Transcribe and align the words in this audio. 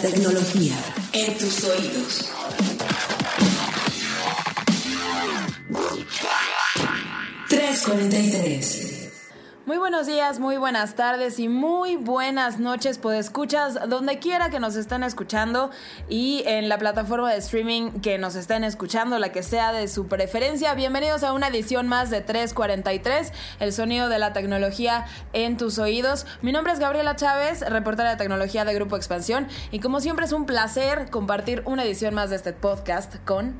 tecnología 0.00 0.76
en 1.12 1.38
tus 1.38 1.64
oídos. 1.64 2.24
...343... 7.48 8.95
Muy 9.66 9.78
buenos 9.78 10.06
días, 10.06 10.38
muy 10.38 10.58
buenas 10.58 10.94
tardes 10.94 11.40
y 11.40 11.48
muy 11.48 11.96
buenas 11.96 12.60
noches, 12.60 12.98
pues 12.98 13.18
escuchas 13.18 13.76
donde 13.88 14.20
quiera 14.20 14.48
que 14.48 14.60
nos 14.60 14.76
estén 14.76 15.02
escuchando 15.02 15.72
y 16.08 16.44
en 16.46 16.68
la 16.68 16.78
plataforma 16.78 17.32
de 17.32 17.38
streaming 17.38 17.90
que 18.00 18.16
nos 18.16 18.36
estén 18.36 18.62
escuchando, 18.62 19.18
la 19.18 19.32
que 19.32 19.42
sea 19.42 19.72
de 19.72 19.88
su 19.88 20.06
preferencia. 20.06 20.72
Bienvenidos 20.74 21.24
a 21.24 21.32
una 21.32 21.48
edición 21.48 21.88
más 21.88 22.10
de 22.10 22.20
343, 22.20 23.32
el 23.58 23.72
sonido 23.72 24.08
de 24.08 24.20
la 24.20 24.32
tecnología 24.32 25.06
en 25.32 25.56
tus 25.56 25.80
oídos. 25.80 26.28
Mi 26.42 26.52
nombre 26.52 26.72
es 26.72 26.78
Gabriela 26.78 27.16
Chávez, 27.16 27.68
reportera 27.68 28.10
de 28.10 28.16
tecnología 28.18 28.64
de 28.64 28.72
Grupo 28.72 28.94
Expansión 28.94 29.48
y 29.72 29.80
como 29.80 29.98
siempre 29.98 30.26
es 30.26 30.32
un 30.32 30.46
placer 30.46 31.10
compartir 31.10 31.62
una 31.64 31.82
edición 31.82 32.14
más 32.14 32.30
de 32.30 32.36
este 32.36 32.52
podcast 32.52 33.16
con... 33.24 33.56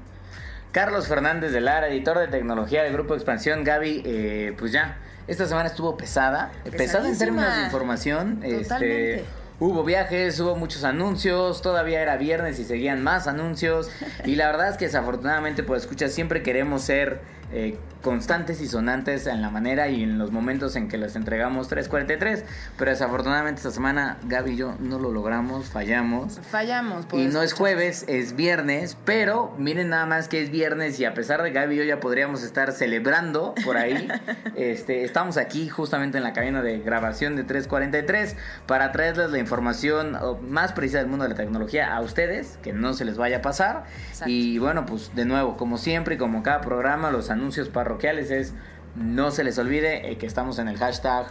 Carlos 0.70 1.08
Fernández 1.08 1.50
de 1.50 1.60
Lara, 1.62 1.88
editor 1.88 2.16
de 2.18 2.28
tecnología 2.28 2.84
de 2.84 2.92
Grupo 2.92 3.14
Expansión. 3.14 3.64
Gaby, 3.64 4.02
eh, 4.04 4.54
pues 4.56 4.70
ya 4.70 4.98
esta 5.28 5.46
semana 5.46 5.68
estuvo 5.68 5.96
pesada, 5.96 6.52
pesada 6.76 7.08
en 7.08 7.18
términos 7.18 7.54
de 7.54 7.64
información. 7.64 8.40
Este, 8.42 9.24
hubo 9.58 9.82
viajes, 9.84 10.38
hubo 10.40 10.56
muchos 10.56 10.84
anuncios, 10.84 11.62
todavía 11.62 12.00
era 12.00 12.16
viernes 12.16 12.58
y 12.58 12.64
seguían 12.64 13.02
más 13.02 13.26
anuncios. 13.26 13.90
Y 14.24 14.36
la 14.36 14.46
verdad 14.46 14.70
es 14.70 14.76
que 14.76 14.86
desafortunadamente, 14.86 15.62
pues 15.62 15.82
escucha, 15.82 16.08
siempre 16.08 16.42
queremos 16.42 16.82
ser 16.82 17.20
eh, 17.52 17.78
constantes 18.06 18.60
y 18.60 18.68
sonantes 18.68 19.26
en 19.26 19.42
la 19.42 19.50
manera 19.50 19.88
y 19.88 20.04
en 20.04 20.16
los 20.16 20.30
momentos 20.30 20.76
en 20.76 20.86
que 20.86 20.96
les 20.96 21.16
entregamos 21.16 21.66
343. 21.66 22.44
Pero 22.78 22.92
desafortunadamente 22.92 23.58
esta 23.58 23.72
semana 23.72 24.18
Gaby 24.28 24.52
y 24.52 24.56
yo 24.56 24.76
no 24.78 25.00
lo 25.00 25.10
logramos, 25.10 25.70
fallamos. 25.70 26.38
Fallamos. 26.48 27.06
Y 27.12 27.24
no 27.24 27.42
es 27.42 27.52
jueves, 27.52 28.04
es 28.06 28.36
viernes. 28.36 28.96
Pero 29.04 29.52
miren 29.58 29.88
nada 29.88 30.06
más 30.06 30.28
que 30.28 30.40
es 30.40 30.52
viernes 30.52 31.00
y 31.00 31.04
a 31.04 31.14
pesar 31.14 31.42
de 31.42 31.50
Gaby 31.50 31.74
y 31.74 31.78
yo 31.78 31.82
ya 31.82 31.98
podríamos 31.98 32.44
estar 32.44 32.70
celebrando 32.70 33.56
por 33.64 33.76
ahí, 33.76 34.06
este, 34.54 35.02
estamos 35.02 35.36
aquí 35.36 35.68
justamente 35.68 36.18
en 36.18 36.22
la 36.22 36.32
cabina 36.32 36.62
de 36.62 36.78
grabación 36.78 37.34
de 37.34 37.42
343 37.42 38.36
para 38.68 38.92
traerles 38.92 39.30
la 39.30 39.38
información 39.38 40.16
más 40.48 40.70
precisa 40.74 40.98
del 40.98 41.08
mundo 41.08 41.24
de 41.24 41.30
la 41.30 41.36
tecnología 41.36 41.92
a 41.92 42.00
ustedes, 42.02 42.56
que 42.62 42.72
no 42.72 42.94
se 42.94 43.04
les 43.04 43.16
vaya 43.16 43.38
a 43.38 43.42
pasar. 43.42 43.82
Y 44.26 44.58
bueno, 44.58 44.86
pues 44.86 45.12
de 45.16 45.24
nuevo, 45.24 45.56
como 45.56 45.76
siempre 45.76 46.14
y 46.14 46.18
como 46.18 46.44
cada 46.44 46.60
programa, 46.60 47.10
los 47.10 47.30
anuncios 47.30 47.68
parroquiales 47.96 48.30
es 48.30 48.52
no 48.94 49.30
se 49.30 49.44
les 49.44 49.58
olvide 49.58 50.10
eh, 50.10 50.18
que 50.18 50.26
estamos 50.26 50.58
en 50.58 50.68
el 50.68 50.78
hashtag 50.78 51.26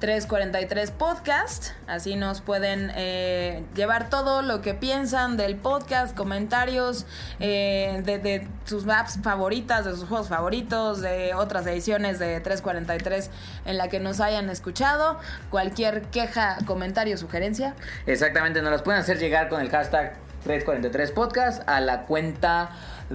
343 0.00 0.90
Podcast. 0.90 1.68
Así 1.86 2.16
nos 2.16 2.42
pueden 2.42 2.90
eh, 2.94 3.62
llevar 3.74 4.10
todo 4.10 4.42
lo 4.42 4.60
que 4.60 4.74
piensan 4.74 5.38
del 5.38 5.56
podcast, 5.56 6.14
comentarios 6.14 7.06
eh, 7.40 8.02
de, 8.04 8.46
sus 8.64 8.86
apps 8.86 9.18
favoritas, 9.22 9.86
de 9.86 9.92
sus 9.92 10.04
juegos 10.04 10.28
favoritos, 10.28 11.00
de 11.00 11.32
otras 11.34 11.66
ediciones 11.66 12.18
de 12.18 12.40
343 12.40 13.30
en 13.64 13.78
la 13.78 13.88
que 13.88 14.00
nos 14.00 14.20
hayan 14.20 14.50
escuchado. 14.50 15.18
Cualquier 15.50 16.02
queja, 16.02 16.58
comentario, 16.66 17.16
sugerencia. 17.16 17.74
Exactamente, 18.06 18.60
nos 18.60 18.72
las 18.72 18.82
pueden 18.82 19.00
hacer 19.00 19.18
llegar 19.18 19.48
con 19.48 19.62
el 19.62 19.70
hashtag 19.70 20.16
343 20.44 21.12
Podcast 21.12 21.66
a 21.66 21.80
la 21.80 22.02
cuenta 22.02 22.70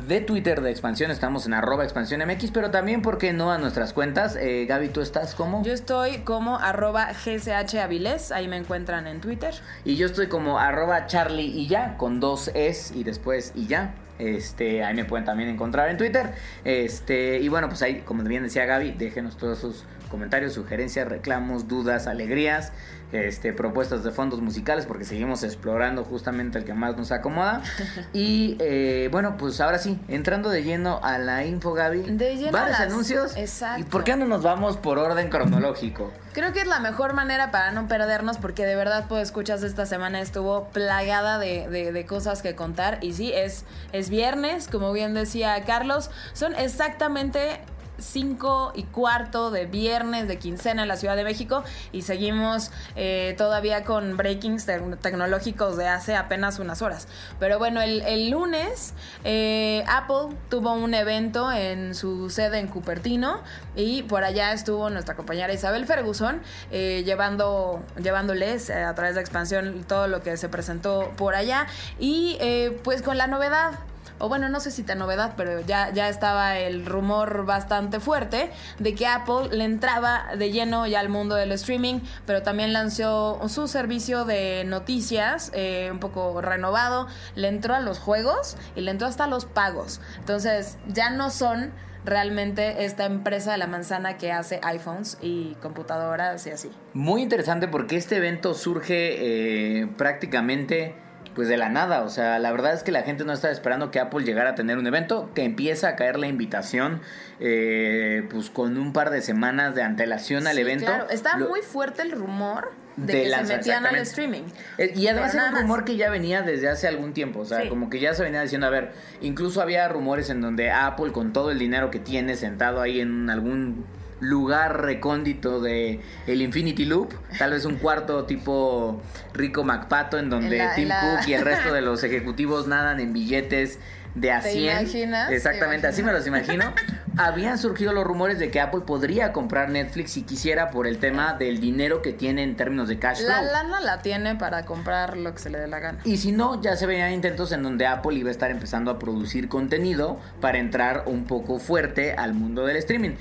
de 0.07 0.21
Twitter 0.21 0.61
de 0.61 0.71
Expansión. 0.71 1.11
Estamos 1.11 1.45
en 1.45 1.53
arroba 1.53 1.83
expansión 1.83 2.21
MX, 2.25 2.51
pero 2.51 2.71
también, 2.71 3.01
¿por 3.01 3.17
qué 3.17 3.33
no? 3.33 3.51
A 3.51 3.57
nuestras 3.57 3.93
cuentas. 3.93 4.35
Eh, 4.35 4.65
Gaby, 4.67 4.89
¿tú 4.89 5.01
estás 5.01 5.35
como? 5.35 5.63
Yo 5.63 5.73
estoy 5.73 6.19
como 6.19 6.57
arroba 6.57 7.11
GSH 7.11 7.79
Avilés, 7.79 8.31
ahí 8.31 8.47
me 8.47 8.57
encuentran 8.57 9.07
en 9.07 9.21
Twitter. 9.21 9.53
Y 9.85 9.95
yo 9.95 10.05
estoy 10.05 10.27
como 10.27 10.59
arroba 10.59 11.05
Charlie 11.07 11.47
y 11.47 11.67
ya, 11.67 11.97
con 11.97 12.19
dos 12.19 12.51
es 12.53 12.91
y 12.91 13.03
después 13.03 13.51
y 13.55 13.67
ya. 13.67 13.93
Este, 14.19 14.83
ahí 14.83 14.93
me 14.93 15.05
pueden 15.05 15.25
también 15.25 15.49
encontrar 15.49 15.89
en 15.89 15.97
Twitter. 15.97 16.33
Este, 16.63 17.39
y 17.39 17.47
bueno, 17.47 17.69
pues 17.69 17.81
ahí, 17.81 18.01
como 18.01 18.23
bien 18.23 18.43
decía 18.43 18.65
Gaby, 18.65 18.91
déjenos 18.91 19.37
todos 19.37 19.59
sus 19.59 19.85
comentarios, 20.09 20.53
sugerencias, 20.53 21.07
reclamos, 21.07 21.67
dudas, 21.67 22.07
alegrías 22.07 22.71
este, 23.11 23.53
propuestas 23.53 24.03
de 24.03 24.11
fondos 24.11 24.39
musicales 24.41 24.85
porque 24.85 25.03
seguimos 25.03 25.43
explorando 25.43 26.03
justamente 26.03 26.59
el 26.59 26.65
que 26.65 26.73
más 26.73 26.95
nos 26.95 27.11
acomoda. 27.11 27.61
Y 28.13 28.57
eh, 28.59 29.09
bueno, 29.11 29.37
pues 29.37 29.59
ahora 29.61 29.77
sí, 29.77 29.99
entrando 30.07 30.49
de 30.49 30.63
lleno 30.63 30.99
a 31.03 31.17
la 31.17 31.45
info, 31.45 31.73
Gaby. 31.73 32.01
De 32.01 32.37
lleno 32.37 32.51
varios 32.51 32.79
anuncios. 32.79 33.35
Exacto. 33.37 33.81
¿Y 33.81 33.83
por 33.83 34.03
qué 34.03 34.15
no 34.15 34.25
nos 34.25 34.41
vamos 34.41 34.77
por 34.77 34.97
orden 34.97 35.29
cronológico? 35.29 36.11
Creo 36.33 36.53
que 36.53 36.61
es 36.61 36.67
la 36.67 36.79
mejor 36.79 37.13
manera 37.13 37.51
para 37.51 37.71
no 37.71 37.87
perdernos 37.87 38.37
porque 38.37 38.65
de 38.65 38.75
verdad, 38.75 39.05
pues 39.07 39.23
escuchas 39.23 39.63
esta 39.63 39.85
semana 39.85 40.21
estuvo 40.21 40.69
plagada 40.69 41.37
de, 41.39 41.67
de, 41.69 41.91
de 41.91 42.05
cosas 42.05 42.41
que 42.41 42.55
contar. 42.55 42.99
Y 43.01 43.13
sí, 43.13 43.31
es, 43.33 43.65
es 43.91 44.09
viernes, 44.09 44.67
como 44.67 44.91
bien 44.91 45.13
decía 45.13 45.63
Carlos, 45.65 46.09
son 46.33 46.55
exactamente 46.55 47.61
5 47.99 48.73
y 48.75 48.83
cuarto 48.83 49.51
de 49.51 49.65
viernes 49.65 50.27
de 50.27 50.37
quincena 50.37 50.83
en 50.83 50.87
la 50.87 50.97
Ciudad 50.97 51.15
de 51.15 51.23
México 51.23 51.63
y 51.91 52.01
seguimos 52.03 52.71
eh, 52.95 53.35
todavía 53.37 53.83
con 53.83 54.17
breakings 54.17 54.65
tecnológicos 55.01 55.77
de 55.77 55.87
hace 55.87 56.15
apenas 56.15 56.59
unas 56.59 56.81
horas. 56.81 57.07
Pero 57.39 57.59
bueno, 57.59 57.81
el, 57.81 58.29
lunes 58.29 58.93
eh, 59.23 59.83
Apple 59.87 60.35
tuvo 60.49 60.73
un 60.73 60.93
evento 60.93 61.51
en 61.51 61.95
su 61.95 62.29
sede 62.29 62.59
en 62.59 62.67
Cupertino 62.67 63.41
y 63.75 64.03
por 64.03 64.23
allá 64.23 64.51
estuvo 64.53 64.89
nuestra 64.89 65.15
compañera 65.15 65.53
Isabel 65.53 65.85
Ferguson 65.85 66.41
eh, 66.71 67.03
llevando, 67.05 67.83
llevándoles 68.01 68.69
a 68.69 68.93
través 68.95 69.15
de 69.15 69.21
expansión 69.21 69.83
todo 69.87 70.07
lo 70.07 70.21
que 70.21 70.37
se 70.37 70.49
presentó 70.49 71.11
por 71.17 71.35
allá 71.35 71.67
y 71.97 72.37
pues 72.83 73.01
con 73.01 73.17
la 73.17 73.27
novedad 73.27 73.79
o 74.19 74.29
bueno, 74.29 74.49
no 74.49 74.59
sé 74.59 74.71
si 74.71 74.83
te 74.83 74.95
novedad, 74.95 75.33
pero 75.35 75.61
ya, 75.61 75.91
ya 75.91 76.09
estaba 76.09 76.57
el 76.59 76.85
rumor 76.85 77.45
bastante 77.45 77.99
fuerte 77.99 78.51
de 78.77 78.95
que 78.95 79.07
Apple 79.07 79.49
le 79.51 79.63
entraba 79.63 80.25
de 80.37 80.51
lleno 80.51 80.85
ya 80.87 80.99
al 80.99 81.09
mundo 81.09 81.35
del 81.35 81.51
streaming, 81.53 82.01
pero 82.25 82.43
también 82.43 82.73
lanzó 82.73 83.39
su 83.49 83.67
servicio 83.67 84.25
de 84.25 84.63
noticias 84.65 85.51
eh, 85.53 85.89
un 85.91 85.99
poco 85.99 86.41
renovado, 86.41 87.07
le 87.35 87.47
entró 87.47 87.75
a 87.75 87.79
los 87.79 87.99
juegos 87.99 88.57
y 88.75 88.81
le 88.81 88.91
entró 88.91 89.07
hasta 89.07 89.27
los 89.27 89.45
pagos. 89.45 90.01
Entonces 90.19 90.77
ya 90.87 91.09
no 91.09 91.29
son 91.29 91.71
realmente 92.05 92.85
esta 92.85 93.05
empresa 93.05 93.51
de 93.51 93.57
la 93.57 93.67
manzana 93.67 94.17
que 94.17 94.31
hace 94.31 94.59
iPhones 94.63 95.17
y 95.21 95.55
computadoras 95.61 96.45
y 96.47 96.51
así. 96.51 96.71
Muy 96.93 97.21
interesante 97.21 97.67
porque 97.67 97.97
este 97.97 98.17
evento 98.17 98.53
surge 98.53 99.81
eh, 99.81 99.87
prácticamente 99.97 100.95
pues 101.39 101.47
de 101.47 101.55
la 101.55 101.69
nada. 101.69 102.01
O 102.01 102.09
sea, 102.09 102.37
la 102.37 102.51
verdad 102.51 102.73
es 102.73 102.83
que 102.83 102.91
la 102.91 103.03
gente 103.03 103.23
no 103.23 103.31
estaba 103.31 103.53
esperando 103.53 103.91
que 103.91 104.01
Apple 104.01 104.25
llegara 104.25 104.49
a 104.49 104.55
tener 104.55 104.77
un 104.77 104.85
evento, 104.85 105.31
que 105.33 105.45
empieza 105.45 105.87
a 105.87 105.95
caer 105.95 106.19
la 106.19 106.27
invitación, 106.27 106.99
eh, 107.39 108.27
pues 108.29 108.49
con 108.49 108.77
un 108.77 108.91
par 108.91 109.09
de 109.09 109.21
semanas 109.21 109.73
de 109.73 109.81
antelación 109.81 110.47
al 110.47 110.59
evento. 110.59 110.87
Claro, 110.87 111.09
está 111.09 111.37
muy 111.37 111.61
fuerte 111.61 112.01
el 112.01 112.11
rumor 112.11 112.73
de, 112.97 113.23
que 113.23 113.29
se 113.29 113.55
metían 113.55 113.85
al 113.85 113.95
streaming. 113.99 114.43
Eh, 114.77 114.91
y 114.97 115.07
además 115.07 115.33
era 115.33 115.45
un 115.45 115.55
rumor 115.55 115.85
que 115.85 115.95
ya 115.95 116.09
venía 116.09 116.41
desde 116.41 116.67
hace 116.67 116.89
algún 116.89 117.13
tiempo, 117.13 117.39
o 117.39 117.45
sea, 117.45 117.69
como 117.69 117.89
que 117.89 118.01
ya 118.01 118.13
se 118.13 118.21
venía 118.21 118.41
diciendo, 118.41 118.67
a 118.67 118.71
ver, 118.71 118.91
incluso 119.21 119.61
había 119.61 119.87
rumores 119.87 120.29
en 120.29 120.41
donde 120.41 120.71
Apple 120.71 121.13
con 121.13 121.31
todo 121.31 121.51
el 121.51 121.59
dinero 121.59 121.89
que 121.89 121.99
tiene 121.99 122.35
sentado 122.35 122.81
ahí 122.81 122.99
en 122.99 123.29
algún 123.29 123.85
lugar 124.19 124.81
recóndito 124.81 125.59
de 125.59 126.01
el 126.27 126.41
Infinity 126.41 126.85
Loop, 126.85 127.13
tal 127.37 127.51
vez 127.51 127.65
un 127.65 127.77
cuarto 127.77 128.25
tipo 128.25 129.01
Rico 129.33 129.63
MacPato 129.63 130.17
en 130.17 130.29
donde 130.29 130.67
Tim 130.75 130.89
Cook 130.89 131.27
y 131.27 131.33
el 131.33 131.43
resto 131.43 131.73
de 131.73 131.81
los 131.89 132.03
ejecutivos 132.03 132.67
nadan 132.67 132.99
en 132.99 133.13
billetes 133.13 133.79
de 134.15 134.31
a 134.31 134.41
100. 134.41 135.13
Exactamente, 135.29 135.87
así 135.87 136.03
me 136.03 136.11
los 136.11 136.25
imagino. 136.27 136.73
Habían 137.17 137.57
surgido 137.57 137.91
los 137.91 138.05
rumores 138.05 138.39
de 138.39 138.49
que 138.49 138.61
Apple 138.61 138.81
podría 138.85 139.33
comprar 139.33 139.69
Netflix 139.69 140.11
si 140.11 140.23
quisiera 140.23 140.71
por 140.71 140.87
el 140.87 140.99
tema 140.99 141.33
del 141.33 141.59
dinero 141.59 142.01
que 142.01 142.13
tiene 142.13 142.43
en 142.43 142.55
términos 142.55 142.87
de 142.87 142.97
cash 142.97 143.17
flow. 143.17 143.29
La 143.29 143.41
lana 143.41 143.81
la 143.81 144.01
tiene 144.01 144.35
para 144.35 144.65
comprar 144.65 145.17
lo 145.17 145.33
que 145.33 145.39
se 145.39 145.49
le 145.49 145.59
dé 145.59 145.67
la 145.67 145.79
gana. 145.79 145.99
Y 146.05 146.17
si 146.17 146.31
no, 146.31 146.61
ya 146.61 146.75
se 146.75 146.85
veían 146.85 147.11
intentos 147.11 147.51
en 147.51 147.61
donde 147.61 147.85
Apple 147.85 148.17
iba 148.17 148.29
a 148.29 148.31
estar 148.31 148.51
empezando 148.51 148.89
a 148.89 148.99
producir 148.99 149.49
contenido 149.49 150.19
para 150.39 150.59
entrar 150.59 151.03
un 151.07 151.25
poco 151.25 151.59
fuerte 151.59 152.13
al 152.13 152.33
mundo 152.33 152.65
del 152.65 152.77
streaming. 152.77 153.15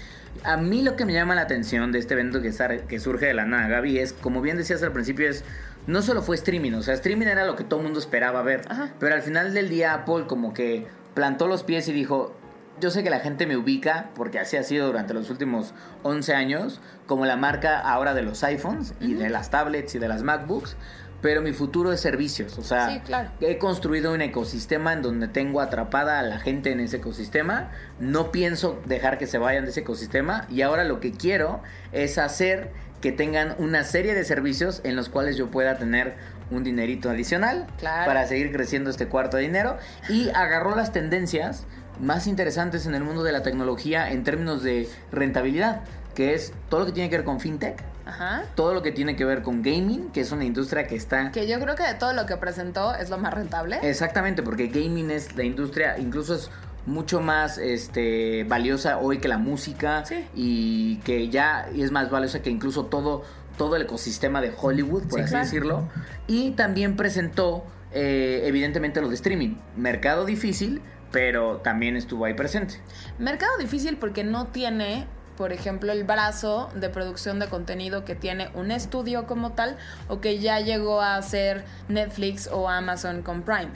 A 0.44 0.56
mí 0.56 0.82
lo 0.82 0.96
que 0.96 1.04
me 1.04 1.12
llama 1.12 1.34
la 1.34 1.42
atención 1.42 1.92
de 1.92 1.98
este 1.98 2.14
evento 2.14 2.40
que, 2.40 2.52
que 2.88 3.00
surge 3.00 3.26
de 3.26 3.34
la 3.34 3.44
nada, 3.44 3.68
Gaby, 3.68 3.98
es, 3.98 4.12
como 4.12 4.40
bien 4.40 4.56
decías 4.56 4.82
al 4.82 4.92
principio, 4.92 5.28
es 5.28 5.44
no 5.86 6.02
solo 6.02 6.22
fue 6.22 6.36
streaming, 6.36 6.72
o 6.72 6.82
sea, 6.82 6.94
streaming 6.94 7.26
era 7.26 7.46
lo 7.46 7.56
que 7.56 7.64
todo 7.64 7.80
el 7.80 7.84
mundo 7.84 7.98
esperaba 7.98 8.42
ver, 8.42 8.62
pero 9.00 9.14
al 9.14 9.22
final 9.22 9.54
del 9.54 9.70
día 9.70 9.94
Apple 9.94 10.24
como 10.26 10.52
que 10.52 10.86
plantó 11.14 11.46
los 11.46 11.64
pies 11.64 11.88
y 11.88 11.92
dijo, 11.92 12.36
yo 12.78 12.90
sé 12.90 13.02
que 13.02 13.10
la 13.10 13.20
gente 13.20 13.46
me 13.46 13.56
ubica, 13.56 14.10
porque 14.14 14.38
así 14.38 14.56
ha 14.56 14.62
sido 14.62 14.86
durante 14.86 15.14
los 15.14 15.30
últimos 15.30 15.74
11 16.02 16.34
años, 16.34 16.80
como 17.06 17.26
la 17.26 17.36
marca 17.36 17.80
ahora 17.80 18.14
de 18.14 18.22
los 18.22 18.44
iPhones 18.44 18.94
y 19.00 19.14
de 19.14 19.30
las 19.30 19.50
tablets 19.50 19.94
y 19.94 19.98
de 19.98 20.08
las 20.08 20.22
MacBooks, 20.22 20.76
pero 21.20 21.42
mi 21.42 21.52
futuro 21.52 21.92
es 21.92 22.00
servicios. 22.00 22.58
O 22.58 22.62
sea, 22.62 23.02
he 23.40 23.58
construido 23.58 24.12
un 24.12 24.20
ecosistema 24.20 24.92
en 24.92 25.02
donde 25.02 25.28
tengo 25.28 25.60
atrapada 25.60 26.18
a 26.18 26.22
la 26.22 26.38
gente 26.38 26.70
en 26.70 26.80
ese 26.80 26.98
ecosistema. 26.98 27.70
No 27.98 28.30
pienso 28.30 28.80
dejar 28.86 29.18
que 29.18 29.26
se 29.26 29.38
vayan 29.38 29.64
de 29.64 29.70
ese 29.70 29.80
ecosistema. 29.80 30.46
Y 30.48 30.62
ahora 30.62 30.84
lo 30.84 31.00
que 31.00 31.12
quiero 31.12 31.60
es 31.92 32.18
hacer 32.18 32.70
que 33.00 33.12
tengan 33.12 33.54
una 33.58 33.84
serie 33.84 34.14
de 34.14 34.24
servicios 34.24 34.80
en 34.84 34.96
los 34.96 35.08
cuales 35.08 35.36
yo 35.36 35.50
pueda 35.50 35.76
tener 35.78 36.14
un 36.50 36.64
dinerito 36.64 37.10
adicional 37.10 37.66
Claro. 37.78 38.06
para 38.06 38.26
seguir 38.26 38.50
creciendo 38.52 38.90
este 38.90 39.06
cuarto 39.06 39.36
de 39.36 39.42
dinero 39.44 39.76
y 40.08 40.30
agarró 40.30 40.74
las 40.74 40.92
tendencias 40.92 41.66
más 42.00 42.26
interesantes 42.26 42.86
en 42.86 42.94
el 42.94 43.02
mundo 43.04 43.22
de 43.22 43.32
la 43.32 43.42
tecnología 43.42 44.10
en 44.10 44.24
términos 44.24 44.62
de 44.62 44.88
rentabilidad, 45.12 45.82
que 46.14 46.34
es 46.34 46.52
todo 46.68 46.80
lo 46.80 46.86
que 46.86 46.92
tiene 46.92 47.10
que 47.10 47.16
ver 47.18 47.24
con 47.24 47.38
fintech, 47.40 47.82
Ajá. 48.08 48.42
todo 48.54 48.74
lo 48.74 48.82
que 48.82 48.90
tiene 48.92 49.14
que 49.16 49.24
ver 49.24 49.42
con 49.42 49.62
gaming, 49.62 50.10
que 50.10 50.20
es 50.22 50.32
una 50.32 50.44
industria 50.44 50.86
que 50.86 50.96
está 50.96 51.30
Que 51.30 51.46
yo 51.46 51.60
creo 51.60 51.74
que 51.76 51.82
de 51.84 51.94
todo 51.94 52.12
lo 52.14 52.26
que 52.26 52.36
presentó 52.36 52.94
es 52.94 53.10
lo 53.10 53.18
más 53.18 53.34
rentable. 53.34 53.78
Exactamente, 53.82 54.42
porque 54.42 54.68
gaming 54.68 55.10
es 55.10 55.36
la 55.36 55.44
industria, 55.44 55.98
incluso 55.98 56.34
es 56.34 56.50
mucho 56.86 57.20
más 57.20 57.58
este 57.58 58.44
valiosa 58.44 58.98
hoy 58.98 59.18
que 59.18 59.28
la 59.28 59.36
música 59.38 60.04
Sí. 60.06 60.24
y 60.34 60.96
que 61.04 61.28
ya 61.28 61.68
es 61.76 61.90
más 61.92 62.10
valiosa 62.10 62.40
que 62.40 62.50
incluso 62.50 62.86
todo 62.86 63.24
todo 63.58 63.74
el 63.74 63.82
ecosistema 63.82 64.40
de 64.40 64.52
Hollywood, 64.56 65.02
por 65.08 65.18
Sí, 65.18 65.20
así 65.24 65.30
claro. 65.30 65.44
decirlo. 65.44 65.88
Y 66.28 66.52
también 66.52 66.94
presentó 66.96 67.64
eh, 67.92 68.42
evidentemente 68.44 69.00
lo 69.00 69.08
de 69.08 69.14
streaming, 69.16 69.56
mercado 69.76 70.24
difícil, 70.24 70.80
pero 71.10 71.56
también 71.56 71.96
estuvo 71.96 72.24
ahí 72.26 72.34
presente. 72.34 72.74
Mercado 73.18 73.50
difícil 73.58 73.96
porque 73.96 74.22
no 74.24 74.46
tiene, 74.46 75.06
por 75.38 75.52
ejemplo, 75.52 75.92
el 75.92 76.02
brazo 76.02 76.68
de 76.74 76.88
producción 76.88 77.38
de 77.38 77.46
contenido 77.46 78.04
que 78.04 78.16
tiene 78.16 78.50
un 78.54 78.72
estudio 78.72 79.28
como 79.28 79.52
tal 79.52 79.76
o 80.08 80.20
que 80.20 80.40
ya 80.40 80.58
llegó 80.58 81.00
a 81.00 81.22
ser 81.22 81.64
Netflix 81.86 82.48
o 82.50 82.68
Amazon 82.68 83.22
con 83.22 83.42
Prime. 83.42 83.68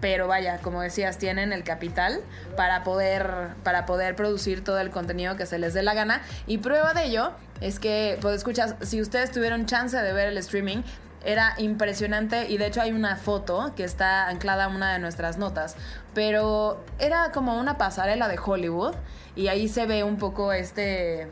Pero 0.00 0.28
vaya, 0.28 0.58
como 0.58 0.82
decías, 0.82 1.18
tienen 1.18 1.52
el 1.52 1.64
capital 1.64 2.20
para 2.56 2.84
poder, 2.84 3.48
para 3.64 3.86
poder 3.86 4.14
producir 4.14 4.62
todo 4.62 4.78
el 4.78 4.90
contenido 4.90 5.34
que 5.34 5.46
se 5.46 5.58
les 5.58 5.74
dé 5.74 5.82
la 5.82 5.94
gana. 5.94 6.22
Y 6.46 6.58
prueba 6.58 6.94
de 6.94 7.06
ello 7.06 7.32
es 7.60 7.80
que, 7.80 8.16
pues 8.20 8.36
escuchas, 8.36 8.76
si 8.82 9.00
ustedes 9.00 9.32
tuvieron 9.32 9.66
chance 9.66 9.96
de 9.96 10.12
ver 10.12 10.28
el 10.28 10.38
streaming, 10.38 10.82
era 11.24 11.54
impresionante 11.58 12.48
y 12.50 12.58
de 12.58 12.66
hecho 12.66 12.80
hay 12.80 12.92
una 12.92 13.16
foto 13.16 13.72
que 13.74 13.84
está 13.84 14.28
anclada 14.28 14.64
a 14.64 14.68
una 14.68 14.92
de 14.92 14.98
nuestras 14.98 15.38
notas, 15.38 15.76
pero 16.14 16.84
era 16.98 17.32
como 17.32 17.58
una 17.58 17.78
pasarela 17.78 18.28
de 18.28 18.38
Hollywood 18.38 18.94
y 19.36 19.48
ahí 19.48 19.68
se 19.68 19.86
ve 19.86 20.04
un 20.04 20.16
poco 20.16 20.52
este 20.52 21.28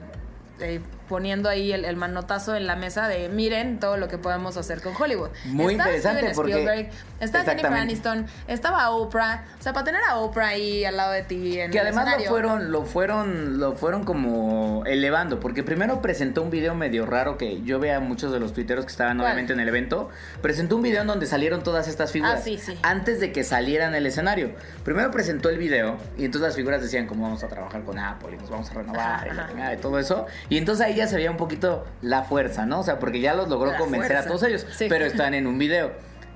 eh, 0.60 0.80
poniendo 1.08 1.48
ahí 1.48 1.72
el, 1.72 1.84
el 1.84 1.96
manotazo 1.96 2.54
en 2.56 2.66
la 2.66 2.76
mesa 2.76 3.08
de 3.08 3.28
miren 3.28 3.78
todo 3.80 3.96
lo 3.96 4.08
que 4.08 4.18
podemos 4.18 4.56
hacer 4.56 4.80
con 4.80 4.94
Hollywood. 5.00 5.30
Muy 5.46 5.74
Está 5.74 5.84
interesante 5.88 6.18
Steven 6.20 6.34
porque- 6.36 6.52
Spielberg, 6.52 6.90
está 7.20 7.44
Jennifer. 7.44 7.72
Aniston, 7.72 8.26
estaba 8.48 8.90
Oprah, 8.90 9.44
o 9.58 9.62
sea, 9.62 9.72
para 9.72 9.84
tener 9.84 10.00
a 10.08 10.16
Oprah 10.16 10.48
ahí 10.48 10.84
al 10.84 10.96
lado 10.96 11.12
de 11.12 11.22
ti 11.22 11.58
en 11.60 11.70
Que 11.70 11.78
el 11.78 11.86
además 11.88 12.08
lo 12.18 12.24
fueron, 12.28 12.72
lo 12.72 12.84
fueron, 12.84 13.58
lo 13.58 13.72
fueron 13.74 14.04
como 14.04 14.84
elevando, 14.86 15.40
porque 15.40 15.62
primero 15.62 16.00
presentó 16.02 16.42
un 16.42 16.50
video 16.50 16.74
medio 16.74 17.06
raro 17.06 17.36
que 17.38 17.62
yo 17.62 17.78
veía 17.78 17.96
a 17.96 18.00
muchos 18.00 18.32
de 18.32 18.40
los 18.40 18.52
tuiteros 18.52 18.84
que 18.84 18.90
estaban 18.90 19.16
¿Cuál? 19.18 19.26
obviamente 19.26 19.52
en 19.52 19.60
el 19.60 19.68
evento. 19.68 20.08
Presentó 20.40 20.76
un 20.76 20.82
video 20.82 21.02
en 21.02 21.06
donde 21.08 21.26
salieron 21.26 21.62
todas 21.62 21.88
estas 21.88 22.12
figuras. 22.12 22.40
Ah, 22.40 22.42
sí, 22.42 22.58
sí. 22.58 22.78
Antes 22.82 23.20
de 23.20 23.32
que 23.32 23.44
salieran 23.44 23.94
al 23.94 24.06
escenario. 24.06 24.52
Primero 24.84 25.10
presentó 25.10 25.48
el 25.50 25.58
video 25.58 25.96
y 26.16 26.24
entonces 26.24 26.48
las 26.48 26.56
figuras 26.56 26.80
decían 26.82 27.06
cómo 27.06 27.24
vamos 27.24 27.42
a 27.44 27.48
trabajar 27.48 27.82
con 27.84 27.98
Apple 27.98 28.30
y 28.34 28.36
nos 28.40 28.50
vamos 28.50 28.70
a 28.70 28.74
renovar 28.74 29.28
Ajá, 29.28 29.50
y 29.56 29.60
ajá. 29.60 29.74
y 29.74 29.76
todo 29.78 29.98
eso. 29.98 30.26
Y 30.48 30.56
entonces 30.58 30.86
ahí 30.86 31.00
ya 31.02 31.08
se 31.08 31.16
veía 31.16 31.30
un 31.30 31.36
poquito 31.36 31.84
la 32.00 32.22
fuerza, 32.22 32.64
¿no? 32.66 32.80
O 32.80 32.82
sea, 32.82 32.98
porque 32.98 33.20
ya 33.20 33.34
los 33.34 33.48
logró 33.48 33.72
La 33.72 33.78
convencer 33.78 34.16
a 34.16 34.24
todos 34.24 34.42
ellos. 34.44 34.66
Sí. 34.72 34.86
Pero 34.88 35.04
están 35.04 35.34
en 35.34 35.46
un 35.46 35.58
video. 35.58 35.92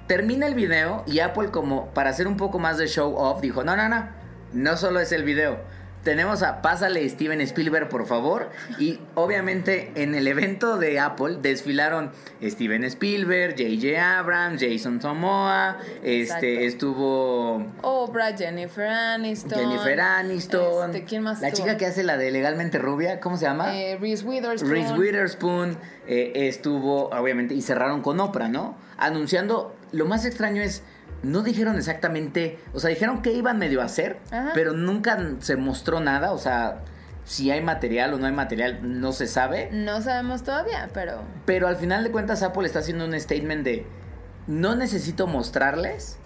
Termina 0.06 0.46
el 0.46 0.54
video 0.54 1.04
y 1.06 1.20
Apple 1.20 1.50
como 1.50 1.86
para 1.94 2.10
hacer 2.10 2.26
un 2.26 2.36
poco 2.36 2.58
más 2.58 2.78
de 2.78 2.86
show 2.86 3.14
off 3.16 3.40
dijo, 3.40 3.64
no, 3.64 3.76
no, 3.76 3.88
no, 3.88 4.08
no 4.52 4.76
solo 4.76 5.00
es 5.00 5.12
el 5.12 5.24
video. 5.24 5.58
Tenemos 6.06 6.44
a 6.44 6.62
Pásale 6.62 7.08
Steven 7.08 7.40
Spielberg, 7.40 7.88
por 7.88 8.06
favor. 8.06 8.48
Y 8.78 9.00
obviamente 9.16 9.90
en 9.96 10.14
el 10.14 10.28
evento 10.28 10.78
de 10.78 11.00
Apple 11.00 11.38
desfilaron 11.42 12.12
Steven 12.40 12.84
Spielberg, 12.84 13.56
J.J. 13.58 14.18
Abrams, 14.20 14.62
Jason 14.62 15.00
Tomoa, 15.00 15.78
Exacto. 16.04 16.46
este 16.46 16.66
estuvo 16.66 17.56
Oprah, 17.82 18.36
Jennifer 18.36 18.86
Aniston. 18.86 19.58
Jennifer 19.58 20.00
Aniston, 20.00 20.90
Este, 20.94 21.04
¿Quién 21.06 21.24
más 21.24 21.40
la 21.40 21.48
estuvo? 21.48 21.66
chica 21.66 21.76
que 21.76 21.86
hace 21.86 22.04
la 22.04 22.16
de 22.16 22.30
Legalmente 22.30 22.78
Rubia, 22.78 23.18
¿cómo 23.18 23.36
se 23.36 23.46
llama? 23.46 23.76
Eh, 23.76 23.98
Reese 24.00 24.24
Witherspoon. 24.24 24.70
Reese 24.70 24.92
Witherspoon 24.92 25.76
eh, 26.06 26.30
estuvo, 26.34 27.08
obviamente, 27.08 27.54
y 27.54 27.62
cerraron 27.62 28.00
con 28.02 28.20
Oprah, 28.20 28.48
¿no? 28.48 28.76
Anunciando, 28.96 29.74
lo 29.90 30.06
más 30.06 30.24
extraño 30.24 30.62
es, 30.62 30.84
no 31.22 31.42
dijeron 31.42 31.76
exactamente, 31.76 32.58
o 32.72 32.80
sea, 32.80 32.90
dijeron 32.90 33.22
que 33.22 33.32
iban 33.32 33.58
medio 33.58 33.82
a 33.82 33.84
hacer, 33.84 34.18
Ajá. 34.30 34.52
pero 34.54 34.72
nunca 34.72 35.18
se 35.40 35.56
mostró 35.56 36.00
nada, 36.00 36.32
o 36.32 36.38
sea, 36.38 36.80
si 37.24 37.50
hay 37.50 37.60
material 37.60 38.14
o 38.14 38.18
no 38.18 38.26
hay 38.26 38.32
material, 38.32 38.78
no 38.82 39.12
se 39.12 39.26
sabe. 39.26 39.68
No 39.72 40.00
sabemos 40.00 40.44
todavía, 40.44 40.88
pero 40.94 41.22
Pero 41.44 41.66
al 41.66 41.76
final 41.76 42.04
de 42.04 42.10
cuentas 42.10 42.42
Apple 42.42 42.66
está 42.66 42.78
haciendo 42.78 43.04
un 43.04 43.18
statement 43.18 43.64
de, 43.64 43.86
no 44.46 44.76
necesito 44.76 45.26
mostrarles 45.26 46.18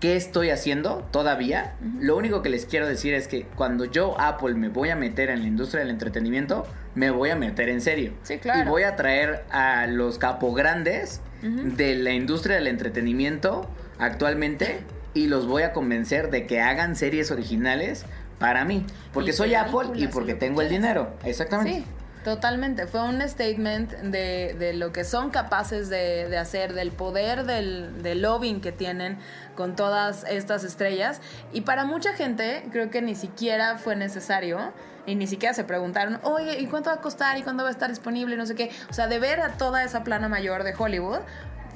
qué 0.00 0.16
estoy 0.16 0.50
haciendo 0.50 1.08
todavía. 1.10 1.76
Lo 1.98 2.18
único 2.18 2.42
que 2.42 2.50
les 2.50 2.66
quiero 2.66 2.86
decir 2.86 3.14
es 3.14 3.26
que 3.26 3.46
cuando 3.56 3.86
yo, 3.86 4.20
Apple, 4.20 4.52
me 4.52 4.68
voy 4.68 4.90
a 4.90 4.96
meter 4.96 5.30
en 5.30 5.40
la 5.40 5.46
industria 5.46 5.80
del 5.80 5.88
entretenimiento, 5.88 6.66
me 6.94 7.10
voy 7.10 7.30
a 7.30 7.36
meter 7.36 7.70
en 7.70 7.80
serio. 7.80 8.12
Sí, 8.22 8.36
claro. 8.36 8.60
Y 8.60 8.64
voy 8.68 8.82
a 8.82 8.96
traer 8.96 9.44
a 9.50 9.86
los 9.86 10.18
capograndes 10.18 11.22
de 11.40 11.94
la 11.94 12.12
industria 12.12 12.56
del 12.56 12.66
entretenimiento 12.66 13.66
actualmente 13.98 14.80
y 15.14 15.28
los 15.28 15.46
voy 15.46 15.62
a 15.62 15.72
convencer 15.72 16.30
de 16.30 16.46
que 16.46 16.60
hagan 16.60 16.96
series 16.96 17.30
originales 17.30 18.04
para 18.38 18.64
mí. 18.64 18.84
Porque 19.12 19.32
soy 19.32 19.54
Apple 19.54 19.90
y 19.94 20.08
porque 20.08 20.34
tengo 20.34 20.60
el 20.60 20.68
dinero. 20.68 21.14
Exactamente. 21.24 21.80
sí, 21.80 21.84
totalmente. 22.24 22.86
Fue 22.86 23.00
un 23.02 23.20
statement 23.22 23.92
de, 23.92 24.56
de 24.58 24.74
lo 24.74 24.92
que 24.92 25.04
son 25.04 25.30
capaces 25.30 25.88
de, 25.88 26.28
de 26.28 26.36
hacer, 26.36 26.74
del 26.74 26.90
poder 26.90 27.44
del, 27.44 28.02
del 28.02 28.22
lobbying 28.22 28.60
que 28.60 28.72
tienen 28.72 29.18
con 29.54 29.76
todas 29.76 30.24
estas 30.24 30.64
estrellas. 30.64 31.20
Y 31.52 31.62
para 31.62 31.84
mucha 31.84 32.12
gente 32.14 32.64
creo 32.72 32.90
que 32.90 33.02
ni 33.02 33.14
siquiera 33.14 33.78
fue 33.78 33.96
necesario. 33.96 34.72
Y 35.06 35.16
ni 35.16 35.26
siquiera 35.26 35.52
se 35.52 35.64
preguntaron, 35.64 36.18
oye, 36.22 36.58
¿y 36.60 36.66
cuánto 36.66 36.88
va 36.88 36.96
a 36.96 37.00
costar? 37.02 37.36
¿Y 37.36 37.42
cuándo 37.42 37.62
va 37.62 37.68
a 37.68 37.72
estar 37.72 37.90
disponible? 37.90 38.36
No 38.36 38.46
sé 38.46 38.54
qué. 38.54 38.70
O 38.88 38.94
sea, 38.94 39.06
de 39.06 39.18
ver 39.18 39.40
a 39.40 39.50
toda 39.50 39.84
esa 39.84 40.02
plana 40.02 40.30
mayor 40.30 40.64
de 40.64 40.74
Hollywood, 40.76 41.20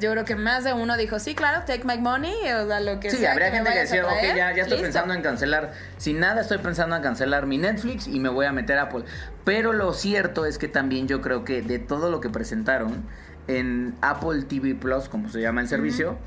yo 0.01 0.11
creo 0.13 0.25
que 0.25 0.37
más 0.37 0.65
de 0.65 0.73
uno 0.73 0.97
dijo, 0.97 1.19
sí, 1.19 1.35
claro, 1.35 1.63
take 1.67 1.85
my 1.85 1.99
money, 1.99 2.33
o 2.53 2.67
sea, 2.67 2.81
lo 2.81 3.01
que 3.01 3.11
Sí, 3.11 3.19
sea 3.19 3.33
habría 3.33 3.51
que 3.51 3.61
me 3.61 3.71
gente 3.71 3.73
que 3.73 3.79
decía, 3.81 4.07
ok, 4.07 4.23
ya, 4.23 4.35
ya 4.35 4.49
estoy 4.51 4.65
listo". 4.69 4.83
pensando 4.83 5.15
en 5.15 5.23
cancelar. 5.23 5.73
Sin 5.97 6.21
nada, 6.21 6.41
estoy 6.41 6.59
pensando 6.59 6.97
en 6.97 7.03
cancelar 7.03 7.47
mi 7.47 7.59
Netflix 7.59 8.07
y 8.07 8.21
me 8.21 8.29
voy 8.29 8.47
a 8.47 8.53
meter 8.53 8.79
a 8.79 8.83
Apple. 8.83 9.05
Pero 9.45 9.73
lo 9.73 9.93
cierto 9.93 10.47
es 10.47 10.59
que 10.59 10.69
también 10.69 11.09
yo 11.09 11.21
creo 11.21 11.45
que 11.45 11.63
de 11.63 11.79
todo 11.79 12.11
lo 12.11 12.21
que 12.21 12.29
presentaron 12.31 13.05
en 13.47 13.95
Apple 14.03 14.43
TV 14.43 14.75
Plus, 14.75 15.09
como 15.09 15.29
se 15.31 15.41
llama 15.41 15.63
el 15.63 15.69
servicio, 15.69 16.19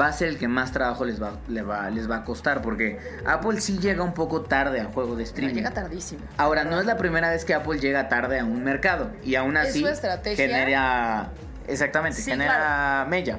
va 0.00 0.06
a 0.06 0.12
ser 0.12 0.28
el 0.28 0.38
que 0.38 0.48
más 0.48 0.72
trabajo 0.72 1.04
les 1.04 1.20
va, 1.22 1.32
le 1.48 1.60
va, 1.62 1.90
les 1.90 2.10
va 2.10 2.16
a 2.18 2.24
costar. 2.24 2.62
Porque 2.62 2.98
Apple 3.26 3.60
sí 3.60 3.78
llega 3.78 4.02
un 4.02 4.14
poco 4.14 4.42
tarde 4.42 4.80
al 4.80 4.86
juego 4.86 5.10
de 5.16 5.22
No, 5.24 5.28
streaming. 5.28 5.54
llega 5.54 5.72
tardísimo. 5.72 6.22
Ahora, 6.38 6.64
no 6.64 6.80
es 6.80 6.86
la 6.86 6.96
primera 6.96 7.28
vez 7.30 7.44
que 7.44 7.52
Apple 7.52 7.78
llega 7.80 8.08
tarde 8.08 8.38
a 8.38 8.44
un 8.44 8.64
mercado. 8.64 9.10
Y 9.22 9.34
aún 9.34 9.56
así 9.58 9.84
genera. 10.36 11.28
Exactamente, 11.70 12.20
Sí, 12.20 12.30
genera 12.30 13.06
mella. 13.08 13.38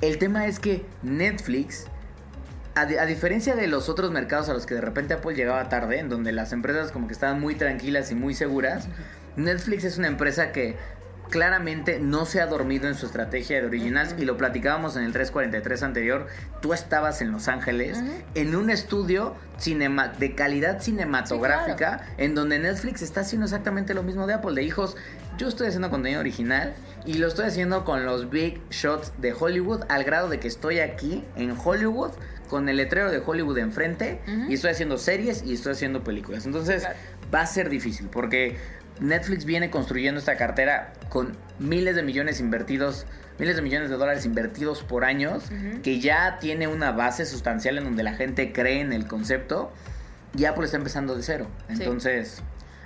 El 0.00 0.18
tema 0.18 0.46
es 0.46 0.58
que 0.60 0.84
Netflix, 1.02 1.86
a, 2.74 2.86
di- 2.86 2.96
a 2.96 3.06
diferencia 3.06 3.54
de 3.54 3.66
los 3.66 3.88
otros 3.88 4.10
mercados 4.10 4.48
a 4.48 4.52
los 4.54 4.66
que 4.66 4.74
de 4.74 4.80
repente 4.80 5.14
Apple 5.14 5.34
llegaba 5.34 5.68
tarde, 5.68 5.98
en 5.98 6.08
donde 6.08 6.32
las 6.32 6.52
empresas 6.52 6.92
como 6.92 7.06
que 7.06 7.12
estaban 7.12 7.40
muy 7.40 7.54
tranquilas 7.54 8.10
y 8.10 8.14
muy 8.14 8.34
seguras, 8.34 8.86
Netflix 9.36 9.84
es 9.84 9.98
una 9.98 10.08
empresa 10.08 10.52
que 10.52 10.76
claramente 11.30 11.98
no 12.00 12.26
se 12.26 12.40
ha 12.42 12.46
dormido 12.46 12.86
en 12.86 12.94
su 12.94 13.06
estrategia 13.06 13.58
de 13.60 13.66
originals 13.66 14.14
y 14.18 14.26
lo 14.26 14.36
platicábamos 14.36 14.94
en 14.96 15.04
el 15.04 15.12
343 15.12 15.82
anterior. 15.82 16.26
Tú 16.60 16.74
estabas 16.74 17.22
en 17.22 17.32
Los 17.32 17.48
Ángeles 17.48 17.98
en 18.34 18.54
un 18.54 18.68
estudio 18.68 19.34
cinema 19.56 20.08
de 20.08 20.34
calidad 20.34 20.80
cinematográfica 20.82 22.02
en 22.18 22.34
donde 22.34 22.58
Netflix 22.58 23.00
está 23.00 23.20
haciendo 23.22 23.46
exactamente 23.46 23.94
lo 23.94 24.02
mismo 24.02 24.26
de 24.26 24.34
Apple, 24.34 24.52
de 24.54 24.62
hijos. 24.64 24.96
Yo 25.36 25.48
estoy 25.48 25.66
haciendo 25.68 25.90
contenido 25.90 26.20
original 26.20 26.74
y 27.04 27.14
lo 27.14 27.26
estoy 27.26 27.46
haciendo 27.46 27.84
con 27.84 28.04
los 28.06 28.30
big 28.30 28.60
shots 28.70 29.12
de 29.18 29.32
Hollywood 29.32 29.82
al 29.88 30.04
grado 30.04 30.28
de 30.28 30.38
que 30.38 30.46
estoy 30.48 30.78
aquí 30.78 31.24
en 31.36 31.56
Hollywood 31.62 32.12
con 32.48 32.68
el 32.68 32.76
letrero 32.76 33.10
de 33.10 33.18
Hollywood 33.24 33.58
enfrente 33.58 34.20
y 34.48 34.54
estoy 34.54 34.70
haciendo 34.70 34.96
series 34.96 35.42
y 35.42 35.54
estoy 35.54 35.72
haciendo 35.72 36.04
películas. 36.04 36.46
Entonces 36.46 36.82
Claro. 36.82 36.96
va 37.34 37.40
a 37.40 37.46
ser 37.46 37.68
difícil 37.68 38.08
porque 38.08 38.56
Netflix 39.00 39.44
viene 39.44 39.70
construyendo 39.70 40.20
esta 40.20 40.36
cartera 40.36 40.92
con 41.08 41.36
miles 41.58 41.96
de 41.96 42.04
millones 42.04 42.38
invertidos, 42.38 43.06
miles 43.40 43.56
de 43.56 43.62
millones 43.62 43.90
de 43.90 43.96
dólares 43.96 44.24
invertidos 44.24 44.84
por 44.84 45.04
años, 45.04 45.42
que 45.82 45.98
ya 45.98 46.38
tiene 46.38 46.68
una 46.68 46.92
base 46.92 47.26
sustancial 47.26 47.78
en 47.78 47.84
donde 47.84 48.04
la 48.04 48.14
gente 48.14 48.52
cree 48.52 48.80
en 48.80 48.92
el 48.92 49.08
concepto 49.08 49.72
y 50.36 50.44
Apple 50.44 50.64
está 50.64 50.76
empezando 50.76 51.16
de 51.16 51.24
cero. 51.24 51.48
Sí. 51.78 51.84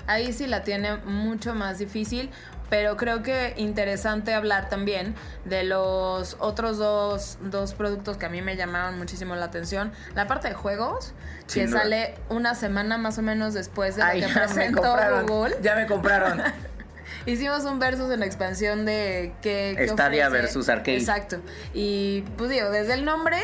Ahí 0.08 0.32
sí 0.32 0.46
la 0.46 0.64
tiene 0.64 0.96
mucho 0.96 1.54
más 1.54 1.78
difícil, 1.78 2.30
pero 2.70 2.96
creo 2.96 3.22
que 3.22 3.54
interesante 3.56 4.34
hablar 4.34 4.68
también 4.68 5.14
de 5.44 5.64
los 5.64 6.36
otros 6.40 6.78
dos, 6.78 7.38
dos 7.42 7.74
productos 7.74 8.16
que 8.16 8.26
a 8.26 8.28
mí 8.28 8.42
me 8.42 8.56
llamaron 8.56 8.98
muchísimo 8.98 9.36
la 9.36 9.44
atención. 9.44 9.92
La 10.14 10.26
parte 10.26 10.48
de 10.48 10.54
juegos, 10.54 11.14
que 11.52 11.68
sale 11.68 12.14
una 12.28 12.54
semana 12.54 12.98
más 12.98 13.18
o 13.18 13.22
menos 13.22 13.54
después 13.54 13.96
de 13.96 14.02
lo 14.02 14.26
que 14.26 14.32
presentó. 14.34 14.96
Google. 15.26 15.56
Ya 15.62 15.76
me 15.76 15.86
compraron. 15.86 16.42
hicimos 17.26 17.64
un 17.64 17.78
versus 17.78 18.10
en 18.10 18.20
la 18.20 18.26
expansión 18.26 18.84
de 18.84 19.34
que 19.42 19.86
Stadia 19.90 20.28
versus 20.28 20.68
Arcade. 20.68 20.96
Exacto. 20.96 21.40
Y 21.74 22.22
pues 22.36 22.50
digo, 22.50 22.70
desde 22.70 22.94
el 22.94 23.04
nombre 23.04 23.38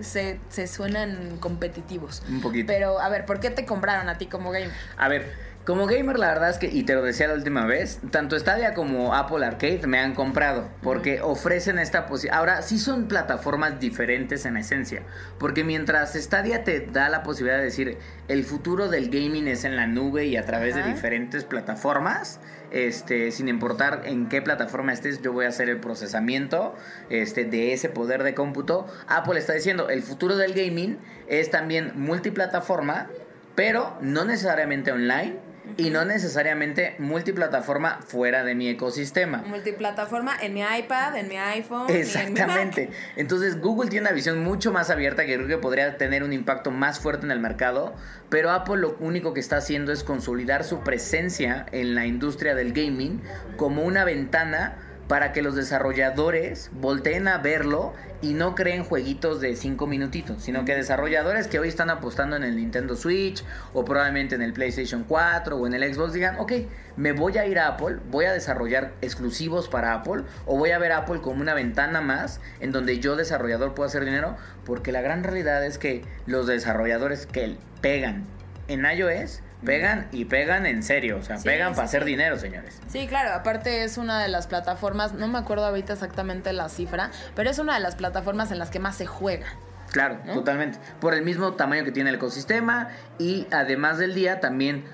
se, 0.00 0.40
se 0.48 0.66
suenan 0.66 1.38
competitivos. 1.38 2.22
Un 2.28 2.40
poquito. 2.40 2.66
Pero 2.66 3.00
a 3.00 3.08
ver, 3.08 3.26
¿por 3.26 3.40
qué 3.40 3.50
te 3.50 3.64
compraron 3.64 4.08
a 4.08 4.18
ti 4.18 4.26
como 4.26 4.50
gamer? 4.50 4.72
A 4.96 5.08
ver, 5.08 5.32
como 5.64 5.86
gamer 5.86 6.18
la 6.18 6.26
verdad 6.28 6.50
es 6.50 6.58
que, 6.58 6.66
y 6.66 6.82
te 6.82 6.94
lo 6.94 7.02
decía 7.02 7.28
la 7.28 7.34
última 7.34 7.66
vez, 7.66 8.00
tanto 8.10 8.36
Stadia 8.36 8.74
como 8.74 9.14
Apple 9.14 9.46
Arcade 9.46 9.86
me 9.86 10.00
han 10.00 10.12
comprado, 10.12 10.68
porque 10.82 11.20
ofrecen 11.20 11.78
esta 11.78 12.06
posibilidad. 12.06 12.40
Ahora, 12.40 12.62
sí 12.62 12.80
son 12.80 13.06
plataformas 13.06 13.78
diferentes 13.78 14.44
en 14.44 14.56
esencia, 14.56 15.02
porque 15.38 15.62
mientras 15.62 16.14
Stadia 16.14 16.64
te 16.64 16.80
da 16.80 17.08
la 17.08 17.22
posibilidad 17.22 17.58
de 17.58 17.64
decir, 17.64 17.98
el 18.26 18.44
futuro 18.44 18.88
del 18.88 19.08
gaming 19.08 19.46
es 19.46 19.62
en 19.62 19.76
la 19.76 19.86
nube 19.86 20.26
y 20.26 20.36
a 20.36 20.44
través 20.44 20.74
de 20.74 20.82
diferentes 20.82 21.44
plataformas, 21.44 22.40
este, 22.72 23.30
sin 23.30 23.46
importar 23.48 24.02
en 24.06 24.28
qué 24.28 24.42
plataforma 24.42 24.92
estés, 24.92 25.22
yo 25.22 25.32
voy 25.32 25.44
a 25.44 25.50
hacer 25.50 25.68
el 25.68 25.78
procesamiento 25.78 26.74
este, 27.08 27.44
de 27.44 27.72
ese 27.72 27.88
poder 27.88 28.24
de 28.24 28.34
cómputo. 28.34 28.88
Apple 29.06 29.38
está 29.38 29.52
diciendo, 29.52 29.90
el 29.90 30.02
futuro 30.02 30.36
del 30.36 30.54
gaming 30.54 30.98
es 31.28 31.50
también 31.50 31.92
multiplataforma, 31.94 33.08
pero 33.54 33.96
no 34.00 34.24
necesariamente 34.24 34.90
online 34.90 35.51
y 35.76 35.90
no 35.90 36.04
necesariamente 36.04 36.96
multiplataforma 36.98 38.00
fuera 38.06 38.44
de 38.44 38.54
mi 38.54 38.68
ecosistema. 38.68 39.38
Multiplataforma 39.46 40.34
en 40.40 40.54
mi 40.54 40.60
iPad, 40.60 41.16
en 41.16 41.28
mi 41.28 41.36
iPhone. 41.36 41.86
y 41.88 41.92
en 41.92 41.96
mi 41.96 42.02
Exactamente. 42.02 42.86
Mac. 42.88 42.96
Entonces 43.16 43.60
Google 43.60 43.90
tiene 43.90 44.06
una 44.06 44.14
visión 44.14 44.42
mucho 44.42 44.72
más 44.72 44.90
abierta 44.90 45.24
que 45.26 45.34
creo 45.36 45.48
que 45.48 45.58
podría 45.58 45.96
tener 45.98 46.22
un 46.22 46.32
impacto 46.32 46.70
más 46.70 46.98
fuerte 46.98 47.26
en 47.26 47.32
el 47.32 47.40
mercado, 47.40 47.94
pero 48.28 48.50
Apple 48.50 48.76
lo 48.76 48.96
único 49.00 49.34
que 49.34 49.40
está 49.40 49.56
haciendo 49.58 49.92
es 49.92 50.04
consolidar 50.04 50.64
su 50.64 50.80
presencia 50.80 51.66
en 51.72 51.94
la 51.94 52.06
industria 52.06 52.54
del 52.54 52.72
gaming 52.72 53.22
como 53.56 53.82
una 53.82 54.04
ventana 54.04 54.76
para 55.12 55.34
que 55.34 55.42
los 55.42 55.54
desarrolladores 55.54 56.70
volteen 56.72 57.28
a 57.28 57.36
verlo 57.36 57.92
y 58.22 58.32
no 58.32 58.54
creen 58.54 58.82
jueguitos 58.82 59.42
de 59.42 59.56
5 59.56 59.86
minutitos, 59.86 60.42
sino 60.42 60.64
que 60.64 60.74
desarrolladores 60.74 61.48
que 61.48 61.58
hoy 61.58 61.68
están 61.68 61.90
apostando 61.90 62.34
en 62.34 62.44
el 62.44 62.56
Nintendo 62.56 62.96
Switch 62.96 63.44
o 63.74 63.84
probablemente 63.84 64.36
en 64.36 64.40
el 64.40 64.54
PlayStation 64.54 65.04
4 65.04 65.54
o 65.54 65.66
en 65.66 65.74
el 65.74 65.94
Xbox 65.94 66.14
digan, 66.14 66.38
ok, 66.38 66.52
me 66.96 67.12
voy 67.12 67.36
a 67.36 67.44
ir 67.44 67.58
a 67.58 67.66
Apple, 67.66 67.98
voy 68.10 68.24
a 68.24 68.32
desarrollar 68.32 68.94
exclusivos 69.02 69.68
para 69.68 69.92
Apple 69.92 70.22
o 70.46 70.56
voy 70.56 70.70
a 70.70 70.78
ver 70.78 70.92
Apple 70.92 71.20
como 71.20 71.42
una 71.42 71.52
ventana 71.52 72.00
más 72.00 72.40
en 72.60 72.72
donde 72.72 72.98
yo 72.98 73.14
desarrollador 73.14 73.74
puedo 73.74 73.86
hacer 73.86 74.06
dinero, 74.06 74.38
porque 74.64 74.92
la 74.92 75.02
gran 75.02 75.24
realidad 75.24 75.62
es 75.66 75.76
que 75.76 76.06
los 76.24 76.46
desarrolladores 76.46 77.26
que 77.26 77.58
pegan 77.82 78.24
en 78.66 78.86
iOS, 78.86 79.42
pegan 79.64 80.08
y 80.12 80.24
pegan 80.24 80.66
en 80.66 80.82
serio, 80.82 81.18
o 81.18 81.22
sea, 81.22 81.38
Sí, 81.38 81.44
pegan 81.44 81.70
sí, 81.70 81.76
para 81.76 81.86
hacer 81.86 82.04
dinero, 82.04 82.38
señores. 82.38 82.80
Sí, 82.88 83.06
claro, 83.06 83.32
aparte 83.34 83.84
es 83.84 83.96
una 83.98 84.20
de 84.22 84.28
las 84.28 84.46
plataformas, 84.46 85.12
no 85.12 85.28
me 85.28 85.38
acuerdo 85.38 85.64
ahorita 85.66 85.92
exactamente 85.92 86.52
la 86.52 86.68
cifra, 86.68 87.10
pero 87.34 87.50
es 87.50 87.58
una 87.58 87.74
de 87.74 87.80
las 87.80 87.94
plataformas 87.96 88.50
en 88.52 88.58
las 88.58 88.70
que 88.70 88.78
más 88.78 88.96
se 88.96 89.06
juega. 89.06 89.46
Claro, 89.90 90.18
¿No? 90.24 90.32
totalmente. 90.34 90.78
Por 91.00 91.14
el 91.14 91.22
mismo 91.22 91.52
tamaño 91.52 91.84
que 91.84 91.92
tiene 91.92 92.10
el 92.10 92.16
ecosistema 92.16 92.88
y 93.18 93.46
además 93.50 93.98
del 93.98 94.14
día 94.14 94.40
también 94.40 94.84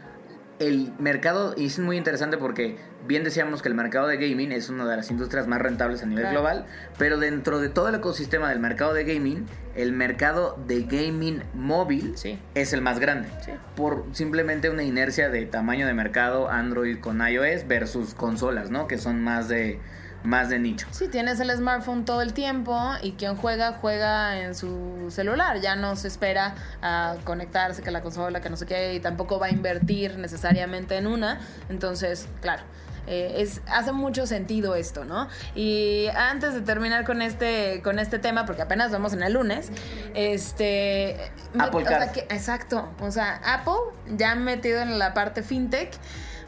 el 0.58 0.92
mercado, 0.98 1.54
y 1.56 1.66
es 1.66 1.78
muy 1.78 1.96
interesante 1.96 2.36
porque 2.36 2.76
bien 3.06 3.22
decíamos 3.24 3.62
que 3.62 3.68
el 3.68 3.74
mercado 3.74 4.08
de 4.08 4.16
gaming 4.16 4.50
es 4.52 4.68
una 4.68 4.86
de 4.86 4.96
las 4.96 5.10
industrias 5.10 5.46
más 5.46 5.60
rentables 5.62 6.02
a 6.02 6.06
nivel 6.06 6.24
Claro. 6.24 6.40
global, 6.40 6.66
pero 6.98 7.16
dentro 7.18 7.60
de 7.60 7.68
todo 7.68 7.88
el 7.88 7.94
ecosistema 7.94 8.48
del 8.50 8.58
mercado 8.58 8.92
de 8.92 9.04
gaming, 9.04 9.46
el 9.76 9.92
mercado 9.92 10.58
de 10.66 10.82
gaming 10.82 11.42
móvil 11.54 12.12
Sí. 12.16 12.38
es 12.54 12.72
el 12.72 12.82
más 12.82 12.98
grande. 12.98 13.28
Sí. 13.44 13.52
Por 13.76 14.04
simplemente 14.12 14.68
una 14.68 14.82
inercia 14.82 15.28
de 15.30 15.46
tamaño 15.46 15.86
de 15.86 15.94
mercado 15.94 16.50
Android 16.50 16.98
con 16.98 17.20
iOS 17.26 17.66
versus 17.68 18.14
consolas, 18.14 18.70
¿no? 18.70 18.88
Que 18.88 18.98
son 18.98 19.22
más 19.22 19.48
de, 19.48 19.78
más 20.24 20.48
de 20.48 20.58
nicho. 20.58 20.86
Sí, 20.90 21.08
tienes 21.08 21.38
el 21.40 21.50
smartphone 21.56 22.04
todo 22.04 22.22
el 22.22 22.32
tiempo 22.34 22.78
y 23.02 23.12
quien 23.12 23.36
juega, 23.36 23.72
juega 23.80 24.40
en 24.40 24.54
su 24.54 25.06
celular. 25.10 25.60
Ya 25.60 25.76
no 25.76 25.94
se 25.96 26.08
espera 26.08 26.54
a 26.82 27.16
conectarse 27.24 27.82
que 27.82 27.90
la 27.90 28.00
consola, 28.02 28.40
que 28.40 28.50
no 28.50 28.56
sé 28.56 28.66
qué, 28.66 28.94
y 28.94 29.00
tampoco 29.00 29.38
va 29.38 29.46
a 29.46 29.50
invertir 29.50 30.18
necesariamente 30.18 30.96
en 30.96 31.06
una. 31.06 31.38
Entonces, 31.68 32.28
claro. 32.40 32.62
eh, 33.06 33.36
es, 33.38 33.62
hace 33.68 33.92
mucho 33.92 34.26
sentido 34.26 34.74
esto, 34.74 35.04
¿no? 35.06 35.28
Y 35.54 36.08
antes 36.14 36.52
de 36.52 36.60
terminar 36.60 37.04
con 37.06 37.22
este, 37.22 37.80
con 37.82 37.98
este 37.98 38.18
tema, 38.18 38.44
porque 38.44 38.60
apenas 38.62 38.90
vamos 38.92 39.14
en 39.14 39.22
el 39.22 39.32
lunes, 39.32 39.70
este... 40.14 41.16
me- 41.54 41.64
Apple 41.64 41.84
o 41.84 41.86
sea, 41.86 41.98
Card. 42.00 42.10
que- 42.12 42.26
exacto. 42.28 42.88
O 43.00 43.10
sea, 43.10 43.40
Apple 43.44 43.72
ya 44.16 44.34
metido 44.34 44.80
en 44.82 44.98
la 44.98 45.14
parte 45.14 45.42
fintech. 45.42 45.92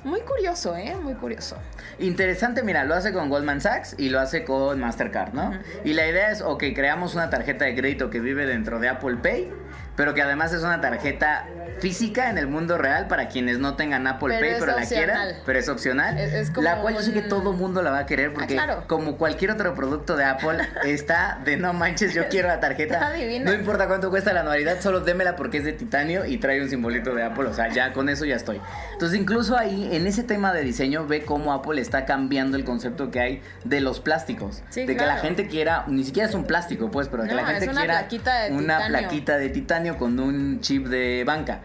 Muy 0.02 0.21
curioso, 0.21 0.75
¿eh? 0.76 0.97
Muy 1.02 1.14
curioso. 1.14 1.57
Interesante, 1.99 2.62
mira, 2.62 2.85
lo 2.85 2.95
hace 2.95 3.12
con 3.12 3.28
Goldman 3.28 3.61
Sachs 3.61 3.95
y 3.99 4.09
lo 4.09 4.19
hace 4.19 4.45
con 4.45 4.80
Mastercard, 4.80 5.35
¿no? 5.35 5.52
Y 5.85 5.92
la 5.92 6.09
idea 6.09 6.30
es, 6.30 6.40
ok, 6.40 6.64
creamos 6.75 7.14
una 7.14 7.28
tarjeta 7.28 7.66
de 7.66 7.75
crédito 7.75 8.09
que 8.09 8.21
vive 8.21 8.47
dentro 8.47 8.80
de 8.80 8.88
Apple 8.88 9.16
Pay, 9.23 9.52
pero 10.00 10.14
que 10.14 10.23
además 10.23 10.50
es 10.54 10.62
una 10.62 10.80
tarjeta 10.80 11.45
física 11.80 12.30
en 12.30 12.38
el 12.38 12.47
mundo 12.47 12.76
real 12.78 13.07
para 13.07 13.28
quienes 13.28 13.59
no 13.59 13.75
tengan 13.75 14.07
Apple 14.07 14.35
Pero 14.38 14.40
Pay, 14.50 14.61
pero 14.61 14.73
la 14.76 14.83
opcional. 14.83 15.07
quieran, 15.07 15.35
pero 15.47 15.59
es 15.59 15.69
opcional. 15.69 16.19
Es- 16.19 16.33
es 16.33 16.50
como 16.50 16.62
la 16.64 16.76
cual 16.76 16.95
yo 16.95 17.00
sé 17.02 17.12
que 17.12 17.21
un- 17.21 17.28
todo 17.28 17.52
mundo 17.54 17.80
la 17.83 17.90
va 17.90 17.99
a 18.00 18.07
querer 18.07 18.33
porque 18.35 18.59
Ah, 18.59 18.64
claro. 18.64 18.85
como 18.87 19.16
cualquier 19.16 19.50
otro 19.50 19.75
producto 19.75 20.16
de 20.16 20.25
Apple 20.25 20.59
está 20.85 21.38
de 21.45 21.57
no 21.59 21.73
manches, 21.75 22.12
yo 22.14 22.28
quiero 22.28 22.49
la 22.49 22.61
tarjeta. 22.61 22.95
Está 23.00 23.12
divina. 23.12 23.45
No 23.50 23.52
importa 23.57 23.87
cuánto 23.88 24.11
cuesta 24.11 24.33
la 24.33 24.40
anualidad, 24.40 24.80
solo 24.80 25.00
démela 25.00 25.37
porque 25.37 25.59
es 25.59 25.64
de 25.64 25.73
titanio 25.73 26.25
y 26.26 26.38
trae 26.38 26.61
un 26.62 26.69
simbolito 26.71 27.14
de 27.14 27.23
Apple, 27.23 27.45
o 27.49 27.54
sea, 27.54 27.69
ya 27.69 27.92
con 27.92 28.09
eso 28.11 28.25
ya 28.26 28.37
estoy. 28.37 28.61
Entonces, 28.92 29.19
incluso 29.19 29.57
ahí 29.57 29.88
en 29.92 30.07
ese 30.07 30.23
tema 30.23 30.52
de 30.52 30.62
diseño 30.62 31.07
ve 31.07 31.25
cómo 31.25 31.52
Apple 31.52 31.80
está 31.80 32.04
cambiando 32.07 32.57
el 32.59 32.64
concepto 32.64 33.11
que 33.11 33.21
hay 33.21 33.42
de 33.64 33.80
los 33.80 34.00
plásticos, 34.00 34.62
Sí, 34.71 34.80
de 34.85 34.95
que 34.97 35.00
la 35.00 35.14
claro. 35.14 35.23
gente 35.23 35.47
quiera, 35.47 35.85
ni 35.87 36.04
siquiera 36.04 36.28
es 36.28 36.35
un 36.35 36.45
plástico, 36.45 36.90
pues, 36.90 37.09
pero 37.09 37.23
que 37.23 37.30
No, 37.30 37.37
la 37.37 37.47
gente 37.47 37.64
es 37.64 37.71
una 37.71 37.80
quiera 37.80 37.99
plaquita 38.00 38.40
de 38.42 38.52
una 38.52 38.76
titanio. 38.76 38.99
plaquita 38.99 39.37
de 39.38 39.49
titanio 39.49 39.89
con 39.99 40.18
un 40.20 40.61
chip 40.61 40.87
de 40.87 41.25
banca. 41.25 41.61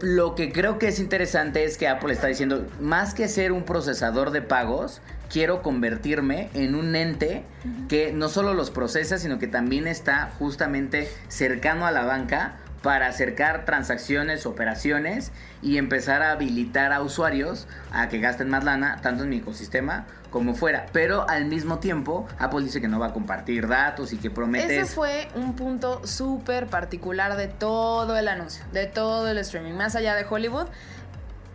Lo 0.00 0.34
que 0.34 0.52
creo 0.52 0.78
que 0.78 0.88
es 0.88 1.00
interesante 1.00 1.64
es 1.64 1.76
que 1.76 1.88
Apple 1.88 2.12
está 2.12 2.28
diciendo, 2.28 2.68
más 2.80 3.14
que 3.14 3.26
ser 3.26 3.50
un 3.50 3.64
procesador 3.64 4.30
de 4.30 4.42
pagos, 4.42 5.00
quiero 5.28 5.62
convertirme 5.62 6.50
en 6.54 6.74
un 6.74 6.94
ente 6.94 7.44
que 7.88 8.12
no 8.12 8.28
solo 8.28 8.54
los 8.54 8.70
procesa, 8.70 9.18
sino 9.18 9.38
que 9.38 9.48
también 9.48 9.86
está 9.86 10.30
justamente 10.38 11.10
cercano 11.28 11.86
a 11.86 11.90
la 11.90 12.04
banca 12.04 12.56
para 12.82 13.08
acercar 13.08 13.64
transacciones, 13.64 14.46
operaciones 14.46 15.32
y 15.62 15.78
empezar 15.78 16.22
a 16.22 16.30
habilitar 16.30 16.92
a 16.92 17.02
usuarios 17.02 17.66
a 17.92 18.08
que 18.08 18.20
gasten 18.20 18.48
más 18.48 18.62
lana, 18.64 19.00
tanto 19.02 19.24
en 19.24 19.30
mi 19.30 19.38
ecosistema 19.38 20.06
como 20.30 20.54
fuera. 20.54 20.86
Pero 20.92 21.28
al 21.28 21.46
mismo 21.46 21.78
tiempo, 21.78 22.26
Apple 22.38 22.62
dice 22.62 22.80
que 22.80 22.88
no 22.88 22.98
va 22.98 23.06
a 23.08 23.12
compartir 23.12 23.66
datos 23.68 24.12
y 24.12 24.18
que 24.18 24.30
promete... 24.30 24.80
Ese 24.80 24.92
fue 24.94 25.28
un 25.34 25.54
punto 25.54 26.06
súper 26.06 26.66
particular 26.66 27.36
de 27.36 27.48
todo 27.48 28.16
el 28.16 28.28
anuncio, 28.28 28.64
de 28.72 28.86
todo 28.86 29.28
el 29.28 29.38
streaming, 29.38 29.72
más 29.74 29.96
allá 29.96 30.14
de 30.14 30.26
Hollywood. 30.28 30.66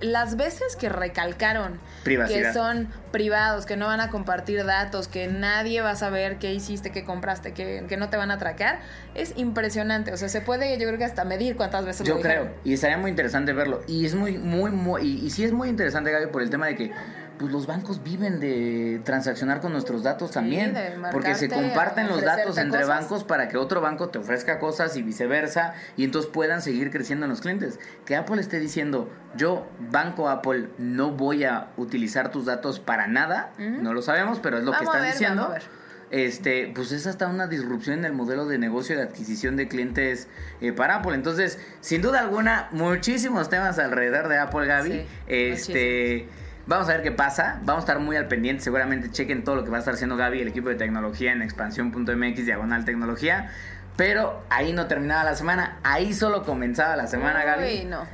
Las 0.02 0.36
veces 0.36 0.76
que 0.76 0.90
recalcaron 0.90 1.80
Privacidad. 2.04 2.48
que 2.50 2.54
son 2.54 2.90
privados, 3.14 3.66
que 3.66 3.78
no 3.78 3.88
van 3.88 4.02
a 4.02 4.10
compartir 4.10 4.66
datos, 4.66 5.08
que 5.08 5.28
nadie 5.30 5.82
va 5.82 5.92
a 5.92 5.96
saber 5.96 6.40
qué 6.40 6.54
hiciste, 6.54 6.92
qué 6.92 7.06
compraste, 7.06 7.54
que, 7.54 7.86
que 7.88 7.96
no 7.96 8.10
te 8.10 8.18
van 8.18 8.30
a 8.30 8.34
atracar, 8.34 8.82
es 9.16 9.32
impresionante. 9.38 10.12
O 10.12 10.18
sea, 10.18 10.28
se 10.28 10.42
puede, 10.42 10.78
yo 10.78 10.88
creo 10.88 10.98
que 10.98 11.06
hasta 11.06 11.24
medir 11.24 11.56
cuántas 11.56 11.86
veces 11.86 12.06
Yo 12.06 12.16
lo 12.16 12.22
creo, 12.22 12.42
dijeron. 12.42 12.60
y 12.66 12.74
estaría 12.74 12.98
muy 12.98 13.12
interesante 13.12 13.54
verlo. 13.54 13.82
Y 13.88 14.06
es 14.06 14.14
muy, 14.14 14.38
muy, 14.38 14.72
muy, 14.72 15.04
y, 15.04 15.26
y 15.26 15.30
sí 15.30 15.46
es 15.46 15.54
muy 15.54 15.70
interesante, 15.70 16.12
Gaby, 16.12 16.28
por 16.28 16.42
el 16.42 16.50
tema 16.50 16.66
de 16.68 16.76
que 16.76 16.92
pues 17.38 17.52
los 17.52 17.68
bancos 17.68 18.04
viven 18.04 18.40
de 18.40 19.02
transaccionar 19.04 19.62
con 19.62 19.72
nuestros 19.72 20.04
datos 20.04 20.32
también. 20.32 20.76
porque 21.12 21.36
se 21.36 21.50
comparten 21.50 22.08
los 22.08 22.22
datos 22.22 22.58
entre 22.58 22.82
cosas. 22.82 23.00
bancos 23.02 23.24
para 23.24 23.48
que 23.50 23.58
otro 23.58 23.82
banco 23.82 24.10
te 24.10 24.20
ofrezca 24.20 24.60
cosas 24.60 24.96
y 24.98 25.04
viceversa, 25.04 25.74
y 25.98 26.04
entonces 26.04 26.30
puedan 26.32 26.62
seguir 26.62 26.92
creciendo 26.92 27.26
en 27.26 27.30
los 27.32 27.42
clientes. 27.42 27.80
Que 28.06 28.16
Apple 28.16 28.40
esté 28.40 28.60
diciendo, 28.60 29.12
yo, 29.36 29.68
banco 29.92 30.30
Apple, 30.30 30.70
no 30.78 31.12
voy 31.12 31.44
a 31.44 31.70
utilizar 31.78 32.32
tus 32.32 32.46
datos 32.46 32.80
para 32.80 33.08
nada, 33.08 33.52
no 33.58 33.94
lo 33.94 34.02
sabemos, 34.02 34.40
pero 34.40 34.58
es 34.58 34.64
lo 34.64 34.72
que 34.72 34.86
Vamos 34.86 34.96
están 34.96 35.12
diciendo. 35.12 35.42
vamos 35.44 35.58
a 35.58 35.60
ver. 35.60 35.84
Este, 36.14 36.72
pues 36.76 36.92
es 36.92 37.08
hasta 37.08 37.26
una 37.26 37.48
disrupción 37.48 37.98
en 37.98 38.06
el 38.06 38.14
modelo 38.14 38.46
de 38.46 38.60
negocio 38.60 38.96
de 38.96 39.02
adquisición 39.02 39.56
de 39.56 39.68
clientes 39.68 40.28
eh, 40.62 40.72
para 40.72 40.98
Apple. 40.98 41.16
Entonces, 41.16 41.58
sin 41.82 42.04
duda 42.04 42.20
alguna, 42.20 42.68
muchísimos 42.72 43.50
temas 43.50 43.80
alrededor 43.80 44.28
de 44.28 44.38
Apple, 44.38 44.68
Gaby. 44.68 44.92
Sí, 44.92 45.06
este, 45.26 46.28
vamos 46.68 46.90
a 46.90 46.94
ver 46.94 47.04
qué 47.04 47.12
pasa. 47.12 47.60
Vamos 47.64 47.84
a 47.84 47.86
estar 47.86 48.00
muy 48.00 48.16
al 48.16 48.28
pendiente. 48.28 48.64
Seguramente 48.64 49.12
chequen 49.12 49.44
todo 49.44 49.56
lo 49.56 49.64
que 49.64 49.70
va 49.70 49.78
a 49.78 49.80
estar 49.80 49.94
haciendo 49.94 50.18
Gaby 50.18 50.40
y 50.40 50.42
el 50.42 50.48
equipo 50.48 50.70
de 50.70 50.76
tecnología 50.76 51.32
en 51.32 51.42
expansión.mx 51.42 52.46
diagonal 52.46 52.86
tecnología. 52.86 53.52
Pero 53.96 54.44
ahí 54.50 54.74
no 54.74 54.88
terminaba 54.88 55.24
la 55.24 55.36
semana, 55.36 55.78
ahí 55.84 56.14
solo 56.14 56.44
comenzaba 56.44 56.96
la 56.96 57.08
semana, 57.08 57.44
Gaby. 57.44 57.86
No. 57.86 58.08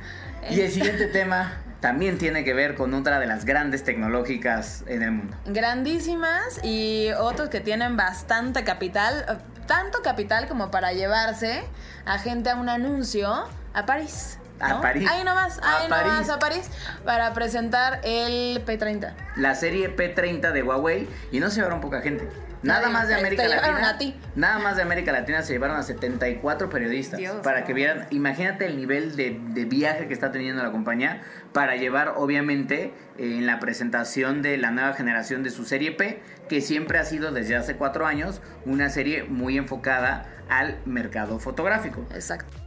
Y 0.50 0.60
el 0.60 0.70
siguiente 0.70 1.06
tema 1.06 1.54
también 1.80 2.18
tiene 2.18 2.44
que 2.44 2.52
ver 2.52 2.74
con 2.74 2.92
otra 2.92 3.18
de 3.18 3.26
las 3.26 3.44
grandes 3.46 3.84
tecnológicas 3.84 4.84
en 4.86 5.02
el 5.02 5.12
mundo. 5.12 5.36
grandísimas 5.46 6.60
y 6.62 7.10
otros 7.18 7.48
que 7.48 7.60
tienen 7.60 7.96
bastante 7.96 8.64
capital, 8.64 9.42
tanto 9.66 10.02
capital 10.02 10.46
como 10.48 10.70
para 10.70 10.92
llevarse 10.92 11.62
a 12.04 12.18
gente 12.18 12.50
a 12.50 12.56
un 12.56 12.68
anuncio 12.68 13.48
a 13.72 13.86
París. 13.86 14.39
A. 14.60 14.80
París. 14.80 15.08
Ahí 15.10 15.24
nomás, 15.24 15.58
A 15.62 15.78
ahí 15.78 15.88
nomás 15.88 16.02
París. 16.12 16.30
a 16.30 16.38
París 16.38 16.70
para 17.04 17.32
presentar 17.32 18.00
el 18.04 18.64
P30. 18.64 19.14
La 19.36 19.54
serie 19.54 19.94
P30 19.96 20.52
de 20.52 20.62
Huawei 20.62 21.08
y 21.32 21.40
no 21.40 21.48
se 21.50 21.56
llevaron 21.56 21.80
poca 21.80 22.00
gente. 22.00 22.28
Nada 22.62 22.80
Nadie. 22.80 22.92
más 22.92 23.08
de 23.08 23.14
América 23.14 23.48
Latina. 23.48 23.88
a 23.88 23.96
ti. 23.96 24.20
Nada 24.34 24.58
más 24.58 24.76
de 24.76 24.82
América 24.82 25.12
Latina 25.12 25.40
se 25.40 25.54
llevaron 25.54 25.78
a 25.78 25.82
74 25.82 26.68
periodistas 26.68 27.16
Dios, 27.18 27.36
para 27.42 27.64
que 27.64 27.72
vieran. 27.72 28.06
Imagínate 28.10 28.66
el 28.66 28.76
nivel 28.76 29.16
de, 29.16 29.40
de 29.48 29.64
viaje 29.64 30.06
que 30.08 30.12
está 30.12 30.30
teniendo 30.30 30.62
la 30.62 30.70
compañía 30.70 31.22
para 31.54 31.76
llevar, 31.76 32.12
obviamente, 32.18 32.92
eh, 33.16 33.38
en 33.38 33.46
la 33.46 33.60
presentación 33.60 34.42
de 34.42 34.58
la 34.58 34.72
nueva 34.72 34.92
generación 34.92 35.42
de 35.42 35.48
su 35.48 35.64
serie 35.64 35.92
P, 35.92 36.22
que 36.50 36.60
siempre 36.60 36.98
ha 36.98 37.04
sido 37.04 37.32
desde 37.32 37.56
hace 37.56 37.76
cuatro 37.76 38.04
años 38.06 38.42
una 38.66 38.90
serie 38.90 39.24
muy 39.24 39.56
enfocada 39.56 40.26
al 40.50 40.76
mercado 40.84 41.38
fotográfico. 41.38 42.04
Exacto. 42.14 42.58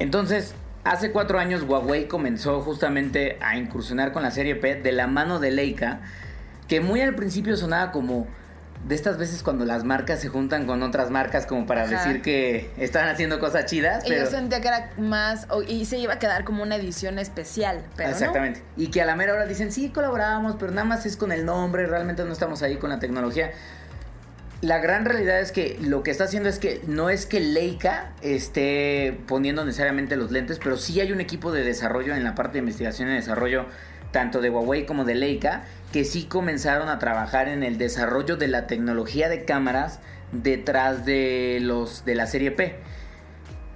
Entonces, 0.00 0.54
hace 0.82 1.12
cuatro 1.12 1.38
años 1.38 1.62
Huawei 1.62 2.08
comenzó 2.08 2.60
justamente 2.62 3.38
a 3.40 3.56
incursionar 3.56 4.12
con 4.12 4.22
la 4.22 4.30
serie 4.30 4.56
P 4.56 4.74
de 4.76 4.92
la 4.92 5.06
mano 5.06 5.38
de 5.38 5.52
Leica, 5.52 6.00
que 6.66 6.80
muy 6.80 7.00
al 7.00 7.14
principio 7.14 7.56
sonaba 7.56 7.92
como 7.92 8.26
de 8.88 8.94
estas 8.94 9.18
veces 9.18 9.42
cuando 9.42 9.66
las 9.66 9.84
marcas 9.84 10.20
se 10.20 10.28
juntan 10.28 10.66
con 10.66 10.82
otras 10.82 11.10
marcas 11.10 11.44
como 11.44 11.66
para 11.66 11.82
Ajá. 11.82 11.90
decir 11.98 12.22
que 12.22 12.70
están 12.78 13.08
haciendo 13.08 13.38
cosas 13.38 13.66
chidas. 13.66 14.04
Y 14.06 14.08
Pero... 14.08 14.24
yo 14.24 14.30
sentía 14.30 14.62
que 14.62 14.68
era 14.68 14.90
más, 14.96 15.46
y 15.68 15.84
se 15.84 15.98
iba 15.98 16.14
a 16.14 16.18
quedar 16.18 16.44
como 16.44 16.62
una 16.62 16.76
edición 16.76 17.18
especial, 17.18 17.82
pero 17.96 18.08
no. 18.08 18.14
Exactamente. 18.14 18.62
Y 18.78 18.86
que 18.86 19.02
a 19.02 19.04
la 19.04 19.16
mera 19.16 19.34
hora 19.34 19.44
dicen, 19.44 19.70
sí, 19.70 19.90
colaborábamos, 19.90 20.56
pero 20.58 20.72
nada 20.72 20.86
más 20.86 21.04
es 21.04 21.18
con 21.18 21.30
el 21.30 21.44
nombre, 21.44 21.86
realmente 21.86 22.24
no 22.24 22.32
estamos 22.32 22.62
ahí 22.62 22.76
con 22.76 22.88
la 22.88 22.98
tecnología. 22.98 23.52
La 24.62 24.78
gran 24.78 25.06
realidad 25.06 25.40
es 25.40 25.52
que 25.52 25.78
lo 25.80 26.02
que 26.02 26.10
está 26.10 26.24
haciendo 26.24 26.50
es 26.50 26.58
que 26.58 26.82
no 26.86 27.08
es 27.08 27.24
que 27.24 27.40
Leica 27.40 28.12
esté 28.20 29.18
poniendo 29.26 29.64
necesariamente 29.64 30.16
los 30.16 30.30
lentes, 30.32 30.58
pero 30.62 30.76
sí 30.76 31.00
hay 31.00 31.12
un 31.12 31.20
equipo 31.22 31.50
de 31.50 31.64
desarrollo 31.64 32.14
en 32.14 32.24
la 32.24 32.34
parte 32.34 32.54
de 32.54 32.58
investigación 32.58 33.08
y 33.08 33.14
desarrollo, 33.14 33.64
tanto 34.12 34.42
de 34.42 34.50
Huawei 34.50 34.84
como 34.84 35.06
de 35.06 35.14
Leica, 35.14 35.64
que 35.92 36.04
sí 36.04 36.24
comenzaron 36.24 36.90
a 36.90 36.98
trabajar 36.98 37.48
en 37.48 37.62
el 37.62 37.78
desarrollo 37.78 38.36
de 38.36 38.48
la 38.48 38.66
tecnología 38.66 39.30
de 39.30 39.46
cámaras 39.46 40.00
detrás 40.32 41.06
de 41.06 41.58
los 41.62 42.04
de 42.04 42.14
la 42.14 42.26
serie 42.26 42.50
P. 42.50 42.76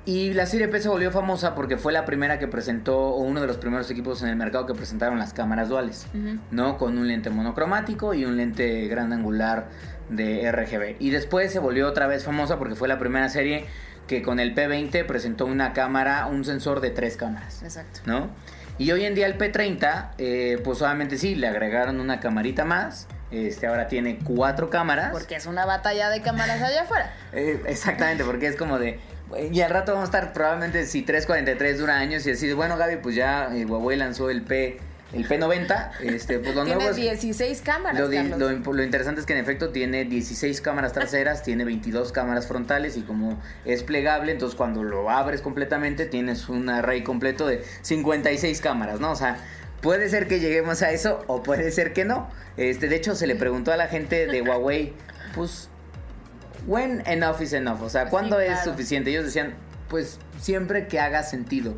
Y 0.07 0.35
la 0.35 0.45
serie 0.45 0.69
P 0.69 0.81
se 0.81 0.91
volvió 0.91 1.11
famosa 1.11 1.55
porque 1.55 1.79
fue 1.79 1.91
la 1.91 2.05
primera 2.05 2.39
que 2.39 2.47
presentó, 2.47 2.99
o 2.99 3.23
uno 3.23 3.41
de 3.41 3.47
los 3.47 3.57
primeros 3.57 3.91
equipos 3.91 4.23
en 4.23 4.29
el 4.29 4.37
mercado 4.37 4.67
que 4.67 4.75
presentaron 4.75 5.19
las 5.19 5.33
cámaras 5.33 5.71
duales. 5.71 6.07
¿no? 6.51 6.77
Con 6.77 6.99
un 6.99 7.09
lente 7.09 7.31
monocromático 7.31 8.13
y 8.13 8.27
un 8.27 8.37
lente 8.37 8.87
gran 8.87 9.15
angular 9.15 9.69
de 10.09 10.51
RGB. 10.51 10.97
Y 10.99 11.11
después 11.11 11.53
se 11.53 11.59
volvió 11.59 11.89
otra 11.89 12.07
vez 12.07 12.25
famosa 12.25 12.59
porque 12.59 12.75
fue 12.75 12.89
la 12.89 12.99
primera 12.99 13.29
serie 13.29 13.67
que 14.07 14.23
con 14.23 14.39
el 14.39 14.55
P20 14.55 15.07
presentó 15.07 15.47
una 15.47 15.73
cámara, 15.73 16.27
un 16.27 16.45
sensor 16.45 16.81
de 16.81 16.91
tres 16.91 17.17
cámaras, 17.17 17.63
Exacto. 17.63 18.01
¿no? 18.05 18.31
Y 18.77 18.91
hoy 18.91 19.05
en 19.05 19.15
día 19.15 19.27
el 19.27 19.39
P30, 19.39 20.11
eh, 20.19 20.61
pues 20.65 20.79
solamente 20.79 21.17
sí, 21.17 21.37
le 21.37 21.47
agregaron 21.47 22.01
una 22.01 22.19
camarita 22.21 22.65
más. 22.65 23.07
Este 23.31 23.67
ahora 23.67 23.89
tiene 23.89 24.19
cuatro 24.19 24.69
cámaras. 24.69 25.11
Porque 25.13 25.37
es 25.37 25.47
una 25.47 25.65
batalla 25.65 26.11
de 26.11 26.23
cámaras 26.23 26.61
allá 26.63 26.83
afuera. 26.83 27.13
Eh, 27.33 27.61
exactamente, 27.67 28.25
porque 28.25 28.47
es 28.47 28.57
como 28.57 28.79
de. 28.79 29.01
Y 29.51 29.61
al 29.61 29.71
rato 29.71 29.93
vamos 29.93 30.09
a 30.09 30.11
estar 30.17 30.33
probablemente 30.33 30.87
si 30.87 31.03
343 31.03 31.79
dura 31.79 31.99
años 31.99 32.25
y 32.27 32.31
así 32.31 32.53
bueno, 32.53 32.77
Gaby, 32.77 32.99
pues 32.99 33.17
ya 33.17 33.49
eh, 33.53 33.65
Huawei 33.65 33.97
lanzó 33.97 34.31
el 34.31 34.43
P 34.43 34.79
el 35.15 35.29
P90, 35.29 35.91
este, 36.03 36.39
pues 36.41 36.55
lo 36.55 36.65
nuevo 36.65 36.79
Tiene 36.81 36.91
es- 36.91 36.97
16 37.21 37.61
cámaras, 37.63 37.99
lo, 38.01 38.09
di- 38.09 38.17
Carlos. 38.17 38.39
lo 38.39 38.51
impo- 38.51 38.73
lo 38.75 38.83
interesante 38.83 39.21
es 39.21 39.27
que 39.27 39.33
en 39.33 39.39
efecto 39.39 39.71
tiene 39.71 40.05
16 40.05 40.61
cámaras 40.61 40.93
traseras, 40.93 41.43
tiene 41.43 41.65
22 41.65 42.13
cámaras 42.13 42.47
frontales 42.47 42.97
y 42.97 43.03
como 43.03 43.41
es 43.65 43.83
plegable, 43.83 44.33
entonces 44.33 44.57
cuando 44.57 44.83
lo 44.83 45.11
abres 45.11 45.41
completamente 45.41 46.07
tienes 46.07 46.49
un 46.49 46.69
array 46.69 47.03
completo 47.05 47.47
de 47.47 47.63
56 47.83 48.61
cámaras, 48.61 49.01
¿no? 49.01 49.13
O 49.13 49.17
sea, 49.17 49.39
puede 49.81 50.09
ser 50.09 50.27
que 50.29 50.41
lleguemos 50.41 50.83
a 50.83 50.91
eso 50.91 51.23
o 51.27 51.43
puede 51.43 51.71
ser 51.71 51.93
que 51.93 52.05
no. 52.05 52.29
Este, 52.57 52.89
de 52.89 52.97
hecho, 52.97 53.15
se 53.15 53.27
le 53.27 53.37
preguntó 53.37 53.73
a 53.73 53.77
la 53.77 53.87
gente 53.89 54.27
de 54.27 54.43
Huawei, 54.43 54.95
pues, 55.35 55.69
when 56.67 57.03
enough 57.07 57.41
is 57.43 57.53
enough, 57.53 57.83
o 57.83 57.91
sea, 57.91 58.09
¿cuándo 58.09 58.39
Sí, 58.39 58.45
es 58.47 58.53
claro. 58.53 58.71
suficiente? 58.73 59.11
Ellos 59.11 59.25
decían, 59.25 59.55
pues, 59.89 60.19
siempre 60.41 60.87
que 60.89 60.99
haga 61.01 61.23
sentido. 61.23 61.75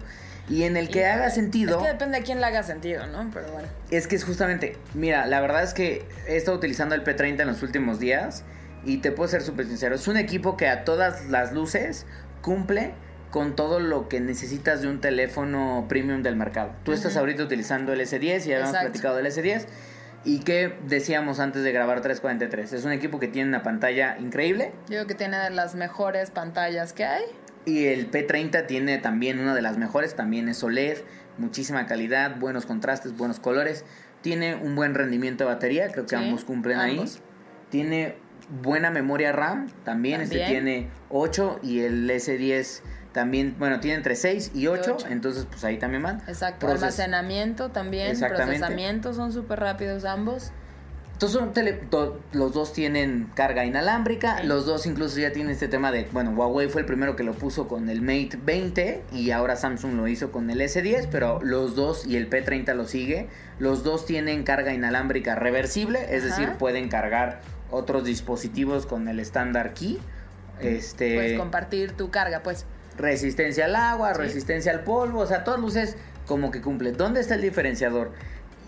Y 0.48 0.62
en 0.62 0.76
el 0.76 0.88
que 0.88 1.06
haga 1.06 1.30
sentido... 1.30 1.78
Es 1.78 1.84
que 1.84 1.92
depende 1.92 2.18
de 2.18 2.24
quién 2.24 2.40
le 2.40 2.46
haga 2.46 2.62
sentido, 2.62 3.06
¿no? 3.06 3.28
Pero 3.32 3.50
bueno. 3.52 3.68
Es 3.90 4.06
que 4.06 4.16
es 4.16 4.24
justamente, 4.24 4.76
mira, 4.94 5.26
la 5.26 5.40
verdad 5.40 5.62
es 5.62 5.74
que 5.74 6.04
he 6.28 6.36
estado 6.36 6.56
utilizando 6.56 6.94
el 6.94 7.02
P30 7.02 7.40
en 7.40 7.48
los 7.48 7.62
últimos 7.62 7.98
días 7.98 8.44
y 8.84 8.98
te 8.98 9.10
puedo 9.10 9.28
ser 9.28 9.42
súper 9.42 9.66
sincero, 9.66 9.96
es 9.96 10.06
un 10.06 10.16
equipo 10.16 10.56
que 10.56 10.68
a 10.68 10.84
todas 10.84 11.26
las 11.26 11.52
luces 11.52 12.06
cumple 12.42 12.94
con 13.30 13.56
todo 13.56 13.80
lo 13.80 14.08
que 14.08 14.20
necesitas 14.20 14.82
de 14.82 14.88
un 14.88 15.00
teléfono 15.00 15.86
premium 15.88 16.22
del 16.22 16.36
mercado. 16.36 16.70
Tú 16.84 16.92
estás 16.92 17.16
ahorita 17.16 17.42
utilizando 17.42 17.92
el 17.92 18.00
S10 18.00 18.46
y 18.46 18.48
ya 18.48 18.56
habíamos 18.56 18.78
platicado 18.78 19.16
del 19.16 19.26
S10 19.26 19.66
y 20.24 20.40
que 20.40 20.76
decíamos 20.86 21.38
antes 21.40 21.62
de 21.62 21.72
grabar 21.72 22.00
343, 22.00 22.72
es 22.72 22.84
un 22.84 22.92
equipo 22.92 23.20
que 23.20 23.28
tiene 23.28 23.48
una 23.48 23.62
pantalla 23.62 24.16
increíble 24.18 24.72
Yo 24.82 24.96
creo 24.96 25.06
que 25.06 25.14
tiene 25.14 25.38
de 25.38 25.50
las 25.50 25.74
mejores 25.74 26.30
pantallas 26.30 26.92
que 26.92 27.04
hay. 27.04 27.24
Y 27.66 27.84
el 27.86 28.10
P30 28.10 28.66
tiene 28.66 28.96
también 28.98 29.38
una 29.38 29.54
de 29.54 29.60
las 29.60 29.76
mejores, 29.76 30.14
también 30.16 30.48
es 30.48 30.62
OLED, 30.62 30.98
muchísima 31.36 31.84
calidad, 31.86 32.36
buenos 32.38 32.64
contrastes, 32.64 33.14
buenos 33.16 33.40
colores. 33.40 33.84
Tiene 34.22 34.54
un 34.54 34.74
buen 34.74 34.94
rendimiento 34.94 35.44
de 35.44 35.50
batería, 35.52 35.88
creo 35.92 36.06
que 36.06 36.16
Sí, 36.16 36.24
ambos 36.24 36.44
cumplen 36.44 36.78
ambos. 36.78 37.16
ahí. 37.16 37.22
Tiene 37.70 38.16
buena 38.62 38.90
memoria 38.90 39.32
RAM, 39.32 39.68
también, 39.84 40.20
este 40.22 40.46
tiene 40.46 40.88
8 41.10 41.58
y 41.62 41.80
el 41.80 42.08
S10 42.08 42.82
también, 43.12 43.56
bueno, 43.58 43.80
tiene 43.80 43.96
entre 43.96 44.14
6 44.14 44.52
y 44.54 44.66
8, 44.68 44.94
ocho. 44.98 45.06
entonces 45.08 45.46
pues 45.50 45.64
ahí 45.64 45.78
también 45.78 46.02
van. 46.02 46.22
Exacto. 46.28 46.66
Proces- 46.66 46.74
Almacenamiento 46.82 47.70
también. 47.70 48.16
Procesamiento 48.18 49.12
son 49.14 49.32
súper 49.32 49.58
rápidos 49.60 50.04
ambos. 50.04 50.52
Entonces 51.16 51.38
son 51.40 51.54
tele- 51.54 51.72
to- 51.72 52.20
los 52.32 52.52
dos 52.52 52.74
tienen 52.74 53.30
carga 53.34 53.64
inalámbrica, 53.64 54.42
Sí. 54.42 54.46
los 54.46 54.66
dos 54.66 54.84
incluso 54.84 55.18
ya 55.18 55.32
tienen 55.32 55.50
este 55.50 55.66
tema 55.66 55.90
de, 55.90 56.06
bueno, 56.12 56.32
Huawei 56.32 56.68
fue 56.68 56.82
el 56.82 56.86
primero 56.86 57.16
que 57.16 57.22
lo 57.24 57.32
puso 57.32 57.68
con 57.68 57.88
el 57.88 58.02
Mate 58.02 58.38
20 58.44 59.02
y 59.12 59.30
ahora 59.30 59.56
Samsung 59.56 59.94
lo 59.94 60.08
hizo 60.08 60.30
con 60.30 60.50
el 60.50 60.60
S10, 60.60 61.08
pero 61.10 61.40
los 61.42 61.74
dos 61.74 62.04
y 62.06 62.16
el 62.16 62.28
P30 62.28 62.74
lo 62.74 62.84
sigue, 62.86 63.28
los 63.58 63.82
dos 63.82 64.04
tienen 64.04 64.42
carga 64.42 64.74
inalámbrica 64.74 65.36
reversible, 65.36 66.00
es 66.14 66.22
Ajá. 66.26 66.36
decir, 66.38 66.52
pueden 66.58 66.90
cargar 66.90 67.40
otros 67.70 68.04
dispositivos 68.04 68.84
con 68.84 69.08
el 69.08 69.18
estándar 69.18 69.72
key. 69.72 69.98
Este 70.60 71.14
Puedes 71.14 71.38
compartir 71.38 71.92
tu 71.92 72.10
carga, 72.10 72.42
pues. 72.42 72.66
resistencia 72.98 73.64
al 73.64 73.76
agua, 73.76 74.12
Sí. 74.14 74.20
resistencia 74.20 74.70
al 74.70 74.80
polvo, 74.80 75.20
o 75.20 75.26
sea, 75.26 75.44
todas 75.44 75.60
luces 75.60 75.96
como 76.26 76.50
que 76.50 76.60
cumple. 76.60 76.92
¿Dónde 76.92 77.20
está 77.20 77.36
el 77.36 77.40
diferenciador? 77.42 78.12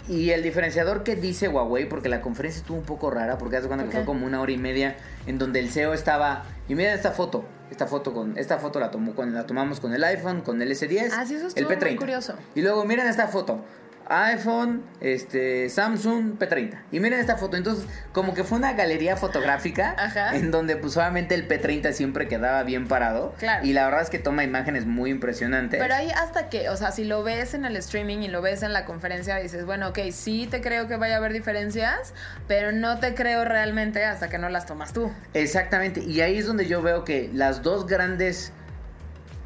Y 0.09 0.31
el 0.31 0.43
diferenciador 0.43 1.03
que 1.05 1.17
dice 1.17 1.49
Huawei, 1.49 1.87
porque 1.89 2.09
la 2.09 2.23
conferencia 2.23 2.61
estuvo 2.61 2.79
un 2.79 2.85
poco 2.85 3.11
rara, 3.11 3.37
porque 3.37 3.57
hace 3.59 3.67
cuenta 3.69 3.85
que 3.85 3.91
fue 3.91 4.05
como 4.05 4.25
una 4.27 4.41
hora 4.41 4.53
y 4.53 4.57
media 4.59 4.97
en 5.27 5.39
donde 5.39 5.61
el 5.61 5.69
CEO 5.71 5.93
estaba. 5.93 6.45
Y 6.67 6.75
miren 6.75 6.95
esta 6.95 7.13
foto, 7.13 7.45
esta 7.71 7.87
foto 7.87 8.15
con, 8.15 8.39
esta 8.39 8.59
foto 8.59 8.81
la 8.81 8.91
tomó 8.91 9.15
con, 9.15 9.35
la 9.35 9.47
tomamos 9.47 9.81
con 9.81 9.93
el 9.93 10.03
iPhone, 10.05 10.41
con 10.41 10.63
el 10.63 10.71
S10, 10.71 11.11
Ah, 11.13 11.27
sí, 11.27 11.35
eso 11.35 11.45
el 11.45 11.49
estuvo 11.49 11.69
muy 11.69 11.77
P30. 11.77 11.97
curioso. 11.99 12.35
Y 12.55 12.63
luego 12.63 12.85
miren 12.87 13.07
esta 13.07 13.29
foto. 13.29 13.61
iPhone, 14.09 14.83
este, 15.01 15.69
Samsung, 15.69 16.39
P30. 16.39 16.83
Y 16.91 17.01
miren 17.01 17.21
esta 17.21 17.37
foto. 17.37 17.57
Entonces, 17.57 17.87
como 18.13 18.35
que 18.35 18.45
fue 18.45 18.59
una 18.59 18.73
galería 18.73 19.17
fotográfica 19.17 19.95
Ajá. 19.99 20.35
en 20.37 20.51
donde 20.51 20.77
pues 20.77 20.97
obviamente 20.97 21.35
el 21.35 21.47
P30 21.47 21.93
siempre 21.93 22.27
quedaba 22.27 22.63
bien 22.63 22.89
parado. 22.89 23.35
Claro. 23.39 23.67
Y 23.67 23.73
la 23.73 23.85
verdad 23.85 24.03
es 24.03 24.11
que 24.11 24.19
toma 24.19 24.45
imágenes 24.45 24.87
muy 24.87 25.11
impresionantes. 25.11 25.81
Pero 25.81 25.95
ahí 25.95 26.11
hasta 26.11 26.49
que, 26.49 26.71
o 26.71 26.77
sea, 26.77 26.91
si 26.93 27.05
lo 27.05 27.23
ves 27.23 27.55
en 27.55 27.65
el 27.65 27.77
streaming 27.77 28.19
y 28.19 28.29
lo 28.29 28.41
ves 28.41 28.63
en 28.63 28.73
la 28.73 28.85
conferencia, 28.85 29.37
dices, 29.37 29.67
bueno, 29.67 29.89
ok, 29.89 29.99
sí 30.11 30.47
te 30.51 30.61
creo 30.61 30.89
que 30.89 30.97
vaya 30.97 31.15
a 31.15 31.19
haber 31.19 31.33
diferencias, 31.33 32.15
pero 32.47 32.73
no 32.73 32.99
te 33.01 33.15
creo 33.15 33.45
realmente 33.45 34.05
hasta 34.05 34.29
que 34.29 34.39
no 34.39 34.49
las 34.49 34.67
tomas 34.67 34.93
tú. 34.93 35.13
Exactamente. 35.35 36.01
Y 36.01 36.21
ahí 36.23 36.39
es 36.39 36.47
donde 36.47 36.67
yo 36.67 36.83
veo 36.83 37.05
que 37.05 37.31
las 37.35 37.63
dos 37.63 37.87
grandes 37.87 38.53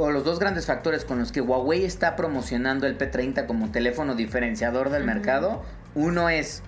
o 0.02 0.10
los 0.10 0.24
dos 0.24 0.38
grandes 0.40 0.66
factores 0.66 1.04
con 1.04 1.18
los 1.20 1.30
que 1.30 1.40
Huawei 1.40 1.84
está 1.84 2.16
promocionando 2.16 2.86
el 2.88 2.98
P30 2.98 3.46
como 3.46 3.70
teléfono 3.70 4.14
diferenciador 4.16 4.90
del 4.90 5.04
mercado, 5.04 5.62
uno 5.94 6.28
es 6.28 6.62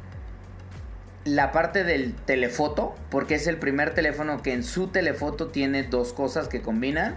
la 1.25 1.53
parte 1.53 1.85
del 1.85 2.15
telefoto, 2.15 2.95
porque 3.11 3.35
es 3.35 3.47
el 3.47 3.57
primer 3.57 3.95
teléfono 3.95 4.43
que 4.43 4.53
en 4.53 4.63
su 4.63 4.89
telefoto 4.89 5.49
tiene 5.49 5.83
dos 5.83 6.13
cosas 6.13 6.49
que 6.49 6.61
combinan, 6.61 7.17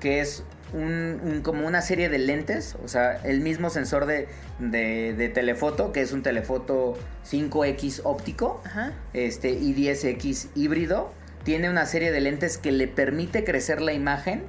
que 0.00 0.20
es 0.20 0.44
un, 0.72 1.20
un- 1.24 1.40
como 1.42 1.66
una 1.66 1.82
serie 1.82 2.08
de 2.08 2.18
lentes, 2.18 2.76
o 2.84 2.88
sea, 2.88 3.16
el 3.24 3.40
mismo 3.40 3.68
sensor 3.68 4.06
de, 4.06 4.28
de, 4.60 5.12
de 5.12 5.28
telefoto, 5.28 5.92
que 5.92 6.00
es 6.02 6.12
un 6.12 6.22
telefoto 6.22 6.96
5X 7.28 8.02
óptico, 8.04 8.62
Ajá. 8.64 8.92
este 9.12 9.50
y 9.50 9.74
10X 9.74 10.48
híbrido, 10.54 11.12
tiene 11.42 11.68
una 11.68 11.84
serie 11.84 12.12
de 12.12 12.20
lentes 12.20 12.58
que 12.58 12.70
le 12.72 12.86
permite 12.86 13.42
crecer 13.44 13.80
la 13.82 13.92
imagen 13.92 14.44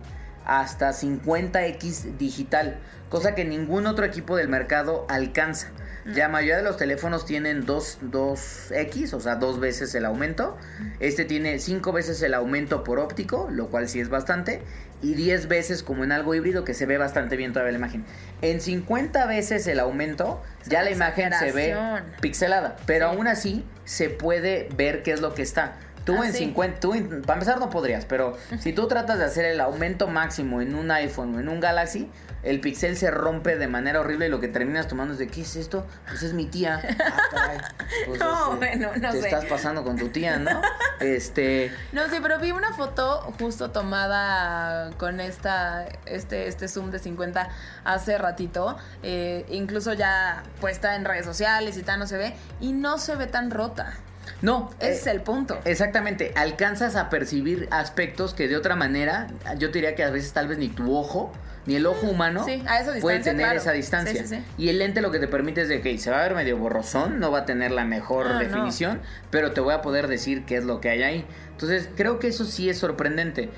hasta 0.49 0.89
50x 0.89 2.17
digital, 2.17 2.79
cosa 3.09 3.35
que 3.35 3.45
ningún 3.45 3.85
otro 3.87 4.05
equipo 4.05 4.35
del 4.35 4.49
mercado 4.49 5.05
alcanza. 5.09 5.67
Ya 6.13 6.23
la 6.23 6.29
mayoría 6.29 6.57
de 6.57 6.63
los 6.63 6.77
teléfonos 6.77 7.25
tienen 7.25 7.65
2, 7.67 7.99
2X, 8.09 9.13
o 9.13 9.19
sea, 9.19 9.35
dos 9.35 9.59
veces 9.59 9.93
el 9.93 10.05
aumento. 10.05 10.57
Este 10.99 11.23
tiene 11.23 11.59
5 11.59 11.91
veces 11.91 12.21
el 12.23 12.33
aumento 12.33 12.83
por 12.83 12.97
óptico, 12.99 13.47
lo 13.51 13.67
cual 13.67 13.87
sí 13.89 13.99
es 13.99 14.09
bastante. 14.09 14.61
Y 15.01 15.13
10 15.13 15.47
veces 15.47 15.83
como 15.83 16.03
en 16.03 16.11
algo 16.11 16.33
híbrido, 16.33 16.63
que 16.63 16.73
se 16.73 16.85
ve 16.87 16.97
bastante 16.97 17.35
bien 17.37 17.53
todavía 17.53 17.73
la 17.73 17.77
imagen. 17.77 18.05
En 18.41 18.59
50 18.59 19.25
veces 19.27 19.67
el 19.67 19.79
aumento, 19.79 20.41
ya 20.65 20.81
la 20.83 20.89
imagen 20.89 21.31
se 21.33 21.51
ve 21.51 21.75
pixelada. 22.21 22.77
Pero 22.87 23.09
Sí. 23.09 23.15
aún 23.15 23.27
así, 23.27 23.65
se 23.85 24.09
puede 24.09 24.67
ver 24.75 25.03
qué 25.03 25.11
es 25.11 25.21
lo 25.21 25.35
que 25.35 25.41
está. 25.43 25.75
Tú 26.15 26.21
Ah, 26.21 26.25
en 26.27 26.33
sí. 26.33 26.39
50, 26.39 26.79
tú 26.79 26.91
para 27.25 27.33
empezar 27.39 27.59
no 27.59 27.69
podrías, 27.69 28.05
pero 28.05 28.37
si 28.59 28.73
tú 28.73 28.87
tratas 28.87 29.19
de 29.19 29.25
hacer 29.25 29.45
el 29.45 29.59
aumento 29.61 30.07
máximo 30.07 30.61
en 30.61 30.75
un 30.75 30.89
iPhone 30.91 31.35
o 31.35 31.39
en 31.39 31.49
un 31.49 31.59
Galaxy, 31.59 32.09
el 32.41 32.61
pixel 32.61 32.95
se 32.95 33.11
rompe 33.11 33.57
de 33.57 33.67
manera 33.67 33.99
horrible 33.99 34.27
y 34.27 34.29
lo 34.29 34.39
que 34.39 34.47
terminas 34.47 34.87
tomando 34.87 35.11
es 35.13 35.19
de 35.19 35.27
¿qué 35.27 35.41
es 35.41 35.55
esto? 35.57 35.85
Pues 36.07 36.23
es 36.23 36.33
mi 36.33 36.45
tía. 36.45 36.81
Ah, 36.99 37.21
caray. 37.31 37.57
Pues, 38.05 38.19
No, 38.19 38.53
este, 38.53 38.57
bueno, 38.77 38.91
no 38.99 39.11
te 39.11 39.21
sé. 39.21 39.27
estás 39.27 39.45
pasando 39.45 39.83
con 39.83 39.97
tu 39.97 40.09
tía, 40.09 40.37
¿no? 40.37 40.61
Este, 40.99 41.71
No, 41.93 42.07
sí, 42.09 42.17
pero 42.21 42.39
vi 42.39 42.51
una 42.51 42.73
foto 42.73 43.21
justo 43.39 43.71
tomada 43.71 44.91
con 44.97 45.19
esta, 45.21 45.85
este, 46.05 46.47
este 46.47 46.67
zoom 46.67 46.91
de 46.91 46.99
50 46.99 47.49
hace 47.85 48.17
ratito, 48.17 48.77
eh, 49.03 49.45
incluso 49.49 49.93
ya 49.93 50.43
puesta 50.59 50.95
en 50.95 51.05
redes 51.05 51.25
sociales 51.25 51.77
y 51.77 51.83
tal, 51.83 51.99
no 51.99 52.07
se 52.07 52.17
ve, 52.17 52.33
y 52.59 52.73
no 52.73 52.97
se 52.97 53.15
ve 53.15 53.27
tan 53.27 53.49
rota. 53.51 53.93
No, 54.41 54.69
Ese 54.79 54.89
eh, 54.89 54.93
es 54.95 55.07
el 55.07 55.21
punto. 55.21 55.59
Exactamente, 55.65 56.31
alcanzas 56.35 56.95
a 56.95 57.09
percibir 57.09 57.67
aspectos 57.71 58.33
que 58.33 58.47
de 58.47 58.55
otra 58.55 58.75
manera, 58.75 59.27
yo 59.57 59.69
te 59.71 59.79
diría 59.79 59.95
que 59.95 60.03
a 60.03 60.09
veces 60.09 60.31
tal 60.33 60.47
vez 60.47 60.57
ni 60.57 60.69
tu 60.69 60.95
ojo, 60.95 61.31
ni 61.65 61.75
el 61.75 61.85
ojo 61.85 62.07
humano 62.07 62.43
Sí, 62.45 62.63
a 62.67 62.79
esa 62.79 62.93
puede 62.99 63.19
tener 63.19 63.45
claro. 63.45 63.59
esa 63.59 63.73
distancia. 63.73 64.21
Sí, 64.23 64.27
sí, 64.27 64.35
sí. 64.37 64.43
Y 64.57 64.69
el 64.69 64.79
lente 64.79 65.01
lo 65.01 65.11
que 65.11 65.19
te 65.19 65.27
permite 65.27 65.61
es 65.61 65.67
de 65.69 65.81
que 65.81 65.97
se 65.97 66.09
va 66.09 66.19
a 66.19 66.23
ver 66.23 66.33
medio 66.35 66.57
borrosón, 66.57 67.19
no 67.19 67.31
va 67.31 67.39
a 67.39 67.45
tener 67.45 67.71
la 67.71 67.83
mejor 67.85 68.27
Ah, 68.27 68.33
no. 68.33 68.39
definición, 68.39 69.01
pero 69.29 69.51
te 69.51 69.61
voy 69.61 69.73
a 69.73 69.81
poder 69.81 70.07
decir 70.07 70.45
qué 70.45 70.55
es 70.57 70.63
lo 70.63 70.79
que 70.81 70.89
hay 70.89 71.03
ahí. 71.03 71.25
Entonces, 71.51 71.89
creo 71.95 72.17
que 72.19 72.29
eso 72.29 72.45
sí 72.45 72.69
es 72.69 72.77
sorprendente. 72.79 73.49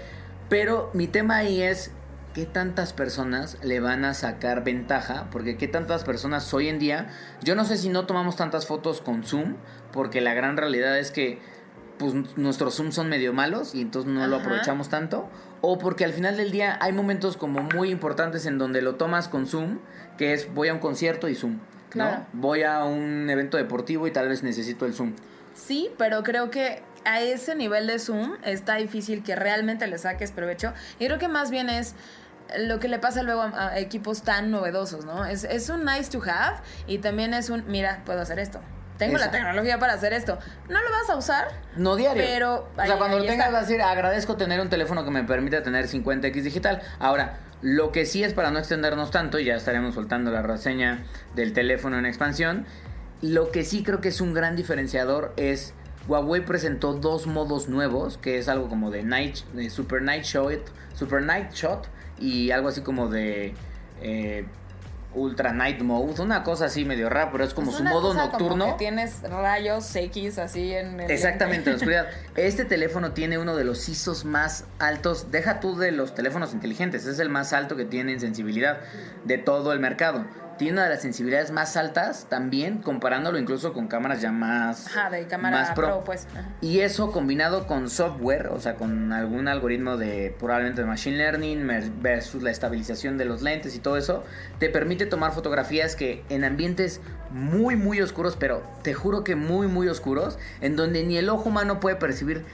Pero 0.50 0.89
mi 0.94 1.08
tema 1.08 1.38
ahí 1.38 1.62
es 1.62 1.91
qué 2.34 2.46
tantas 2.46 2.94
personas 2.94 3.58
le 3.62 3.80
van 3.80 4.06
a 4.06 4.13
sacar 4.13 4.63
ventaja, 4.63 5.28
porque 5.32 5.58
qué 5.58 5.67
tantas 5.67 6.04
personas 6.04 6.54
hoy 6.54 6.70
en 6.70 6.80
día, 6.80 7.10
yo 7.44 7.56
no 7.56 7.65
sé 7.65 7.78
si 7.78 7.89
no 7.89 8.06
tomamos 8.06 8.36
tantas 8.36 8.65
fotos 8.65 9.02
con 9.02 9.24
zoom, 9.24 9.56
porque 9.91 10.22
la 10.22 10.34
gran 10.34 10.58
realidad 10.58 10.98
es 10.98 11.12
que 11.12 11.39
pues 11.98 12.13
nuestros 12.36 12.76
zoom 12.76 12.91
son 12.91 13.10
medio 13.10 13.32
malos 13.32 13.76
y 13.76 13.82
entonces 13.82 14.12
no 14.12 14.26
lo 14.26 14.38
aprovechamos 14.38 14.89
tanto, 14.89 15.30
o 15.62 15.78
porque 15.78 16.04
al 16.04 16.13
final 16.13 16.38
del 16.38 16.52
día 16.52 16.78
hay 16.82 16.94
momentos 16.94 17.38
como 17.38 17.62
muy 17.62 17.91
importantes 17.91 18.46
en 18.46 18.58
donde 18.58 18.82
lo 18.82 18.96
tomas 18.96 19.28
con 19.28 19.46
zoom, 19.46 19.80
que 20.17 20.34
es 20.34 20.52
voy 20.54 20.70
a 20.70 20.74
un 20.74 20.80
concierto 20.80 21.30
y 21.30 21.36
zoom, 21.36 21.60
Claro. 21.89 22.20
¿no? 22.20 22.28
Voy 22.34 22.63
a 22.63 22.86
un 22.86 23.30
evento 23.30 23.58
deportivo 23.58 24.08
y 24.08 24.12
tal 24.12 24.30
vez 24.30 24.41
necesito 24.41 24.86
el 24.86 24.94
zoom. 24.94 25.13
Sí, 25.54 25.89
pero 25.98 26.24
creo 26.24 26.50
que 26.50 26.82
a 27.06 27.22
ese 27.22 27.56
nivel 27.56 27.88
de 27.88 28.00
zoom 28.00 28.36
está 28.44 28.76
difícil 28.76 29.24
que 29.24 29.36
realmente 29.36 29.88
le 29.88 29.98
saques 29.98 30.32
provecho. 30.32 30.74
Y 31.00 31.06
creo 31.06 31.20
que 31.20 31.28
más 31.28 31.52
bien 31.52 31.70
es 31.70 31.96
lo 32.60 32.80
que 32.80 32.88
le 32.88 33.00
pasa 33.00 33.24
luego 33.24 33.42
a, 33.42 33.70
a 33.70 33.80
equipos 33.80 34.24
tan 34.24 34.52
novedosos, 34.52 35.06
¿no? 35.06 35.26
Es, 35.26 35.44
es 35.44 35.70
un 35.70 35.86
nice 35.86 36.10
to 36.12 36.22
have 36.24 36.58
y 36.88 36.98
también 37.00 37.34
es 37.34 37.50
un, 37.50 37.64
mira, 37.68 38.02
puedo 38.06 38.22
hacer 38.22 38.40
esto. 38.40 38.60
Tengo 38.98 39.18
la 39.18 39.32
tecnología 39.32 39.80
para 39.80 39.94
hacer 39.94 40.14
esto. 40.14 40.38
No 40.70 40.80
lo 40.80 40.92
vas 40.92 41.10
a 41.10 41.16
usar, 41.16 41.48
No 41.76 41.96
diario. 41.96 42.22
Pero 42.24 42.70
o 42.72 42.76
sea, 42.76 42.84
ahí- 42.94 42.98
cuando 43.00 43.18
ahí 43.18 43.24
lo 43.24 43.30
tengas 43.30 43.48
está. 43.48 43.60
vas 43.60 43.64
a 43.64 43.68
decir, 43.68 43.82
agradezco 43.82 44.38
tener 44.38 44.62
un 44.62 44.70
teléfono 44.70 45.04
que 45.04 45.10
me 45.10 45.24
permita 45.24 45.64
tener 45.64 45.88
50X 45.88 46.44
digital. 46.44 46.82
Ahora, 47.00 47.40
lo 47.64 47.92
que 47.92 48.06
sí 48.06 48.24
es 48.24 48.34
para 48.34 48.52
no 48.52 48.60
extendernos 48.60 49.10
tanto, 49.10 49.40
y 49.40 49.46
ya 49.46 49.56
estaremos 49.56 49.96
soltando 49.96 50.30
la 50.30 50.44
reseña 50.44 51.04
del 51.34 51.54
teléfono 51.54 51.98
en 51.98 52.06
expansión, 52.06 52.68
lo 53.22 53.50
que 53.52 53.64
sí 53.64 53.82
creo 53.84 54.02
que 54.02 54.10
es 54.10 54.22
un 54.22 54.34
gran 54.36 54.56
diferenciador 54.56 55.34
es 55.36 55.74
Huawei 56.08 56.42
presentó 56.46 56.94
dos 56.94 57.26
modos 57.26 57.70
nuevos, 57.70 58.18
que 58.20 58.38
es 58.38 58.48
algo 58.50 58.70
como 58.70 58.92
de 58.92 59.02
Night, 59.04 59.38
de 59.54 59.70
Super 59.72 60.02
Night 60.04 60.26
Shot, 60.26 60.60
Super 60.96 61.22
Night 61.24 61.52
Shot 61.54 61.88
y 62.22 62.52
algo 62.52 62.70
así 62.70 62.82
como 62.82 63.08
de 63.10 63.54
eh, 64.02 64.46
Ultra 65.14 65.52
Night 65.52 65.82
Mode, 65.82 66.22
una 66.22 66.44
cosa 66.44 66.66
así 66.66 66.86
medio 66.86 67.10
rara, 67.10 67.32
pero 67.32 67.44
es 67.44 67.54
como 67.54 67.72
Es 67.72 67.78
su 67.78 67.84
modo 67.84 68.10
como 68.10 68.22
nocturno. 68.26 68.66
que 68.68 68.74
tienes 68.74 69.22
rayos 69.24 69.94
X 69.94 70.38
así 70.38 70.74
en 70.74 71.02
el 71.02 71.12
Exactamente, 71.12 71.70
en 71.70 71.76
la 71.76 71.78
oscuridad. 71.78 72.08
Este 72.38 72.64
teléfono 72.64 73.12
tiene 73.12 73.38
uno 73.38 73.56
de 73.58 73.66
los 73.66 73.90
ISOs 73.90 74.24
más 74.24 74.66
altos. 74.80 75.30
Deja 75.32 75.60
tú 75.60 75.78
de 75.78 75.92
los 75.92 76.16
teléfonos 76.16 76.54
inteligentes. 76.54 77.06
Es 77.06 77.20
el 77.20 77.30
más 77.30 77.52
alto 77.52 77.76
que 77.76 77.84
tiene 77.84 78.14
en 78.14 78.22
sensibilidad 78.22 78.78
de 79.26 79.38
todo 79.38 79.74
el 79.74 79.80
mercado. 79.82 80.26
Tiene 80.62 80.74
una 80.74 80.84
de 80.84 80.89
las 80.89 81.02
sensibilidades 81.02 81.50
más 81.50 81.76
altas 81.76 82.28
también, 82.30 82.84
comparándolo 82.84 83.39
incluso 83.39 83.74
con 83.74 83.88
cámaras 83.88 84.21
ya 84.21 84.32
más. 84.32 84.86
Ajá, 84.86 85.10
de 85.10 85.26
cámara 85.26 85.58
más 85.58 85.71
pro, 85.71 86.04
pues. 86.04 86.28
Ajá. 86.36 86.50
Y 86.62 86.82
eso 86.82 87.12
combinado 87.12 87.65
con 87.65 87.89
software, 87.89 88.50
o 88.50 88.60
sea, 88.60 88.76
con 88.76 89.12
algún 89.12 89.47
algoritmo 89.47 89.97
de 89.97 90.36
probablemente 90.38 90.82
de 90.82 90.88
machine 90.88 91.17
learning 91.17 91.67
versus 92.00 92.43
la 92.43 92.52
estabilización 92.52 93.17
de 93.17 93.26
los 93.26 93.41
lentes 93.41 93.76
y 93.76 93.80
todo 93.80 93.97
eso, 93.97 94.24
te 94.60 94.69
permite 94.69 95.08
tomar 95.08 95.32
fotografías 95.32 95.95
que 95.95 96.24
en 96.30 96.43
ambientes 96.43 97.02
muy, 97.32 97.76
muy 97.76 98.00
oscuros, 98.00 98.38
pero 98.39 98.62
te 98.84 98.93
juro 98.93 99.24
que 99.24 99.36
muy, 99.36 99.65
muy 99.65 99.88
oscuros, 99.88 100.38
en 100.60 100.76
donde 100.76 101.04
ni 101.04 101.17
el 101.17 101.30
ojo 101.30 101.50
humano 101.50 101.80
puede 101.80 101.95
percibir 101.95 102.45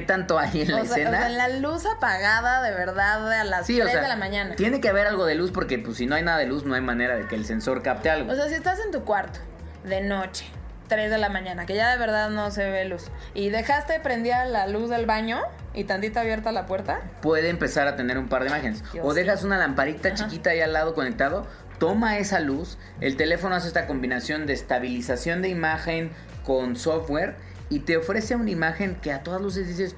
qué 0.00 0.02
tanto 0.06 0.38
hay 0.38 0.62
en 0.62 0.72
la 0.72 0.82
O 0.82 0.84
sea, 0.84 0.94
o 0.94 0.98
escena. 0.98 1.18
sea, 1.18 1.28
la 1.30 1.48
luz 1.48 1.86
apagada 1.86 2.62
de 2.62 2.70
verdad 2.72 3.32
a 3.32 3.44
las 3.44 3.66
Sí, 3.66 3.76
3 3.76 3.86
o 3.86 3.90
sea, 3.90 4.02
de 4.02 4.08
la 4.08 4.16
mañana. 4.16 4.54
tiene 4.56 4.80
que 4.80 4.88
haber 4.88 5.06
algo 5.06 5.24
de 5.26 5.34
luz 5.34 5.50
porque 5.52 5.78
pues 5.78 5.96
si 5.96 6.06
no 6.06 6.14
hay 6.14 6.22
nada 6.22 6.38
de 6.38 6.46
luz 6.46 6.64
no 6.64 6.74
hay 6.74 6.80
manera 6.82 7.16
de 7.16 7.26
que 7.26 7.34
el 7.34 7.44
sensor 7.46 7.82
capte 7.82 8.10
algo. 8.10 8.30
O 8.32 8.34
sea, 8.34 8.48
si 8.48 8.54
estás 8.54 8.78
en 8.84 8.90
tu 8.92 9.04
cuarto 9.04 9.40
de 9.84 10.00
noche, 10.02 10.46
3 10.88 11.10
de 11.10 11.18
la 11.18 11.28
mañana, 11.30 11.66
que 11.66 11.74
ya 11.74 11.90
de 11.90 11.96
verdad 11.98 12.28
no 12.30 12.50
se 12.50 12.68
ve 12.70 12.84
luz, 12.84 13.04
y 13.34 13.48
dejaste 13.50 13.98
prendida 14.00 14.44
la 14.44 14.66
luz 14.66 14.88
del 14.90 15.06
baño 15.06 15.40
y 15.74 15.84
tantita 15.84 16.20
abierta 16.20 16.52
la 16.52 16.66
puerta, 16.66 17.00
puede 17.22 17.48
empezar 17.48 17.88
a 17.88 17.96
tener 17.96 18.18
un 18.18 18.28
par 18.28 18.42
de 18.42 18.48
imágenes. 18.48 18.84
O 19.02 19.12
sí. 19.12 19.20
dejas 19.20 19.42
una 19.44 19.58
lamparita 19.58 20.08
Ajá. 20.10 20.16
chiquita 20.16 20.50
ahí 20.50 20.60
al 20.60 20.72
lado 20.72 20.94
conectado, 20.94 21.46
toma 21.78 22.18
esa 22.18 22.38
luz, 22.40 22.78
el 23.00 23.16
teléfono 23.16 23.54
hace 23.56 23.66
esta 23.68 23.86
combinación 23.86 24.46
de 24.46 24.52
estabilización 24.52 25.42
de 25.42 25.48
imagen 25.48 26.10
con 26.44 26.76
software 26.76 27.36
y 27.70 27.80
te 27.80 27.96
ofrece 27.96 28.36
una 28.36 28.50
imagen 28.50 28.96
que 28.96 29.12
a 29.12 29.22
todas 29.22 29.40
luces 29.42 29.66
dices, 29.68 29.94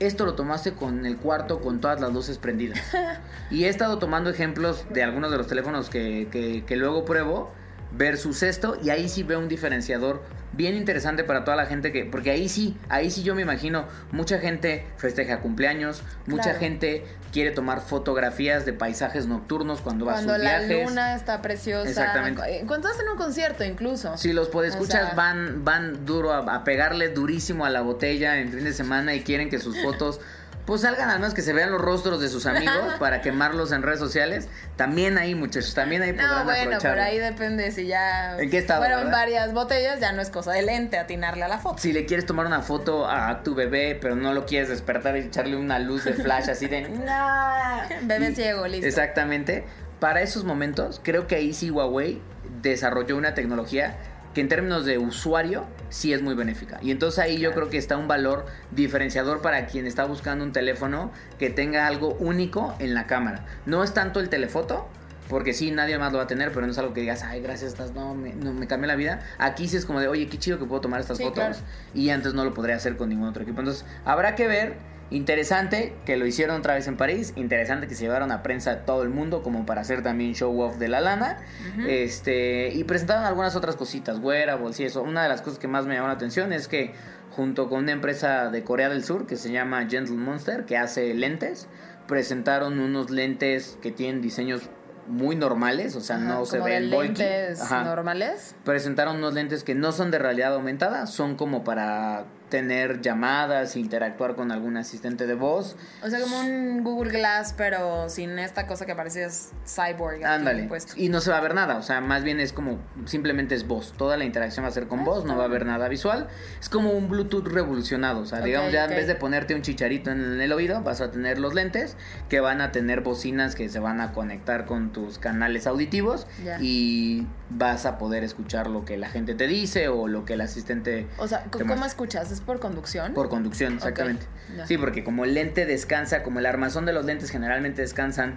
esto 0.00 0.24
lo 0.26 0.34
tomaste 0.34 0.72
con 0.72 1.06
el 1.06 1.16
cuarto 1.18 1.60
con 1.60 1.80
todas 1.80 2.00
las 2.00 2.12
luces 2.12 2.38
prendidas. 2.38 2.80
y 3.50 3.64
he 3.64 3.68
estado 3.68 3.98
tomando 3.98 4.30
ejemplos 4.30 4.84
de 4.90 5.02
algunos 5.02 5.30
de 5.30 5.38
los 5.38 5.46
teléfonos 5.46 5.90
que, 5.90 6.28
que- 6.30 6.64
que 6.64 6.76
luego 6.76 7.04
pruebo 7.04 7.52
versus 7.92 8.42
esto 8.42 8.76
y 8.82 8.90
ahí 8.90 9.08
sí 9.08 9.22
veo 9.22 9.38
un 9.38 9.48
diferenciador 9.48 10.22
bien 10.52 10.76
interesante 10.76 11.24
para 11.24 11.44
toda 11.44 11.56
la 11.56 11.66
gente 11.66 11.92
que 11.92 12.04
porque 12.04 12.30
ahí 12.30 12.48
sí 12.48 12.76
ahí 12.88 13.10
sí 13.10 13.22
yo 13.22 13.34
me 13.34 13.42
imagino 13.42 13.86
mucha 14.10 14.38
gente 14.38 14.86
festeja 14.96 15.40
cumpleaños 15.40 16.02
mucha 16.26 16.42
Claro. 16.44 16.58
gente 16.58 17.04
quiere 17.32 17.50
tomar 17.50 17.80
fotografías 17.80 18.66
de 18.66 18.72
paisajes 18.74 19.26
nocturnos 19.26 19.80
cuando 19.80 20.04
va 20.04 20.12
a 20.12 20.14
cuando 20.16 20.34
sus 20.34 20.42
la 20.44 20.58
viajes 20.58 20.86
luna 20.86 21.14
está 21.14 21.40
preciosa. 21.40 21.88
Exactamente. 21.88 22.42
eh, 22.58 22.64
Cuando 22.66 22.88
estás 22.88 23.02
en 23.02 23.08
un 23.10 23.16
concierto 23.16 23.64
incluso. 23.64 24.16
si 24.18 24.32
los 24.34 24.48
podescuchas 24.48 25.02
O 25.02 25.06
sea- 25.06 25.14
van 25.14 25.64
van 25.64 26.04
duro 26.04 26.32
a, 26.32 26.38
a 26.56 26.64
pegarle 26.64 27.08
durísimo 27.08 27.64
a 27.64 27.70
la 27.70 27.80
botella 27.80 28.38
en 28.38 28.50
fin 28.52 28.64
de 28.64 28.72
semana 28.74 29.14
y 29.14 29.22
quieren 29.22 29.48
que 29.48 29.58
sus 29.58 29.80
fotos 29.82 30.20
pues 30.66 30.82
salgan 30.82 31.10
al 31.10 31.18
menos 31.18 31.34
que 31.34 31.42
se 31.42 31.52
vean 31.52 31.70
los 31.72 31.80
rostros 31.80 32.20
de 32.20 32.28
sus 32.28 32.46
amigos 32.46 32.94
para 33.00 33.20
quemarlos 33.20 33.72
en 33.72 33.82
redes 33.82 33.98
sociales 33.98 34.48
también 34.76 35.18
ahí 35.18 35.34
muchachos 35.34 35.74
también 35.74 36.02
ahí 36.02 36.12
podrán 36.12 36.30
No, 36.30 36.44
bueno, 36.44 36.60
aprovecharlo. 36.60 36.90
pero 36.96 37.02
ahí 37.02 37.18
depende 37.18 37.70
si 37.72 37.86
ya 37.86 38.38
¿En 38.38 38.48
qué 38.50 38.58
estado, 38.58 38.80
fueron 38.80 39.00
verdad? 39.04 39.12
varias 39.12 39.52
botellas, 39.54 39.98
ya 40.00 40.12
no 40.12 40.22
es 40.22 40.30
cosa 40.30 40.52
de 40.52 40.62
lente 40.62 40.98
atinarle 40.98 41.42
a 41.44 41.48
la 41.48 41.58
foto. 41.58 41.78
Si 41.78 41.92
le 41.92 42.06
quieres 42.06 42.26
tomar 42.26 42.46
una 42.46 42.60
foto 42.62 43.08
a 43.10 43.42
tu 43.42 43.54
bebé, 43.54 43.98
pero 44.00 44.14
no 44.14 44.32
lo 44.34 44.46
quieres 44.46 44.68
despertar 44.68 45.16
y 45.16 45.20
echarle 45.20 45.56
una 45.56 45.78
luz 45.78 46.04
de 46.04 46.12
flash 46.14 46.48
así 46.50 46.66
de... 46.68 46.82
"No". 46.88 47.82
Bebé 48.02 48.30
Y- 48.30 48.34
ciego, 48.34 48.66
listo. 48.66 48.86
Exactamente. 48.86 49.64
Para 50.00 50.22
esos 50.22 50.44
momentos, 50.44 51.00
creo 51.02 51.26
que 51.26 51.34
ahí 51.36 51.52
sí 51.52 51.70
Huawei 51.70 52.20
desarrolló 52.62 53.16
una 53.16 53.34
tecnología 53.34 53.96
que 54.34 54.40
en 54.40 54.48
términos 54.48 54.84
de 54.84 54.98
usuario 54.98 55.64
sí 55.90 56.12
es 56.12 56.22
muy 56.22 56.34
benéfica. 56.34 56.78
Y 56.82 56.90
entonces 56.90 57.18
ahí 57.18 57.38
yo 57.38 57.52
creo 57.52 57.68
que 57.68 57.76
está 57.78 57.96
un 57.96 58.08
valor 58.08 58.46
diferenciador 58.70 59.42
para 59.42 59.66
quien 59.66 59.86
está 59.86 60.04
buscando 60.04 60.44
un 60.44 60.52
teléfono 60.52 61.10
que 61.38 61.50
tenga 61.50 61.86
algo 61.86 62.14
único 62.18 62.74
en 62.78 62.94
la 62.94 63.06
cámara. 63.06 63.44
No 63.66 63.84
es 63.84 63.92
tanto 63.94 64.20
el 64.20 64.28
telefoto, 64.28 64.88
porque 65.28 65.52
sí, 65.54 65.70
nadie 65.70 65.98
más 65.98 66.12
lo 66.12 66.18
va 66.18 66.24
a 66.24 66.26
tener, 66.26 66.52
pero 66.52 66.66
no 66.66 66.72
es 66.72 66.78
algo 66.78 66.92
que 66.92 67.00
digas, 67.00 67.22
ay, 67.22 67.40
gracias, 67.40 67.72
estas 67.72 67.92
no 67.92 68.14
me, 68.14 68.32
no, 68.34 68.52
me 68.52 68.66
cambió 68.66 68.86
la 68.88 68.96
vida. 68.96 69.20
Aquí 69.38 69.68
sí 69.68 69.76
es 69.76 69.86
como 69.86 70.00
de, 70.00 70.08
oye, 70.08 70.28
qué 70.28 70.38
chido 70.38 70.58
que 70.58 70.64
puedo 70.64 70.80
tomar 70.80 71.00
estas 71.00 71.16
Sí, 71.18 71.22
fotos. 71.24 71.36
claro. 71.38 71.56
Y 71.94 72.10
antes 72.10 72.34
no 72.34 72.44
lo 72.44 72.52
podría 72.54 72.76
hacer 72.76 72.96
con 72.96 73.08
ningún 73.08 73.28
otro 73.28 73.42
equipo. 73.42 73.60
Entonces, 73.60 73.84
habrá 74.04 74.34
que 74.34 74.46
ver. 74.46 74.91
Interesante 75.12 75.94
que 76.06 76.16
lo 76.16 76.26
hicieron 76.26 76.56
otra 76.56 76.74
vez 76.74 76.88
en 76.88 76.96
París, 76.96 77.34
interesante 77.36 77.86
que 77.86 77.94
se 77.94 78.04
llevaron 78.04 78.32
a 78.32 78.42
prensa 78.42 78.76
de 78.76 78.82
todo 78.82 79.02
el 79.02 79.10
mundo 79.10 79.42
como 79.42 79.66
para 79.66 79.82
hacer 79.82 80.02
también 80.02 80.34
show 80.34 80.58
off 80.60 80.76
de 80.78 80.88
la 80.88 81.00
lana. 81.00 81.38
Este, 81.86 82.70
y 82.72 82.84
presentaron 82.84 83.24
algunas 83.24 83.54
otras 83.54 83.76
cositas, 83.76 84.18
wearables 84.18 84.80
y 84.80 84.84
eso. 84.84 85.02
Una 85.02 85.22
de 85.22 85.28
las 85.28 85.42
cosas 85.42 85.58
que 85.58 85.68
más 85.68 85.84
me 85.84 85.94
llamó 85.94 86.06
la 86.08 86.14
atención 86.14 86.52
es 86.52 86.66
que 86.66 86.94
junto 87.30 87.68
con 87.68 87.82
una 87.82 87.92
empresa 87.92 88.50
de 88.50 88.64
Corea 88.64 88.88
del 88.88 89.04
Sur 89.04 89.26
que 89.26 89.36
se 89.36 89.52
llama 89.52 89.86
Gentle 89.88 90.16
Monster, 90.16 90.64
que 90.64 90.78
hace 90.78 91.12
lentes, 91.12 91.68
presentaron 92.08 92.78
unos 92.78 93.10
lentes 93.10 93.78
que 93.82 93.92
tienen 93.92 94.22
diseños 94.22 94.70
muy 95.08 95.36
normales, 95.36 95.96
o 95.96 96.00
sea, 96.00 96.16
Ajá, 96.16 96.24
no 96.24 96.46
se 96.46 96.60
ven 96.60 96.90
lentes 96.90 97.60
Ajá. 97.60 97.84
normales. 97.84 98.54
Presentaron 98.64 99.16
unos 99.16 99.34
lentes 99.34 99.64
que 99.64 99.74
no 99.74 99.92
son 99.92 100.10
de 100.10 100.18
realidad 100.18 100.54
aumentada, 100.54 101.06
son 101.06 101.34
como 101.36 101.64
para 101.64 102.24
tener 102.52 103.00
llamadas, 103.00 103.76
interactuar 103.76 104.34
con 104.34 104.52
algún 104.52 104.76
asistente 104.76 105.26
de 105.26 105.32
voz. 105.32 105.74
O 106.02 106.10
sea, 106.10 106.20
como 106.20 106.38
un 106.40 106.84
Google 106.84 107.10
Glass, 107.10 107.54
pero 107.56 108.10
sin 108.10 108.38
esta 108.38 108.66
cosa 108.66 108.84
que 108.84 108.94
parecía 108.94 109.28
cyborg. 109.66 110.16
aquí 110.16 110.24
Ándale. 110.24 110.68
Y 110.96 111.08
no 111.08 111.22
se 111.22 111.30
va 111.30 111.38
a 111.38 111.40
ver 111.40 111.54
nada, 111.54 111.76
o 111.78 111.82
sea, 111.82 112.02
más 112.02 112.24
bien 112.24 112.40
es 112.40 112.52
como 112.52 112.78
simplemente 113.06 113.54
es 113.54 113.66
voz. 113.66 113.94
Toda 113.96 114.18
la 114.18 114.24
interacción 114.24 114.66
va 114.66 114.68
a 114.68 114.72
ser 114.72 114.86
con 114.86 115.00
Ah, 115.00 115.04
voz, 115.04 115.24
no 115.24 115.34
va 115.34 115.44
a 115.44 115.46
haber 115.46 115.64
nada 115.64 115.88
visual. 115.88 116.28
Es 116.60 116.68
como 116.68 116.90
un 116.90 117.08
Bluetooth 117.08 117.46
revolucionado, 117.48 118.20
o 118.20 118.26
sea, 118.26 118.40
Ok, 118.40 118.44
digamos 118.44 118.70
ya 118.70 118.84
ok. 118.84 118.90
en 118.90 118.96
vez 118.98 119.06
de 119.06 119.14
ponerte 119.14 119.54
un 119.54 119.62
chicharito 119.62 120.10
en 120.10 120.38
el 120.38 120.52
oído, 120.52 120.82
vas 120.82 121.00
a 121.00 121.10
tener 121.10 121.38
los 121.38 121.54
lentes 121.54 121.96
que 122.28 122.40
van 122.40 122.60
a 122.60 122.70
tener 122.70 123.00
bocinas 123.00 123.54
que 123.54 123.70
se 123.70 123.78
van 123.78 124.02
a 124.02 124.12
conectar 124.12 124.66
con 124.66 124.92
tus 124.92 125.18
canales 125.18 125.66
auditivos 125.66 126.26
Ya. 126.44 126.58
y 126.60 127.26
vas 127.48 127.86
a 127.86 127.96
poder 127.96 128.24
escuchar 128.24 128.66
lo 128.68 128.84
que 128.84 128.98
la 128.98 129.08
gente 129.08 129.34
te 129.34 129.46
dice 129.46 129.88
o 129.88 130.06
lo 130.08 130.24
que 130.26 130.34
el 130.34 130.42
asistente 130.42 131.06
O 131.18 131.26
sea, 131.28 131.44
¿cómo 131.50 131.84
escuchas? 131.86 132.41
¿Es 132.42 132.46
por 132.46 132.58
conducción? 132.58 133.14
Por 133.14 133.28
conducción, 133.28 133.74
exactamente. 133.74 134.26
Sí, 134.66 134.76
porque 134.76 135.04
como 135.04 135.24
el 135.24 135.32
lente 135.32 135.64
descansa, 135.64 136.24
como 136.24 136.40
el 136.40 136.46
armazón 136.46 136.84
de 136.86 136.92
los 136.92 137.04
lentes 137.04 137.30
generalmente 137.30 137.82
descansan, 137.82 138.36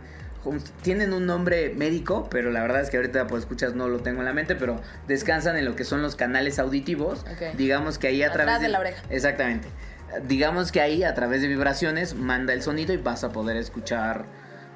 tienen 0.84 1.12
un 1.12 1.26
nombre 1.26 1.74
médico, 1.76 2.28
pero 2.30 2.52
la 2.52 2.62
verdad 2.62 2.82
es 2.82 2.92
que 2.92 2.98
ahorita 2.98 3.26
pues 3.26 3.42
escuchas 3.42 3.74
no 3.74 3.88
lo 3.88 4.02
tengo 4.02 4.20
en 4.20 4.26
la 4.26 4.34
mente, 4.34 4.56
pero 4.56 4.80
descansan 5.08 5.58
en 5.58 5.66
lo 5.66 5.76
que 5.76 5.86
son 5.86 6.04
los 6.04 6.16
canales 6.16 6.60
auditivos. 6.60 7.26
Digamos 7.58 7.98
que 7.98 8.06
ahí 8.06 8.22
a 8.22 8.28
Atrás 8.28 8.46
través 8.46 8.62
de 8.62 8.70
la 8.70 8.80
oreja. 8.80 9.02
Exactamente. 9.10 9.70
Digamos 10.28 10.72
que 10.72 10.82
ahí 10.82 11.04
a 11.04 11.16
través 11.16 11.42
de 11.42 11.48
vibraciones 11.48 12.14
manda 12.14 12.54
el 12.54 12.62
sonido 12.62 12.94
y 12.94 12.98
vas 12.98 13.24
a 13.24 13.32
poder 13.32 13.58
escuchar 13.58 14.26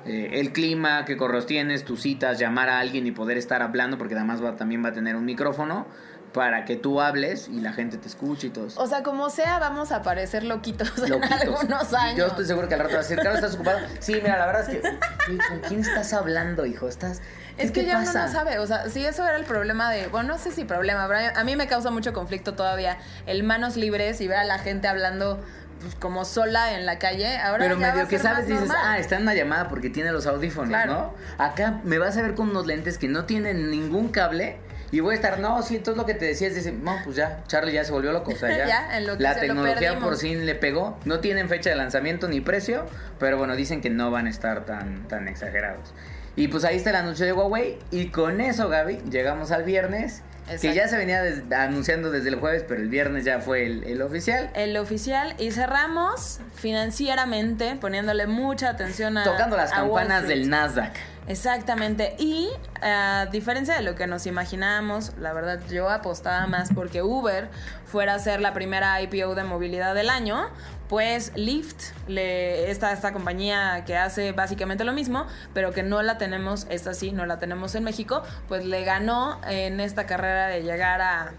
eh, 0.07 0.39
el 0.39 0.53
clima, 0.53 1.05
qué 1.05 1.17
correos 1.17 1.45
tienes, 1.45 1.85
tus 1.85 2.01
citas, 2.01 2.39
llamar 2.39 2.67
a 2.69 2.79
alguien 2.79 3.05
y 3.05 3.11
poder 3.11 3.37
estar 3.37 3.61
hablando, 3.61 3.99
porque 3.99 4.15
además 4.15 4.43
va, 4.43 4.55
también 4.55 4.83
va 4.83 4.89
a 4.89 4.93
tener 4.93 5.15
un 5.15 5.25
micrófono 5.25 5.85
para 6.33 6.65
que 6.65 6.75
tú 6.75 7.01
hables 7.01 7.47
y 7.47 7.59
la 7.61 7.73
gente 7.73 7.97
te 7.97 8.07
escuche 8.07 8.47
y 8.47 8.49
todo 8.51 8.67
eso. 8.67 8.79
O 8.81 8.87
sea, 8.87 9.01
como 9.03 9.29
sea, 9.29 9.57
vamos 9.59 9.91
a 9.91 10.01
parecer 10.03 10.43
loquitos, 10.43 10.95
en 10.99 11.09
Loquitos. 11.09 11.41
algunos 11.41 11.93
años. 11.93 12.17
Yo 12.17 12.27
estoy 12.27 12.45
seguro 12.45 12.67
que 12.67 12.75
al 12.75 12.81
rato 12.81 12.93
va 12.93 12.99
a 12.99 13.01
decir, 13.01 13.17
Carlos, 13.17 13.35
¿estás 13.35 13.55
ocupado? 13.55 13.79
Sí, 13.99 14.13
mira, 14.21 14.37
la 14.37 14.45
verdad 14.45 14.69
es 14.69 14.69
que... 14.69 14.87
"Oye, 15.29 15.39
¿Con 15.49 15.59
quién 15.61 15.79
estás 15.81 16.13
hablando, 16.13 16.65
hijo? 16.65 16.87
¿Estás...? 16.87 17.21
Es 17.57 17.71
¿qué 17.71 17.81
que 17.81 17.87
ya 17.87 17.97
uno 17.97 18.05
pasa?" 18.05 18.25
no 18.27 18.31
sabe, 18.31 18.59
o 18.59 18.67
sea, 18.67 18.89
si 18.89 19.05
eso 19.05 19.25
era 19.27 19.35
el 19.35 19.43
problema 19.45 19.91
de, 19.91 20.07
bueno, 20.07 20.29
no 20.29 20.37
sé 20.37 20.51
si 20.51 20.63
problema, 20.65 21.07
pero 21.07 21.37
a 21.37 21.43
mí 21.43 21.55
me 21.55 21.67
causa 21.67 21.89
mucho 21.91 22.13
conflicto 22.13 22.53
todavía 22.53 22.97
el 23.25 23.43
manos 23.43 23.75
libres 23.75 24.21
y 24.21 24.27
ver 24.27 24.37
a 24.37 24.43
la 24.45 24.59
gente 24.59 24.87
hablando 24.87 25.39
pues, 25.81 25.95
como 25.95 26.25
sola 26.25 26.73
en 26.75 26.85
la 26.85 26.99
calle. 26.99 27.37
Ahora 27.37 27.63
Pero 27.65 27.77
medio 27.77 28.07
que 28.07 28.19
sabes, 28.19 28.45
dices, 28.47 28.67
normal. 28.67 28.77
ah, 28.85 28.97
está 28.99 29.15
en 29.15 29.23
una 29.23 29.33
llamada 29.33 29.67
porque 29.67 29.89
tiene 29.89 30.11
los 30.11 30.25
audífonos, 30.27 30.69
Claro. 30.69 30.93
¿no? 31.37 31.43
Acá 31.43 31.81
me 31.83 31.97
vas 31.97 32.15
a 32.17 32.21
ver 32.21 32.35
con 32.35 32.49
unos 32.49 32.65
lentes 32.67 32.97
que 32.97 33.07
no 33.07 33.25
tienen 33.25 33.71
ningún 33.71 34.09
cable 34.09 34.57
y 34.91 34.99
voy 35.02 35.13
a 35.13 35.15
estar, 35.15 35.39
no, 35.39 35.62
sí, 35.62 35.75
entonces 35.78 35.97
lo 35.97 36.06
que 36.06 36.13
te 36.13 36.25
decía 36.25 36.47
es, 36.47 36.56
dice, 36.56 36.71
no, 36.71 36.97
pues 37.04 37.15
ya, 37.15 37.43
Charlie 37.47 37.73
ya 37.73 37.84
se 37.84 37.91
volvió 37.91 38.12
loco, 38.12 38.32
o 38.32 38.36
sea, 38.36 38.49
ya, 38.58 38.67
Ya, 38.67 38.97
en 38.97 39.08
lo 39.08 39.17
que 39.17 39.23
la 39.23 39.34
se 39.36 39.41
tecnología 39.41 39.99
por 39.99 40.17
fin 40.17 40.45
le 40.45 40.56
pegó, 40.56 40.97
no 41.06 41.19
tienen 41.19 41.47
fecha 41.49 41.69
de 41.69 41.75
lanzamiento 41.75 42.28
ni 42.28 42.41
precio, 42.41 42.86
pero 43.19 43.38
bueno, 43.38 43.56
dicen 43.56 43.82
que 43.82 43.89
no 43.89 44.12
van 44.12 44.28
a 44.28 44.30
estar 44.30 44.65
tan, 44.65 45.08
tan 45.08 45.28
exagerados. 45.28 45.93
Y 46.36 46.47
pues 46.47 46.63
ahí 46.63 46.78
está 46.78 46.91
el 46.91 46.95
anuncio 46.95 47.25
de 47.25 47.34
Huawei 47.34 47.78
y 47.91 48.08
con 48.10 48.39
eso, 48.41 48.69
Gaby, 48.69 49.02
llegamos 49.10 49.52
al 49.52 49.63
viernes. 49.63 50.21
Que 50.62 50.73
ya 50.73 50.88
se 50.88 50.97
venía 50.97 51.21
des- 51.21 51.43
anunciando 51.56 52.10
desde 52.10 52.30
el 52.30 52.36
jueves, 52.38 52.65
pero 52.67 52.82
el 52.82 52.89
viernes 52.89 53.23
ya 53.23 53.39
fue 53.39 53.67
el, 53.67 53.84
el 53.84 54.02
oficial. 54.02 54.49
El 54.56 54.75
oficial 54.78 55.36
y 55.38 55.52
cerramos 55.52 56.39
financieramente 56.56 57.75
poniéndole 57.80 58.25
mucha 58.25 58.69
atención 58.69 59.15
a 59.19 59.23
Tocando 59.25 59.56
las 59.58 59.71
a 59.71 59.75
campanas 59.75 60.28
del 60.28 60.49
Nasdaq. 60.49 60.93
Exactamente. 61.29 62.15
Y 62.17 62.49
a 62.81 63.27
diferencia 63.31 63.75
de 63.75 63.83
lo 63.83 63.93
que 63.93 64.07
nos 64.07 64.25
imaginábamos, 64.25 65.13
la 65.19 65.31
verdad 65.31 65.59
yo 65.69 65.87
apostaba 65.87 66.47
más 66.47 66.69
porque 66.73 67.03
Uber 67.03 67.49
fuera 67.85 68.15
a 68.15 68.19
ser 68.19 68.41
la 68.41 68.51
primera 68.55 68.99
IPO 68.99 69.35
de 69.35 69.43
movilidad 69.43 69.93
del 69.93 70.09
año. 70.09 70.49
Pues 70.87 71.31
Lyft, 71.35 71.93
le, 72.07 72.71
esta, 72.71 72.91
esta 72.91 73.13
compañía 73.13 73.83
que 73.85 73.95
hace 73.95 74.31
básicamente 74.31 74.83
lo 74.83 74.91
mismo, 74.91 75.27
pero 75.53 75.71
que 75.71 75.83
no 75.83 76.01
la 76.01 76.17
tenemos, 76.17 76.65
esta 76.71 76.95
sí, 76.95 77.11
no 77.11 77.27
la 77.27 77.37
tenemos 77.37 77.75
en 77.75 77.83
México, 77.83 78.23
pues 78.47 78.65
le 78.65 78.83
ganó 78.83 79.39
en 79.47 79.79
esta 79.79 80.07
carrera 80.07 80.47
de 80.47 80.63
llegar 80.63 80.99
a, 80.99 81.33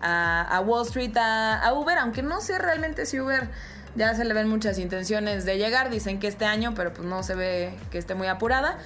a, 0.00 0.56
a 0.56 0.60
Wall 0.60 0.84
Street 0.86 1.16
a, 1.16 1.62
a 1.62 1.72
Uber, 1.72 1.98
aunque 1.98 2.22
no 2.24 2.40
sé 2.40 2.58
realmente 2.58 3.06
si 3.06 3.20
Uber 3.20 3.48
ya 3.94 4.12
se 4.16 4.24
le 4.24 4.34
ven 4.34 4.48
muchas 4.48 4.76
intenciones 4.80 5.44
de 5.44 5.56
llegar, 5.56 5.88
dicen 5.88 6.18
que 6.18 6.26
este 6.26 6.46
año, 6.46 6.74
pero 6.74 6.92
pues 6.92 7.06
no 7.06 7.22
se 7.22 7.36
ve 7.36 7.78
que 7.92 7.98
esté 7.98 8.16
muy 8.16 8.26
apurada. 8.26 8.76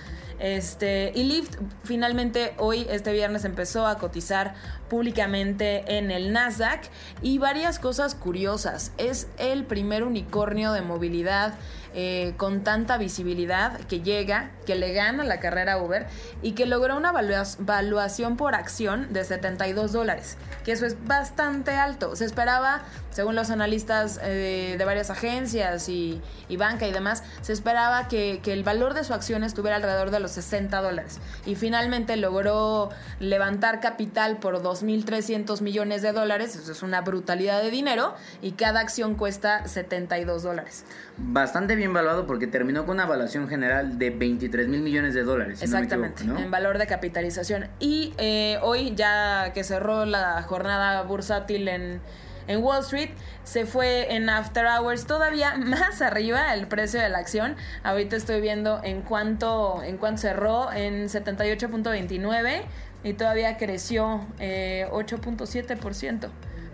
Este, 0.41 1.13
y 1.15 1.25
Lyft 1.25 1.57
finalmente 1.85 2.55
hoy, 2.57 2.87
este 2.89 3.13
viernes, 3.13 3.45
empezó 3.45 3.87
a 3.87 3.99
cotizar 3.99 4.55
públicamente 4.89 5.99
en 5.99 6.11
el 6.11 6.33
Nasdaq 6.33 6.81
y 7.23 7.39
varias 7.39 7.79
cosas 7.79 8.15
curiosas. 8.15 8.93
Es 8.99 9.29
el 9.39 9.65
primer 9.65 10.03
unicornio 10.03 10.73
de 10.73 10.81
movilidad 10.83 11.55
eh, 11.93 12.35
con 12.37 12.63
tanta 12.63 12.99
visibilidad 12.99 13.79
que 13.81 14.01
llega, 14.01 14.51
que 14.65 14.77
le 14.77 14.93
gana 14.93 15.25
la 15.25 15.41
carrera 15.41 15.77
Uber 15.79 16.07
y 16.41 16.53
que 16.53 16.65
logró 16.65 16.97
una 16.97 17.13
valua- 17.13 17.57
valuación 17.59 18.37
por 18.37 18.55
acción 18.55 19.13
de 19.13 19.25
72 19.25 19.93
dólares, 19.93 20.37
que 20.65 20.73
eso 20.73 20.87
es 20.87 20.97
bastante 21.05 21.73
alto. 21.73 22.15
Se 22.17 22.25
esperaba, 22.25 22.83
según 23.11 23.35
los 23.35 23.51
analistas 23.51 24.21
eh, 24.23 24.77
de 24.79 24.85
varias 24.85 25.11
agencias 25.11 25.89
y, 25.89 26.21
y 26.49 26.57
banca 26.57 26.87
y 26.87 26.93
demás, 26.93 27.23
se 27.43 27.53
esperaba 27.53 28.09
que, 28.09 28.41
que 28.43 28.53
el 28.53 28.63
valor 28.63 28.95
de 28.95 29.05
su 29.05 29.15
acción 29.15 29.45
estuviera 29.45 29.77
alrededor 29.77 30.11
de 30.11 30.21
los 30.21 30.31
60 30.33 30.81
dólares. 30.81 31.19
Y 31.47 31.55
finalmente 31.55 32.17
logró 32.17 32.91
levantar 33.19 33.81
capital 33.81 34.39
por 34.39 34.63
2.300 34.63 35.61
millones 35.61 36.03
de 36.03 36.13
dólares, 36.13 36.57
eso 36.57 36.73
es 36.73 36.83
una 36.83 37.01
brutalidad 37.01 37.63
de 37.63 37.71
dinero, 37.71 38.15
y 38.43 38.53
cada 38.53 38.81
acción 38.81 39.15
cuesta 39.15 39.67
72 39.67 40.43
dólares. 40.43 40.85
Bastante 41.17 41.75
bien 41.75 41.93
valuado 41.93 42.27
porque 42.27 42.47
terminó 42.47 42.87
con 42.87 42.97
una 42.97 43.05
evaluación 43.05 43.49
general 43.49 43.99
de 43.99 44.11
23 44.11 44.69
mil 44.69 44.81
millones 44.81 45.15
de 45.15 45.23
dólares. 45.23 45.59
si 45.59 45.67
no 45.67 45.73
me 45.73 45.77
Exactamente, 45.79 46.23
equivoco, 46.23 46.39
¿no? 46.41 46.45
en 46.45 46.51
valor 46.51 46.79
de 46.79 46.87
capitalización. 46.87 47.69
Y 47.79 48.15
eh, 48.19 48.59
hoy, 48.63 48.95
ya 48.95 49.53
que 49.53 49.65
cerró 49.65 50.07
la 50.07 50.43
jornada 50.43 51.03
bursátil 51.03 51.69
en, 51.69 52.01
en 52.47 52.63
Wall 52.63 52.81
Street, 52.81 53.11
se 53.45 53.67
fue 53.67 54.15
en 54.15 54.29
After 54.29 54.67
Hours 54.67 55.07
todavía 55.07 55.57
más 55.59 56.03
arriba 56.03 56.55
el 56.55 56.67
precio 56.67 57.01
de 57.01 57.09
la 57.09 57.19
acción. 57.19 57.57
Ahorita 57.83 58.17
estoy 58.17 58.41
viendo 58.41 58.81
en 58.83 59.03
cuánto, 59.03 59.83
en 59.83 59.97
cuánto 59.97 60.23
cerró, 60.23 60.73
en 60.73 61.09
78.29 61.09 62.63
y 63.03 63.13
todavía 63.15 63.57
creció 63.57 64.27
eh, 64.39 64.87
8.7% 64.93 66.29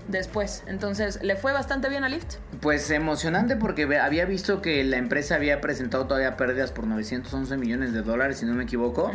después. 0.08 0.62
Entonces, 0.66 1.22
le 1.22 1.36
fue 1.36 1.52
bastante 1.52 1.88
bien 1.88 2.04
a 2.04 2.08
Lyft. 2.08 2.36
Pues 2.60 2.90
emocionante 2.90 3.56
porque 3.56 3.84
había 3.98 4.24
visto 4.24 4.62
que 4.62 4.82
la 4.84 4.96
empresa 4.96 5.34
había 5.34 5.60
presentado 5.60 6.06
todavía 6.06 6.36
pérdidas 6.36 6.72
por 6.72 6.86
911 6.86 7.56
millones 7.56 7.92
de 7.92 8.02
dólares, 8.02 8.38
si 8.38 8.46
no 8.46 8.54
me 8.54 8.64
equivoco. 8.64 9.12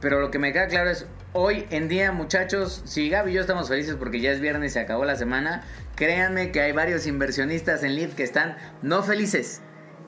Pero 0.00 0.20
lo 0.20 0.30
que 0.30 0.38
me 0.38 0.52
queda 0.52 0.68
claro 0.68 0.90
es, 0.90 1.06
hoy 1.32 1.66
en 1.70 1.88
día, 1.88 2.12
muchachos, 2.12 2.82
si 2.84 3.08
Gaby 3.08 3.30
y 3.30 3.34
yo 3.34 3.40
estamos 3.40 3.68
felices 3.68 3.96
porque 3.96 4.20
ya 4.20 4.30
es 4.30 4.40
viernes 4.40 4.72
y 4.72 4.74
se 4.74 4.80
acabó 4.80 5.04
la 5.04 5.16
semana, 5.16 5.64
créanme 5.94 6.52
que 6.52 6.60
hay 6.60 6.72
varios 6.72 7.06
inversionistas 7.06 7.82
en 7.82 7.94
Lyft 7.94 8.14
que 8.14 8.22
están 8.22 8.56
no 8.82 9.02
felices. 9.02 9.62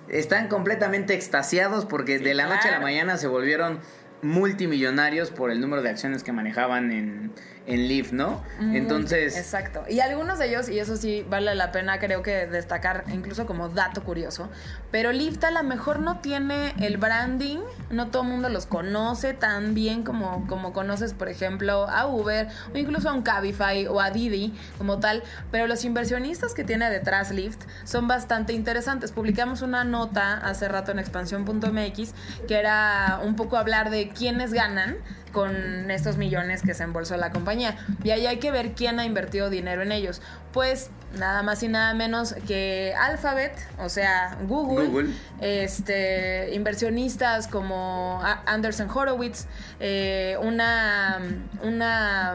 Están 0.08 0.48
completamente 0.48 1.14
extasiados 1.14 1.84
porque 1.84 2.18
Sí, 2.18 2.24
de 2.24 2.34
la 2.34 2.46
noche 2.46 2.68
a 2.68 2.72
la 2.72 2.80
mañana 2.80 3.16
se 3.16 3.28
volvieron 3.28 3.80
multimillonarios 4.22 5.30
por 5.30 5.50
el 5.50 5.60
número 5.60 5.82
de 5.82 5.90
acciones 5.90 6.24
que 6.24 6.32
manejaban 6.32 6.90
en, 6.90 7.32
en 7.68 7.86
Lyft, 7.86 8.12
¿no? 8.12 8.42
Entonces... 8.60 9.36
Exacto. 9.36 9.84
Y 9.88 10.00
algunos 10.00 10.38
de 10.38 10.48
ellos, 10.48 10.68
y 10.70 10.78
eso 10.78 10.96
sí 10.96 11.24
vale 11.28 11.54
la 11.54 11.70
pena, 11.70 11.98
creo 11.98 12.22
que 12.22 12.46
destacar, 12.46 13.04
incluso 13.12 13.46
como 13.46 13.68
dato 13.68 14.02
curioso, 14.02 14.48
pero 14.90 15.12
Lyft 15.12 15.44
a 15.44 15.50
lo 15.50 15.62
mejor 15.62 16.00
no 16.00 16.20
tiene 16.20 16.74
el 16.80 16.96
branding, 16.96 17.58
no 17.90 18.08
todo 18.08 18.22
el 18.22 18.28
mundo 18.28 18.48
los 18.48 18.64
conoce 18.64 19.34
tan 19.34 19.74
bien 19.74 20.02
como, 20.02 20.46
como 20.46 20.72
conoces, 20.72 21.12
por 21.12 21.28
ejemplo, 21.28 21.86
a 21.90 22.06
Uber 22.06 22.48
o 22.74 22.78
incluso 22.78 23.10
a 23.10 23.12
un 23.12 23.22
Cabify 23.22 23.86
o 23.86 24.00
a 24.00 24.10
Didi 24.10 24.54
como 24.78 24.98
tal, 24.98 25.22
pero 25.50 25.66
los 25.66 25.84
inversionistas 25.84 26.54
que 26.54 26.64
tiene 26.64 26.88
detrás 26.90 27.30
Lyft 27.30 27.60
son 27.84 28.08
bastante 28.08 28.54
interesantes. 28.54 29.12
Publicamos 29.12 29.60
una 29.60 29.84
nota 29.84 30.38
hace 30.38 30.68
rato 30.68 30.90
en 30.92 30.98
expansión.mx 30.98 32.14
que 32.46 32.54
era 32.54 33.20
un 33.22 33.36
poco 33.36 33.58
hablar 33.58 33.90
de 33.90 34.08
quiénes 34.08 34.54
ganan 34.54 34.96
con 35.32 35.90
estos 35.90 36.16
millones 36.16 36.62
que 36.62 36.74
se 36.74 36.82
embolsó 36.84 37.16
la 37.16 37.30
compañía. 37.30 37.76
Y 38.04 38.10
ahí 38.10 38.26
hay 38.26 38.38
que 38.38 38.50
ver 38.50 38.72
quién 38.72 38.98
ha 39.00 39.04
invertido 39.04 39.50
dinero 39.50 39.82
en 39.82 39.92
ellos. 39.92 40.20
Pues 40.52 40.90
nada 41.18 41.42
más 41.42 41.62
y 41.62 41.68
nada 41.68 41.94
menos 41.94 42.34
que 42.46 42.94
Alphabet, 42.98 43.52
o 43.78 43.88
sea, 43.88 44.36
Google, 44.46 44.88
Google. 44.88 45.10
este 45.40 46.50
inversionistas 46.54 47.48
como 47.48 48.20
Anderson 48.46 48.90
Horowitz, 48.90 49.46
eh, 49.80 50.36
una, 50.42 51.18
una 51.62 52.34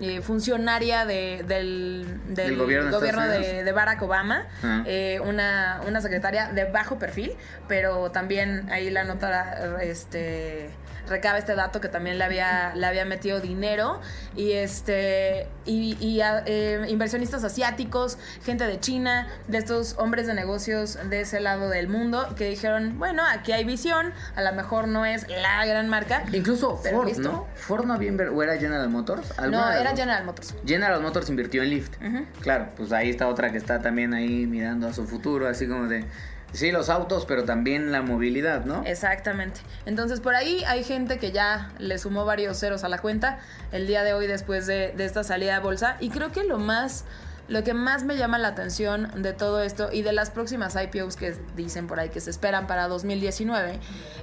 eh, 0.00 0.20
funcionaria 0.22 1.04
de- 1.06 1.44
del, 1.46 2.06
del 2.28 2.56
gobierno 2.56 3.26
de 3.28 3.72
Barack 3.72 4.02
Obama, 4.02 4.46
Ah. 4.62 4.82
eh, 4.86 5.20
una, 5.24 5.80
una 5.86 6.00
secretaria 6.00 6.48
de 6.52 6.64
bajo 6.64 6.98
perfil, 6.98 7.32
pero 7.66 8.10
también 8.10 8.68
ahí 8.70 8.90
la 8.90 9.04
nota 9.04 9.78
este 9.82 10.70
recaba 11.08 11.38
este 11.38 11.54
dato 11.54 11.80
que 11.80 11.88
también 11.88 12.18
le 12.18 12.24
había, 12.24 12.74
le 12.74 12.86
había 12.86 13.04
metido 13.04 13.40
dinero 13.40 14.00
y 14.36 14.52
este 14.52 15.46
y, 15.64 15.96
y, 16.04 16.20
a- 16.20 16.42
eh, 16.46 16.84
inversionistas 16.88 17.44
asiáticos, 17.44 18.18
gente 18.44 18.66
de 18.66 18.80
China, 18.80 19.28
de 19.48 19.58
estos 19.58 19.94
hombres 19.98 20.26
de 20.26 20.34
negocios 20.34 20.98
de 21.10 21.20
ese 21.22 21.40
lado 21.40 21.68
del 21.68 21.88
mundo 21.88 22.26
que 22.36 22.48
dijeron, 22.48 22.98
bueno, 22.98 23.22
aquí 23.28 23.52
hay 23.52 23.64
visión, 23.64 24.12
a 24.36 24.42
lo 24.42 24.52
mejor 24.52 24.88
no 24.88 25.04
es 25.04 25.26
la 25.28 25.64
gran 25.66 25.88
marca. 25.88 26.24
Incluso 26.32 26.80
Pero 26.82 27.02
Ford. 27.02 27.18
¿no? 27.18 27.46
Ford 27.54 27.84
no 27.84 27.94
había 27.94 28.08
o 28.32 28.42
era 28.42 28.56
General 28.56 28.88
Motors. 28.88 29.28
No, 29.36 29.42
¿Alguna 29.44 29.68
de 29.70 29.74
las 29.74 29.80
era? 29.82 29.96
General 29.96 30.24
Motors. 30.24 30.54
General 30.66 31.00
Motors 31.02 31.28
invirtió 31.28 31.62
en 31.62 31.70
Lyft. 31.70 31.94
Claro, 32.40 32.68
pues 32.76 32.92
ahí 32.92 33.10
está 33.10 33.28
otra 33.28 33.50
que 33.52 33.58
está 33.58 33.80
también 33.80 34.14
ahí 34.14 34.46
mirando 34.46 34.88
a 34.88 34.92
su 34.92 35.06
futuro, 35.06 35.46
así 35.48 35.66
como 35.68 35.86
de, 35.86 36.04
sí, 36.52 36.70
los 36.70 36.88
autos, 36.88 37.24
pero 37.26 37.44
también 37.44 37.92
la 37.92 38.02
movilidad, 38.02 38.64
¿no? 38.64 38.82
Exactamente. 38.84 39.60
Entonces 39.86 40.20
por 40.20 40.34
ahí 40.34 40.64
hay 40.66 40.84
gente 40.84 41.18
que 41.18 41.32
ya 41.32 41.72
le 41.78 41.98
sumó 41.98 42.24
varios 42.24 42.58
ceros 42.58 42.84
a 42.84 42.88
la 42.88 42.98
cuenta 42.98 43.38
el 43.72 43.86
día 43.86 44.02
de 44.02 44.14
hoy 44.14 44.26
después 44.26 44.66
de, 44.66 44.92
de 44.96 45.04
esta 45.04 45.24
salida 45.24 45.54
de 45.54 45.60
bolsa. 45.60 45.96
Y 46.00 46.10
creo 46.10 46.32
que 46.32 46.44
lo 46.44 46.58
más, 46.58 47.04
lo 47.48 47.64
que 47.64 47.74
más 47.74 48.04
me 48.04 48.16
llama 48.16 48.38
la 48.38 48.48
atención 48.48 49.22
de 49.22 49.32
todo 49.32 49.62
esto 49.62 49.90
y 49.92 50.02
de 50.02 50.12
las 50.12 50.30
próximas 50.30 50.76
IPOs 50.76 51.16
que 51.16 51.34
dicen 51.56 51.86
por 51.86 52.00
ahí 52.00 52.08
que 52.08 52.20
se 52.20 52.30
esperan 52.30 52.66
para 52.66 52.88
2019 52.88 53.78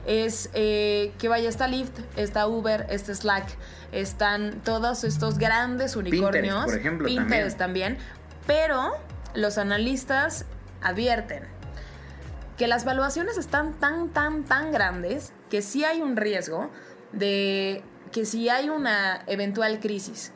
es 0.05 0.49
eh, 0.53 1.13
que 1.17 1.29
vaya 1.29 1.49
esta 1.49 1.67
Lyft, 1.67 1.99
está 2.15 2.47
Uber, 2.47 2.85
este 2.89 3.15
Slack, 3.15 3.47
están 3.91 4.61
todos 4.63 5.03
estos 5.03 5.37
grandes 5.37 5.95
unicornios. 5.95 6.65
por 6.65 6.75
ejemplo, 6.75 7.07
Pinterest 7.07 7.57
también. 7.57 7.97
Pero 8.45 8.93
los 9.33 9.57
analistas 9.57 10.45
advierten 10.81 11.54
que 12.57 12.67
las 12.67 12.85
valuaciones 12.85 13.37
están 13.37 13.73
tan, 13.73 14.09
tan, 14.09 14.43
tan 14.43 14.71
grandes 14.71 15.33
que 15.49 15.61
sí 15.61 15.83
hay 15.83 16.01
un 16.01 16.15
riesgo 16.15 16.69
de 17.11 17.83
que 18.11 18.25
si 18.25 18.49
hay 18.49 18.69
una 18.69 19.23
eventual 19.27 19.79
crisis 19.79 20.31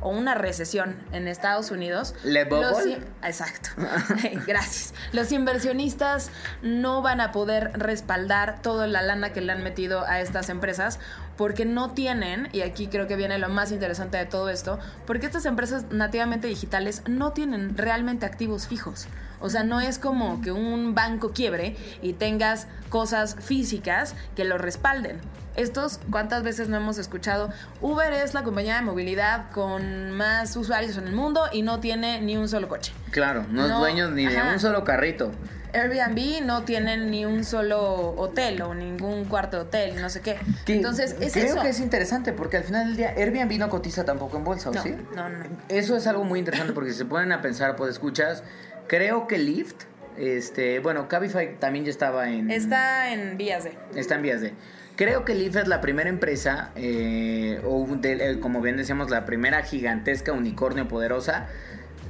o 0.00 0.10
una 0.10 0.34
recesión 0.34 0.96
en 1.12 1.26
Estados 1.26 1.70
Unidos, 1.70 2.14
¿Le 2.22 2.44
los 2.44 2.78
exacto, 3.22 3.70
gracias. 4.46 4.94
Los 5.12 5.32
inversionistas 5.32 6.30
no 6.62 7.02
van 7.02 7.20
a 7.20 7.32
poder 7.32 7.72
respaldar 7.74 8.62
toda 8.62 8.86
la 8.86 9.02
lana 9.02 9.32
que 9.32 9.40
le 9.40 9.52
han 9.52 9.62
metido 9.62 10.06
a 10.06 10.20
estas 10.20 10.48
empresas 10.50 11.00
porque 11.36 11.64
no 11.64 11.92
tienen, 11.92 12.48
y 12.52 12.62
aquí 12.62 12.88
creo 12.88 13.06
que 13.06 13.16
viene 13.16 13.38
lo 13.38 13.48
más 13.48 13.72
interesante 13.72 14.18
de 14.18 14.26
todo 14.26 14.50
esto, 14.50 14.78
porque 15.06 15.26
estas 15.26 15.46
empresas 15.46 15.86
nativamente 15.90 16.46
digitales 16.46 17.02
no 17.08 17.32
tienen 17.32 17.76
realmente 17.76 18.26
activos 18.26 18.66
fijos. 18.66 19.08
O 19.40 19.50
sea, 19.50 19.62
no 19.64 19.80
es 19.80 19.98
como 19.98 20.40
que 20.40 20.52
un 20.52 20.94
banco 20.94 21.32
quiebre 21.32 21.76
y 22.02 22.12
tengas 22.14 22.66
cosas 22.88 23.36
físicas 23.40 24.14
que 24.36 24.44
lo 24.44 24.58
respalden. 24.58 25.18
Estos, 25.56 25.98
¿cuántas 26.10 26.44
veces 26.44 26.68
no 26.68 26.76
hemos 26.76 26.98
escuchado? 26.98 27.50
Uber 27.80 28.12
es 28.12 28.32
la 28.32 28.44
compañía 28.44 28.76
de 28.76 28.82
movilidad 28.82 29.50
con 29.50 30.12
más 30.12 30.54
usuarios 30.56 30.96
en 30.96 31.08
el 31.08 31.14
mundo 31.14 31.42
y 31.52 31.62
no 31.62 31.80
tiene 31.80 32.20
ni 32.20 32.36
un 32.36 32.48
solo 32.48 32.68
coche. 32.68 32.92
Claro, 33.10 33.44
no, 33.50 33.66
es 33.66 33.72
dueño 33.76 34.10
ni 34.10 34.26
de 34.26 34.40
un 34.40 34.60
solo 34.60 34.84
carrito. 34.84 35.32
Airbnb 35.74 36.44
no 36.46 36.62
tienen 36.62 37.10
ni 37.10 37.26
un 37.26 37.44
solo 37.44 38.14
hotel 38.16 38.62
o 38.62 38.74
ningún 38.74 39.26
cuarto 39.26 39.58
de 39.58 39.62
hotel, 39.64 40.00
no 40.00 40.08
sé 40.08 40.20
qué. 40.22 40.38
Que 40.64 40.76
Entonces, 40.76 41.14
es 41.20 41.32
creo 41.34 41.46
eso. 41.46 41.60
que 41.62 41.68
es 41.68 41.80
interesante 41.80 42.32
porque 42.32 42.56
al 42.56 42.64
final 42.64 42.86
del 42.86 42.96
día 42.96 43.10
Airbnb 43.16 43.58
no 43.58 43.68
cotiza 43.68 44.04
tampoco 44.04 44.38
en 44.38 44.44
bolsa, 44.44 44.70
¿o 44.70 44.72
No, 44.74 44.82
sí? 44.82 44.94
no, 45.14 45.28
no. 45.28 45.44
Eso 45.68 45.94
es 45.96 46.06
algo 46.06 46.24
muy 46.24 46.38
interesante 46.38 46.72
porque 46.72 46.92
si 46.92 46.98
se 46.98 47.04
ponen 47.04 47.32
a 47.32 47.42
pensar, 47.42 47.76
pues 47.76 47.90
escuchas, 47.90 48.42
creo 48.88 49.26
que 49.28 49.38
Lyft, 49.38 49.84
este, 50.16 50.80
bueno, 50.80 51.08
Cabify 51.08 51.58
también 51.60 51.84
ya 51.84 51.90
estaba 51.90 52.30
en... 52.30 52.50
Está 52.50 53.12
en 53.12 53.36
vías 53.36 53.64
de. 53.64 53.72
Está 53.94 54.16
en 54.16 54.22
vías 54.22 54.40
de. 54.40 54.52
Creo 54.96 55.24
que 55.24 55.34
Lyft 55.36 55.56
es 55.56 55.68
la 55.68 55.80
primera 55.80 56.08
empresa, 56.08 56.72
eh, 56.74 57.60
o 57.64 57.86
de- 57.88 58.32
eh, 58.32 58.40
como 58.40 58.60
bien 58.60 58.76
decíamos, 58.76 59.10
la 59.10 59.24
primera 59.24 59.62
gigantesca 59.62 60.32
unicornio 60.32 60.88
poderosa, 60.88 61.46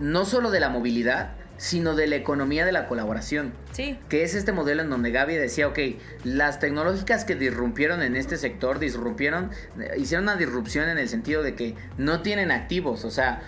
no 0.01 0.25
solo 0.25 0.51
de 0.51 0.61
la 0.61 0.71
movilidad, 0.71 1.33
sino 1.59 1.95
de 1.97 2.07
la 2.07 2.17
economía 2.17 2.65
de 2.65 2.73
la 2.73 2.87
colaboración. 2.87 3.53
Sí. 3.73 3.99
Que 4.09 4.23
es 4.23 4.35
este 4.35 4.53
modelo 4.53 4.81
en 4.83 4.89
donde 4.91 5.11
Gaby 5.11 5.35
decía, 5.35 5.69
ok, 5.69 5.79
las 6.25 6.61
tecnológicas 6.61 7.25
que 7.27 7.35
disrumpieron 7.35 8.01
en 8.01 8.17
este 8.17 8.37
sector, 8.39 8.79
disrumpieron, 8.79 9.51
eh, 9.79 9.91
hicieron 9.99 10.23
una 10.25 10.37
disrupción 10.37 10.89
en 10.89 10.97
el 10.97 11.09
sentido 11.11 11.43
de 11.43 11.55
que 11.57 11.75
no 11.99 12.23
tienen 12.23 12.53
activos, 12.53 13.05
o 13.05 13.11
sea, 13.11 13.43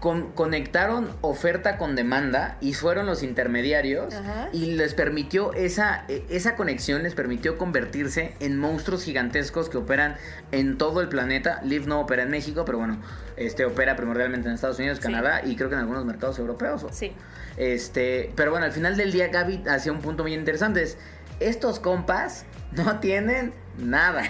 con- 0.00 0.32
conectaron 0.32 1.10
oferta 1.20 1.76
con 1.78 1.94
demanda 1.94 2.56
y 2.60 2.72
fueron 2.74 3.06
los 3.06 3.22
intermediarios 3.22 4.14
Ajá. 4.14 4.48
y 4.52 4.72
les 4.72 4.94
permitió 4.94 5.52
esa, 5.52 6.04
eh, 6.08 6.24
esa 6.30 6.56
conexión, 6.56 7.02
les 7.02 7.14
permitió 7.14 7.58
convertirse 7.58 8.34
en 8.40 8.58
monstruos 8.58 9.04
gigantescos 9.04 9.68
que 9.68 9.76
operan 9.78 10.16
en 10.52 10.78
todo 10.78 11.00
el 11.02 11.08
planeta. 11.08 11.60
Lyft 11.64 11.86
no 11.86 12.00
opera 12.00 12.22
en 12.22 12.30
México, 12.30 12.64
pero 12.64 12.78
bueno, 12.78 12.98
este 13.36 13.64
opera 13.66 13.94
primordialmente 13.96 14.48
en 14.48 14.54
Estados 14.54 14.78
Unidos, 14.78 14.98
Sí. 14.98 15.02
Canadá 15.04 15.42
y 15.44 15.54
creo 15.56 15.68
que 15.68 15.74
en 15.74 15.80
algunos 15.82 16.04
mercados 16.04 16.38
europeos. 16.38 16.86
Sí. 16.92 17.12
Este, 17.56 18.32
pero 18.36 18.50
bueno, 18.50 18.66
al 18.66 18.72
final 18.72 18.96
del 18.96 19.12
día 19.12 19.28
Gaby 19.28 19.64
hacía 19.68 19.92
un 19.92 20.00
punto 20.00 20.22
muy 20.22 20.34
interesante. 20.34 20.82
Es, 20.82 20.96
estos 21.40 21.78
compas 21.78 22.44
no 22.72 23.00
tienen 23.00 23.54
nada. 23.78 24.22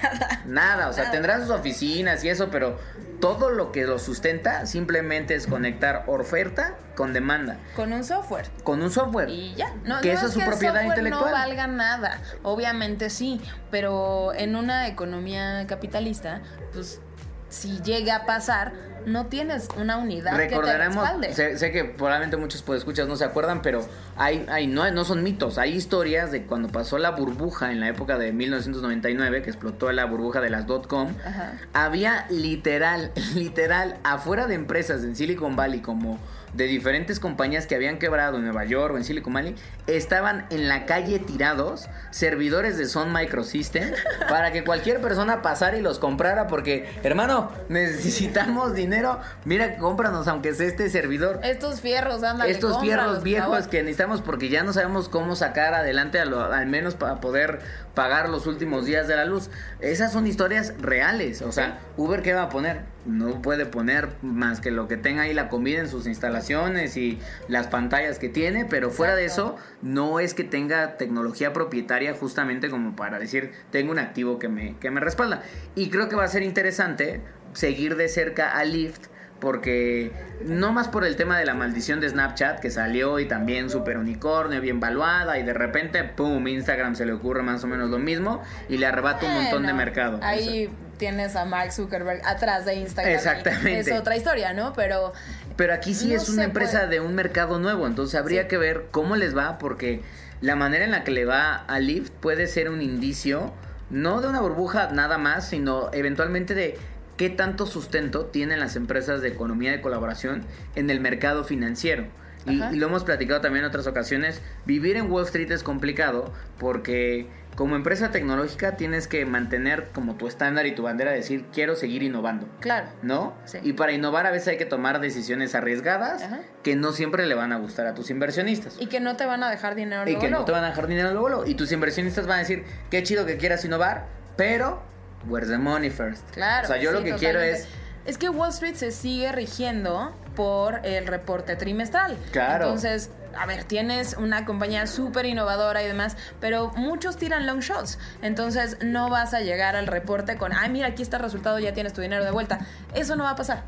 Nada. 0.47 0.89
O 0.89 0.93
sea, 0.93 1.11
tendrán 1.11 1.43
sus 1.43 1.51
oficinas 1.51 2.23
y 2.25 2.29
eso, 2.29 2.51
pero 2.51 2.79
todo 3.21 3.51
lo 3.51 3.71
que 3.73 3.85
los 3.85 4.03
sustenta 4.03 4.67
simplemente 4.67 5.35
es 5.35 5.47
conectar 5.47 6.05
oferta 6.07 6.75
con 6.97 7.13
demanda. 7.13 7.59
Con 7.77 7.93
un 7.93 8.05
software. 8.05 8.49
Con 8.65 8.83
un 8.83 8.91
software. 8.91 9.29
Y 9.29 9.55
ya. 9.55 9.75
No, 9.85 10.01
que 10.01 10.09
no 10.09 10.15
eso 10.15 10.27
es 10.27 10.33
su 10.33 10.39
que 10.41 10.47
propiedad 10.47 10.83
intelectual. 10.83 11.27
No 11.27 11.33
valga 11.33 11.67
nada. 11.67 12.21
Obviamente 12.43 13.11
sí. 13.11 13.41
Pero 13.71 14.33
en 14.35 14.57
una 14.57 14.89
economía 14.89 15.67
capitalista, 15.67 16.41
pues 16.73 17.01
si 17.49 17.81
llega 17.83 18.17
a 18.17 18.27
pasar, 18.27 18.73
no 19.07 19.27
tienes 19.27 19.69
una 19.77 19.97
unidad 19.97 20.37
que 20.39 20.49
te 20.49 20.79
respalde. 20.79 21.35
sé, 21.35 21.59
sé 21.59 21.73
que 21.73 21.85
probablemente 21.85 22.37
muchos 22.37 22.65
escuchas 22.77 23.09
no 23.09 23.17
se 23.17 23.25
acuerdan, 23.25 23.63
pero 23.63 23.87
hay, 24.21 24.45
hay 24.51 24.67
no, 24.67 24.89
no 24.91 25.05
son 25.07 25.23
mitos, 25.23 25.57
hay 25.57 25.73
historias 25.73 26.31
de 26.31 26.43
cuando 26.43 26.69
pasó 26.69 26.99
la 26.99 27.11
burbuja 27.11 27.73
en 27.73 27.81
la 27.81 27.89
época 27.89 28.19
de 28.19 28.35
1999, 28.35 29.41
que 29.41 29.49
explotó 29.49 29.91
la 29.93 30.05
burbuja 30.05 30.43
de 30.43 30.51
las 30.51 30.67
.com, 30.67 31.15
Ajá. 31.25 31.55
había 31.73 32.27
literal, 32.29 33.13
literal, 33.35 33.97
afuera 34.05 34.47
de 34.47 34.57
empresas 34.57 35.05
en 35.05 35.17
Silicon 35.17 35.57
Valley 35.57 35.81
como 35.81 36.19
de 36.53 36.65
diferentes 36.65 37.21
compañías 37.21 37.67
que 37.67 37.75
habían 37.75 37.99
quebrado 37.99 38.39
en 38.39 38.45
Nueva 38.45 38.65
York 38.65 38.95
o 38.95 38.97
en 38.97 39.05
Silicon 39.05 39.33
Valley, 39.33 39.55
estaban 39.87 40.47
en 40.51 40.69
la 40.69 40.85
calle 40.85 41.19
tirados 41.19 41.89
servidores 42.11 42.77
de 42.77 42.87
Sun 42.87 43.13
Microsystem 43.13 43.93
para 44.29 44.53
que 44.53 44.65
cualquier 44.65 45.01
persona 45.01 45.43
pasara 45.43 45.77
y 45.77 45.81
los 45.81 45.99
comprara 45.99 46.47
porque, 46.49 46.89
hermano, 47.03 47.51
necesitamos 47.69 48.75
dinero, 48.75 49.21
mira, 49.45 49.77
cómpranos 49.77 50.27
aunque 50.29 50.55
sea 50.55 50.67
este 50.67 50.91
servidor. 50.91 51.41
Estos 51.43 51.81
fierros, 51.81 52.23
ándale, 52.23 52.51
Estos 52.51 52.81
fierros 52.81 53.23
viejos 53.23 53.69
que 53.69 53.83
necesitamos 53.83 54.10
porque 54.21 54.49
ya 54.49 54.63
no 54.63 54.73
sabemos 54.73 55.09
cómo 55.09 55.37
sacar 55.37 55.75
adelante 55.75 56.25
lo- 56.27 56.43
al 56.53 56.67
menos 56.67 56.95
para 56.97 57.21
poder 57.21 57.61
pagar 57.95 58.29
los 58.29 58.47
últimos 58.47 58.85
días 58.87 59.07
de 59.09 59.15
la 59.17 59.25
luz. 59.25 59.51
Esas 59.81 60.13
son 60.13 60.27
historias 60.27 60.75
reales. 60.81 61.43
O 61.43 61.53
sea, 61.53 61.79
Uber 61.97 62.23
qué 62.23 62.33
va 62.35 62.43
a 62.43 62.49
poner? 62.49 62.83
No 63.07 63.41
puede 63.43 63.67
poner 63.67 64.09
más 64.23 64.61
que 64.61 64.71
lo 64.71 64.89
que 64.89 64.97
tenga 64.97 65.23
ahí 65.23 65.35
la 65.35 65.49
comida 65.49 65.81
en 65.81 65.89
sus 65.89 66.07
instalaciones 66.07 66.97
y 66.97 67.19
las 67.49 67.67
pantallas 67.69 68.19
que 68.19 68.29
tiene, 68.29 68.65
pero 68.65 68.91
fuera 68.91 69.15
de 69.15 69.25
eso 69.27 69.57
no 69.83 70.19
es 70.21 70.35
que 70.35 70.45
tenga 70.45 70.97
tecnología 70.97 71.53
propietaria 71.53 72.15
justamente 72.15 72.69
como 72.71 72.97
para 72.97 73.19
decir 73.19 73.53
tengo 73.71 73.93
un 73.93 73.99
activo 73.99 74.39
que 74.39 74.49
me, 74.49 74.77
que 74.79 74.91
me 74.91 75.01
respalda. 75.01 75.43
Y 75.75 75.89
creo 75.91 76.09
que 76.09 76.17
va 76.17 76.25
a 76.25 76.29
ser 76.29 76.43
interesante 76.43 77.21
seguir 77.53 77.97
de 77.97 78.09
cerca 78.09 78.51
a 78.57 78.65
Lyft 78.65 79.07
porque 79.41 80.13
no 80.45 80.73
más 80.73 80.89
por 80.89 81.05
el 81.05 81.17
tema 81.17 81.39
de 81.39 81.45
la 81.45 81.55
maldición 81.55 82.01
de 82.01 82.09
Snapchat 82.09 82.61
que 82.61 82.71
salió 82.71 83.19
y 83.19 83.27
también 83.27 83.71
super 83.71 83.97
unicornio, 83.99 84.61
bien 84.61 84.79
valuada 84.81 85.39
y 85.39 85.43
de 85.43 85.53
repente, 85.55 86.05
¡pum!, 86.05 86.47
Instagram 86.47 86.95
se 86.95 87.07
le 87.07 87.13
ocurre 87.13 87.43
más 87.43 87.65
o 87.65 87.67
menos 87.67 87.91
lo 87.91 87.99
mismo 87.99 88.43
y 88.69 88.77
le 88.79 88.87
arrebata 88.87 89.27
un 89.27 89.35
montón 89.35 89.67
de 89.67 89.73
mercado. 89.73 90.21
Ahí 90.23 90.71
tienes 90.99 91.35
a 91.37 91.45
Mark 91.47 91.73
Zuckerberg 91.73 92.21
atrás 92.27 92.65
de 92.67 92.75
Instagram. 92.75 93.15
Exactamente. 93.15 93.81
Es 93.81 93.93
otra 93.99 94.17
historia, 94.17 94.53
¿no? 94.53 94.73
Pero 94.75 95.13
Pero 95.57 95.75
aquí 95.75 95.95
sí 95.95 96.09
No 96.09 96.15
es 96.17 96.29
una 96.29 96.45
empresa 96.45 96.79
puede. 96.81 96.91
de 96.91 97.01
un 97.01 97.15
mercado 97.15 97.59
nuevo, 97.59 97.87
entonces 97.87 98.19
habría 98.19 98.43
Sí. 98.43 98.49
que 98.49 98.59
ver 98.59 98.87
cómo 98.91 99.17
les 99.17 99.37
va 99.37 99.59
porque 99.59 100.03
la 100.41 100.57
manera 100.57 100.85
en 100.85 100.91
la 100.91 101.05
que 101.05 101.11
le 101.11 101.25
va 101.27 101.55
a 101.55 101.79
Lyft 101.81 102.13
puede 102.13 102.47
ser 102.47 102.71
un 102.71 102.81
indicio 102.81 103.53
no 103.91 104.21
de 104.23 104.29
una 104.29 104.41
burbuja 104.41 104.89
nada 104.93 105.19
más, 105.19 105.49
sino 105.49 105.91
eventualmente 105.93 106.55
de 106.55 106.79
qué 107.21 107.29
tanto 107.29 107.67
sustento 107.67 108.25
tienen 108.25 108.61
las 108.61 108.77
empresas 108.77 109.21
de 109.21 109.29
economía 109.29 109.73
de 109.73 109.83
colaboración 109.83 110.47
en 110.75 110.89
el 110.89 111.01
mercado 111.01 111.45
financiero. 111.45 112.07
Y, 112.47 112.63
y 112.63 112.77
lo 112.77 112.87
hemos 112.87 113.05
platicado 113.05 113.43
también 113.43 113.63
en 113.63 113.69
otras 113.69 113.87
ocasiones, 113.87 114.41
vivir 114.65 114.97
en 114.97 115.13
Wall 115.13 115.27
Street 115.27 115.53
es 115.53 115.63
complicado 115.63 116.33
porque 116.59 117.29
como 117.57 117.77
empresa 117.77 118.11
tecnológica 118.11 118.79
tienes 118.79 119.07
que 119.07 119.27
mantener 119.27 119.89
como 119.93 120.15
tu 120.15 120.29
estándar 120.29 120.65
y 120.65 120.75
tu 120.75 120.85
bandera 120.85 121.11
de 121.11 121.19
decir 121.19 121.45
quiero 121.53 121.77
seguir 121.77 122.03
innovando. 122.03 122.49
Claro. 122.61 122.89
¿No? 123.03 123.35
Sí. 123.45 123.59
Y 123.65 123.75
para 123.75 123.93
innovar 123.93 124.25
a 124.25 124.31
veces 124.31 124.49
hay 124.49 124.57
que 124.57 124.65
tomar 124.65 124.99
decisiones 124.99 125.55
arriesgadas 125.55 126.23
Ajá. 126.23 126.41
que 126.63 126.75
no 126.75 126.93
siempre 126.93 127.27
le 127.27 127.35
van 127.35 127.53
a 127.53 127.59
gustar 127.59 127.87
a 127.87 127.93
tus 127.93 128.09
inversionistas. 128.09 128.79
Y 128.81 128.87
que 128.87 129.01
no 129.01 129.19
te 129.19 129.27
van 129.27 129.43
a 129.43 129.51
dejar 129.51 129.75
dinero 129.75 130.05
Y 130.05 130.13
luego, 130.13 130.21
que 130.23 130.31
no 130.31 130.47
te 130.47 130.53
van 130.53 130.65
a 130.65 130.69
dejar 130.69 130.87
dinero 130.87 131.13
luego. 131.13 131.45
Y 131.45 131.55
tus 131.55 131.71
inversionistas 131.71 132.27
van 132.27 132.37
a 132.37 132.41
decir, 132.41 132.65
qué 132.91 133.03
chido 133.03 133.27
que 133.27 133.37
quieras 133.37 133.63
innovar, 133.63 134.07
pero 134.39 134.89
where's 135.29 135.49
the 135.49 135.59
money 135.59 135.91
first? 135.91 136.23
Claro. 136.33 136.65
O 136.65 136.67
sea, 136.69 136.77
yo 136.77 136.91
sí, 136.91 136.97
lo 136.97 137.05
que 137.05 137.15
quiero 137.15 137.41
es 137.41 137.67
Es 138.07 138.17
que 138.17 138.29
Wall 138.31 138.51
Street 138.51 138.75
se 138.75 138.93
sigue 138.93 139.31
rigiendo 139.33 140.15
por 140.35 140.85
el 140.85 141.07
reporte 141.07 141.57
trimestral. 141.57 142.17
Claro. 142.33 142.65
Entonces, 142.65 143.11
a 143.37 143.47
ver, 143.47 143.65
tienes 143.65 144.17
una 144.19 144.45
compañía 144.45 144.87
súper 144.87 145.27
innovadora 145.27 145.83
y 145.83 145.87
demás, 145.87 146.17
pero 146.41 146.71
muchos 146.77 147.17
tiran 147.17 147.47
long 147.47 147.61
shots. 147.61 147.99
Entonces, 148.23 148.79
no 148.83 149.11
vas 149.11 149.35
a 149.35 149.41
llegar 149.41 149.77
al 149.77 149.87
reporte 149.87 150.37
con, 150.37 150.53
ay, 150.53 150.71
mira, 150.71 150.89
aquí 150.89 151.03
está 151.03 151.17
el 151.19 151.25
resultado, 151.25 151.59
ya 151.59 151.73
tienes 151.73 151.93
tu 151.93 152.01
dinero 152.01 152.25
de 152.25 152.31
vuelta. 152.31 152.67
Eso 152.95 153.17
no 153.17 153.25
va 153.25 153.31
a 153.31 153.37
pasar. 153.37 153.65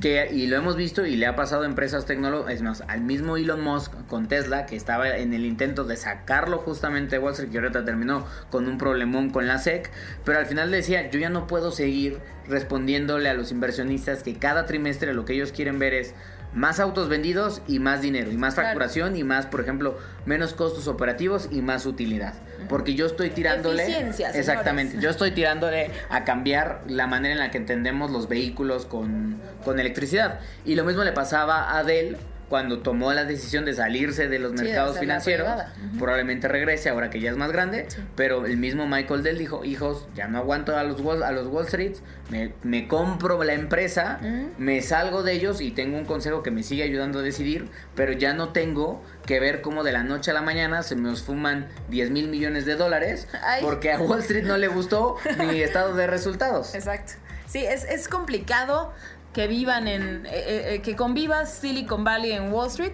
que, 0.00 0.28
y 0.32 0.46
lo 0.46 0.56
hemos 0.56 0.76
visto 0.76 1.06
y 1.06 1.16
le 1.16 1.26
ha 1.26 1.36
pasado 1.36 1.62
a 1.62 1.66
empresas 1.66 2.06
tecnológicas, 2.06 2.54
es 2.54 2.62
más, 2.62 2.82
al 2.88 3.02
mismo 3.02 3.36
Elon 3.36 3.60
Musk 3.60 3.92
con 4.08 4.28
Tesla, 4.28 4.66
que 4.66 4.76
estaba 4.76 5.08
en 5.16 5.34
el 5.34 5.44
intento 5.44 5.84
de 5.84 5.96
sacarlo 5.96 6.58
justamente 6.58 7.16
de 7.16 7.18
Wall 7.18 7.34
que 7.34 7.58
ahorita 7.58 7.84
terminó 7.84 8.26
con 8.50 8.66
un 8.68 8.78
problemón 8.78 9.30
con 9.30 9.46
la 9.46 9.58
SEC, 9.58 9.90
pero 10.24 10.38
al 10.38 10.46
final 10.46 10.70
decía, 10.70 11.10
yo 11.10 11.18
ya 11.18 11.30
no 11.30 11.46
puedo 11.46 11.70
seguir 11.70 12.20
respondiéndole 12.48 13.28
a 13.28 13.34
los 13.34 13.52
inversionistas 13.52 14.22
que 14.22 14.34
cada 14.34 14.66
trimestre 14.66 15.14
lo 15.14 15.24
que 15.24 15.34
ellos 15.34 15.52
quieren 15.52 15.78
ver 15.78 15.94
es 15.94 16.14
más 16.54 16.80
autos 16.80 17.08
vendidos 17.08 17.62
y 17.66 17.78
más 17.78 18.02
dinero, 18.02 18.30
y 18.30 18.36
más 18.36 18.54
Claro. 18.54 18.68
facturación 18.68 19.16
y 19.16 19.24
más, 19.24 19.46
por 19.46 19.60
ejemplo, 19.60 19.98
menos 20.26 20.52
costos 20.54 20.86
operativos 20.88 21.48
y 21.50 21.62
más 21.62 21.86
utilidad. 21.86 22.34
Porque 22.68 22.94
yo 22.94 23.06
estoy 23.06 23.30
tirándole... 23.30 23.86
Señores. 23.86 24.20
Exactamente. 24.34 24.98
Yo 25.00 25.10
estoy 25.10 25.32
tirándole 25.32 25.90
a 26.10 26.24
cambiar 26.24 26.82
la 26.86 27.06
manera 27.06 27.32
en 27.34 27.38
la 27.40 27.50
que 27.50 27.58
entendemos 27.58 28.10
los 28.10 28.28
vehículos 28.28 28.86
con, 28.86 29.40
con 29.64 29.80
electricidad. 29.80 30.40
Y 30.64 30.74
lo 30.74 30.84
mismo 30.84 31.02
le 31.04 31.12
pasaba 31.12 31.76
a 31.76 31.82
Dell 31.84 32.16
cuando 32.52 32.80
tomó 32.80 33.14
la 33.14 33.24
decisión 33.24 33.64
de 33.64 33.72
salirse 33.72 34.28
de 34.28 34.38
los 34.38 34.52
Sí, 34.52 34.58
mercados 34.64 34.98
financieros. 34.98 35.46
privada. 35.46 35.72
Ujú. 35.88 35.98
Probablemente 36.00 36.48
regrese 36.48 36.90
ahora 36.90 37.08
que 37.08 37.18
ya 37.18 37.30
es 37.30 37.38
más 37.38 37.50
grande. 37.50 37.88
Pero 38.14 38.44
el 38.44 38.58
mismo 38.58 38.86
Michael 38.86 39.22
Dell 39.22 39.38
dijo, 39.38 39.64
hijos, 39.64 40.06
ya 40.14 40.28
no 40.28 40.36
aguanto 40.36 40.76
a 40.76 40.82
los 40.82 41.00
Wall, 41.00 41.22
a 41.22 41.32
los 41.32 41.46
Wall 41.46 41.64
Street, 41.64 41.94
me, 42.28 42.52
me 42.62 42.86
compro 42.88 43.42
la 43.42 43.54
empresa, 43.54 44.18
Ujú. 44.20 44.50
me 44.58 44.82
salgo 44.82 45.22
de 45.22 45.32
ellos 45.32 45.62
y 45.62 45.70
tengo 45.70 45.96
un 45.96 46.04
consejo 46.04 46.42
que 46.42 46.50
me 46.50 46.62
sigue 46.62 46.82
ayudando 46.82 47.20
a 47.20 47.22
decidir, 47.22 47.70
pero 47.94 48.12
ya 48.12 48.34
no 48.34 48.50
tengo 48.50 49.02
que 49.24 49.40
ver 49.40 49.62
cómo 49.62 49.82
de 49.82 49.92
la 49.92 50.02
noche 50.02 50.30
a 50.30 50.34
la 50.34 50.42
mañana 50.42 50.82
se 50.82 50.94
me 50.94 51.10
esfuman 51.10 51.68
10 51.88 52.10
mil 52.10 52.28
millones 52.28 52.66
de 52.66 52.76
dólares 52.76 53.28
Ay. 53.42 53.62
porque 53.62 53.92
a 53.92 53.98
Wall 53.98 54.18
Street 54.20 54.44
no 54.44 54.58
le 54.58 54.68
gustó 54.68 55.16
mi 55.48 55.62
estado 55.62 55.94
de 55.94 56.06
resultados. 56.06 56.74
Exacto. 56.74 57.14
Sí, 57.46 57.58
es, 57.66 57.84
es 57.84 58.08
complicado 58.08 58.94
que 59.32 59.46
vivan 59.46 59.88
en. 59.88 60.26
eh, 60.26 60.74
eh, 60.74 60.82
que 60.82 60.96
convivas 60.96 61.52
Silicon 61.52 62.04
Valley 62.04 62.32
en 62.32 62.52
Wall 62.52 62.68
Street. 62.68 62.92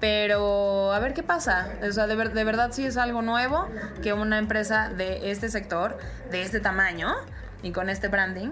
Pero 0.00 0.92
a 0.92 0.98
ver 1.00 1.12
qué 1.12 1.22
pasa. 1.24 1.68
O 1.86 1.90
sea, 1.92 2.06
de, 2.06 2.14
ver- 2.14 2.32
de 2.32 2.44
verdad 2.44 2.70
sí 2.72 2.86
es 2.86 2.96
algo 2.96 3.20
nuevo 3.20 3.66
que 4.02 4.12
una 4.12 4.38
empresa 4.38 4.90
de 4.90 5.32
este 5.32 5.48
sector, 5.48 5.98
de 6.30 6.42
este 6.42 6.60
tamaño 6.60 7.14
y 7.64 7.72
con 7.72 7.90
este 7.90 8.06
branding, 8.06 8.50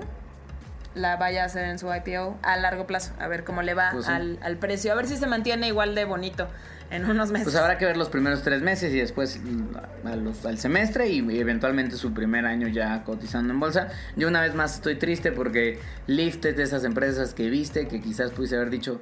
la 0.97 1.17
vaya 1.17 1.43
a 1.45 1.47
hacer 1.47 1.67
en 1.67 1.79
su 1.79 1.93
IPO 1.95 2.37
a 2.43 2.57
largo 2.57 2.87
plazo. 2.89 3.13
A 3.21 3.29
ver 3.29 3.45
cómo 3.45 3.63
le 3.63 3.75
va 3.75 3.91
Pues 3.93 4.07
sí. 4.07 4.13
al, 4.13 4.39
al 4.43 4.57
precio. 4.57 4.91
A 4.93 4.97
ver 4.97 5.07
si 5.07 5.17
se 5.17 5.27
mantiene 5.29 5.69
igual 5.69 5.95
de 5.95 6.05
bonito 6.05 6.49
en 6.91 7.05
unos 7.09 7.31
meses. 7.31 7.45
Pues 7.45 7.57
habrá 7.57 7.79
que 7.79 7.85
ver 7.85 7.97
los 7.97 8.09
primeros 8.09 8.43
tres 8.43 8.63
meses 8.63 8.93
y 8.95 8.99
después 8.99 9.41
mm, 9.43 10.07
a 10.07 10.17
los- 10.17 10.45
al 10.47 10.59
semestre 10.59 11.09
y 11.09 11.19
eventualmente 11.39 11.97
su 11.97 12.13
primer 12.15 12.47
año 12.47 12.69
ya 12.69 13.03
cotizando 13.05 13.53
en 13.53 13.61
bolsa. 13.61 13.89
Yo 14.17 14.29
una 14.29 14.41
vez 14.41 14.55
más 14.55 14.77
estoy 14.77 14.97
triste 14.97 15.33
porque 15.33 15.79
Lyft 16.07 16.45
es 16.47 16.57
de 16.57 16.63
esas 16.63 16.85
empresas 16.85 17.35
que 17.35 17.51
viste 17.51 17.89
que 17.89 18.01
quizás 18.01 18.31
pudiste 18.31 18.57
haber 18.57 18.71
dicho, 18.71 19.01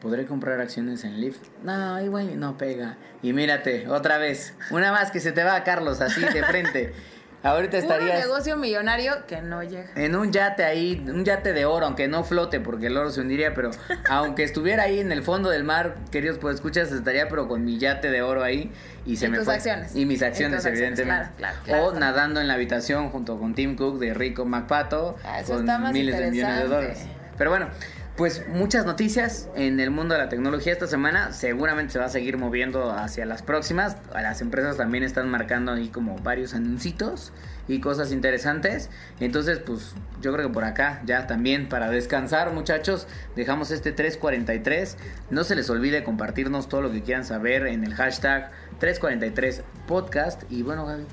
¿podré 0.00 0.26
comprar 0.26 0.60
acciones 0.60 1.04
en 1.04 1.20
Lyft? 1.20 1.42
No, 1.62 2.00
igual 2.02 2.30
y 2.30 2.34
no 2.36 2.58
pega. 2.58 2.96
Y 3.22 3.32
mírate, 3.32 3.86
otra 3.88 4.18
vez, 4.18 4.54
una 4.70 4.90
más 4.90 5.10
que 5.12 5.20
se 5.20 5.30
te 5.32 5.44
va, 5.44 5.62
Carlos, 5.64 6.00
así 6.00 6.20
de 6.22 6.42
frente. 6.44 6.92
Ahorita 7.42 7.76
estarías 7.76 8.20
negocio 8.20 8.56
millonario 8.56 9.26
que 9.26 9.42
no 9.42 9.62
llega. 9.62 9.90
en 9.96 10.14
un 10.14 10.30
yate 10.32 10.64
ahí, 10.64 11.04
un 11.08 11.24
yate 11.24 11.52
de 11.52 11.64
oro, 11.64 11.86
aunque 11.86 12.06
no 12.06 12.22
flote 12.24 12.60
porque 12.60 12.86
el 12.86 12.96
oro 12.96 13.10
se 13.10 13.20
hundiría, 13.20 13.52
pero 13.54 13.70
aunque 14.10 14.44
estuviera 14.44 14.84
ahí 14.84 15.00
en 15.00 15.10
el 15.10 15.22
fondo 15.22 15.50
del 15.50 15.64
mar, 15.64 15.96
queridos 16.10 16.38
pues 16.38 16.54
escuchas, 16.56 16.92
estaría 16.92 17.28
pero 17.28 17.48
con 17.48 17.64
mi 17.64 17.78
yate 17.78 18.10
de 18.10 18.22
oro 18.22 18.44
ahí 18.44 18.70
y 19.04 19.16
se 19.16 19.26
Y 19.26 19.30
me 19.30 19.36
tus 19.38 19.46
fue. 19.46 19.54
acciones. 19.54 19.96
Y 19.96 20.06
mis 20.06 20.22
acciones, 20.22 20.64
evidentemente. 20.64 21.30
claro, 21.36 21.86
o 21.86 21.92
nadando 21.98 22.40
en 22.40 22.46
la 22.48 22.54
habitación 22.54 23.10
junto 23.10 23.38
con 23.38 23.54
Tim 23.54 23.74
Cook 23.76 23.98
de 23.98 24.14
Rico 24.14 24.44
McPato 24.44 25.16
Ah, 25.24 25.40
eso 25.40 25.52
con 25.54 25.60
está 25.62 25.78
más 25.78 25.92
miles 25.92 26.16
de 26.18 26.30
millones 26.30 26.56
de 26.58 26.68
dólares. 26.68 27.06
Pero 27.36 27.50
bueno, 27.50 27.68
pues 28.16 28.46
muchas 28.48 28.84
noticias 28.84 29.48
en 29.54 29.80
el 29.80 29.90
mundo 29.90 30.14
de 30.14 30.20
la 30.20 30.28
tecnología 30.28 30.72
esta 30.72 30.86
semana. 30.86 31.32
Seguramente 31.32 31.94
se 31.94 31.98
va 31.98 32.04
a 32.06 32.10
seguir 32.10 32.36
moviendo 32.36 32.92
hacia 32.92 33.24
las 33.24 33.42
próximas. 33.42 33.96
Las 34.12 34.42
empresas 34.42 34.76
también 34.76 35.02
están 35.02 35.30
marcando 35.30 35.72
ahí 35.72 35.88
como 35.88 36.16
varios 36.18 36.52
anuncios 36.52 37.32
y 37.68 37.80
cosas 37.80 38.12
interesantes. 38.12 38.90
Entonces, 39.18 39.60
pues 39.60 39.94
yo 40.20 40.32
creo 40.32 40.48
que 40.48 40.52
por 40.52 40.64
acá 40.64 41.00
ya 41.06 41.26
también 41.26 41.68
para 41.68 41.88
descansar, 41.88 42.52
muchachos, 42.52 43.06
dejamos 43.34 43.70
este 43.70 43.92
343. 43.92 44.98
No 45.30 45.42
se 45.44 45.56
les 45.56 45.70
olvide 45.70 46.04
compartirnos 46.04 46.68
todo 46.68 46.82
lo 46.82 46.92
que 46.92 47.02
quieran 47.02 47.24
saber 47.24 47.66
en 47.66 47.82
el 47.82 47.94
hashtag 47.94 48.50
343 48.78 49.62
podcast. 49.86 50.42
Y 50.50 50.62
bueno, 50.62 50.84
Gaby. 50.84 51.06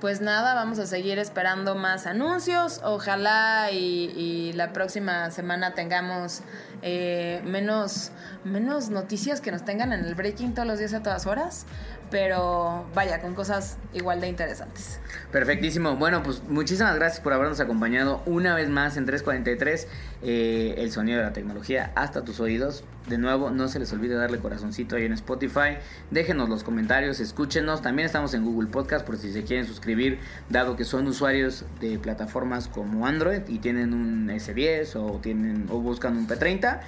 Pues 0.00 0.22
nada, 0.22 0.54
vamos 0.54 0.78
a 0.78 0.86
seguir 0.86 1.18
esperando 1.18 1.74
más 1.74 2.06
anuncios. 2.06 2.80
Ojalá 2.82 3.70
y, 3.70 4.10
y 4.16 4.52
la 4.54 4.72
próxima 4.72 5.30
semana 5.30 5.74
tengamos 5.74 6.40
eh, 6.80 7.42
menos, 7.44 8.10
menos 8.42 8.88
noticias 8.88 9.42
que 9.42 9.52
nos 9.52 9.62
tengan 9.66 9.92
en 9.92 10.06
el 10.06 10.14
breaking 10.14 10.54
todos 10.54 10.66
los 10.66 10.78
días 10.78 10.94
a 10.94 11.02
todas 11.02 11.26
horas. 11.26 11.66
Pero 12.10 12.86
vaya, 12.94 13.20
con 13.20 13.34
cosas 13.34 13.78
igual 13.92 14.20
de 14.20 14.28
interesantes. 14.28 15.00
Perfectísimo. 15.30 15.96
Bueno, 15.96 16.22
pues 16.22 16.42
muchísimas 16.48 16.94
gracias 16.96 17.20
por 17.20 17.32
habernos 17.32 17.60
acompañado 17.60 18.22
una 18.26 18.54
vez 18.54 18.68
más 18.68 18.96
en 18.96 19.06
343, 19.06 19.88
eh, 20.22 20.74
el 20.78 20.90
sonido 20.90 21.18
de 21.18 21.24
la 21.24 21.32
tecnología 21.32 21.92
hasta 21.94 22.24
tus 22.24 22.40
oídos. 22.40 22.84
De 23.06 23.16
nuevo, 23.18 23.50
no 23.50 23.66
se 23.68 23.78
les 23.78 23.92
olvide 23.92 24.14
darle 24.14 24.38
corazoncito 24.38 24.96
ahí 24.96 25.04
en 25.04 25.12
Spotify. 25.12 25.78
Déjenos 26.10 26.48
los 26.48 26.62
comentarios, 26.62 27.18
escúchenos. 27.18 27.82
También 27.82 28.06
estamos 28.06 28.34
en 28.34 28.44
Google 28.44 28.68
Podcast 28.68 29.06
por 29.06 29.16
si 29.16 29.32
se 29.32 29.42
quieren 29.42 29.66
suscribir, 29.66 30.18
dado 30.48 30.76
que 30.76 30.84
son 30.84 31.06
usuarios 31.06 31.64
de 31.80 31.98
plataformas 31.98 32.68
como 32.68 33.06
Android 33.06 33.40
y 33.48 33.58
tienen 33.58 33.94
un 33.94 34.28
S10 34.28 34.96
o 34.96 35.18
tienen 35.20 35.66
o 35.70 35.78
buscan 35.78 36.16
un 36.16 36.28
P30. 36.28 36.80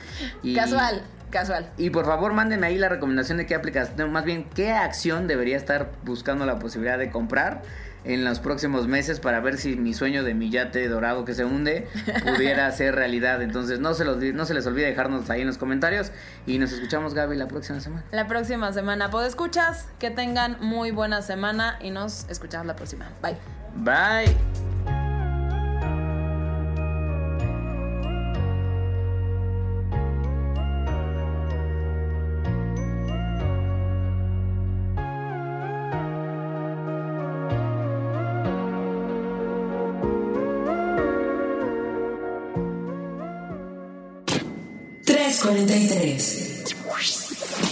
Y, 0.43 0.55
Casual, 0.55 1.03
casual. 1.33 1.69
y 1.77 1.91
por 1.91 2.07
favor, 2.07 2.33
mándenme 2.33 2.69
ahí 2.69 2.79
la 2.79 2.89
recomendación 2.89 3.39
de 3.39 3.47
qué 3.47 3.57
aplicación, 3.57 4.13
más 4.13 4.25
bien 4.25 4.45
qué 4.55 4.73
acción 4.73 5.27
debería 5.27 5.57
estar 5.57 5.91
buscando 6.05 6.47
la 6.47 6.61
posibilidad 6.61 6.99
de 6.99 7.11
comprar 7.11 7.63
en 8.05 8.25
los 8.25 8.41
próximos 8.41 8.89
meses 8.89 9.21
para 9.21 9.41
ver 9.41 9.59
si 9.59 9.77
mi 9.77 9.95
sueño 9.95 10.25
de 10.25 10.35
mi 10.35 10.51
yate 10.51 10.89
dorado 10.89 11.25
que 11.25 11.35
se 11.35 11.45
hunde 11.45 11.89
pudiera 12.25 12.71
ser 12.73 12.95
realidad. 12.95 13.43
Entonces, 13.43 13.81
no 13.81 13.95
se, 13.95 14.05
los, 14.05 14.19
no 14.19 14.45
se 14.45 14.55
les 14.55 14.67
olvide 14.67 14.87
dejarnos 14.87 15.29
ahí 15.31 15.43
en 15.43 15.47
los 15.47 15.59
comentarios 15.59 16.13
y 16.47 16.59
nos 16.59 16.73
escuchamos, 16.73 17.15
Gaby, 17.15 17.37
la 17.37 17.49
próxima 17.49 17.81
semana. 17.81 18.05
La 18.11 18.27
próxima 18.27 18.73
semana, 18.73 19.11
escuchas 19.27 19.87
Que 19.99 20.11
tengan 20.11 20.57
muy 20.61 20.91
buena 20.91 21.23
semana 21.23 21.79
y 21.81 21.91
nos 21.91 22.27
escuchamos 22.29 22.67
la 22.67 22.77
próxima. 22.77 23.11
Bye. 23.23 23.37
Bye. 23.77 24.72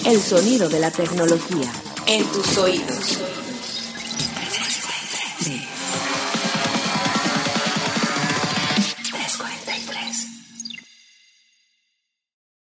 El 0.05 0.21
sonido 0.21 0.69
de 0.69 0.81
la 0.81 0.91
tecnología. 0.91 1.71
En 2.09 2.25
tus 2.33 2.59
oídos. 2.59 3.40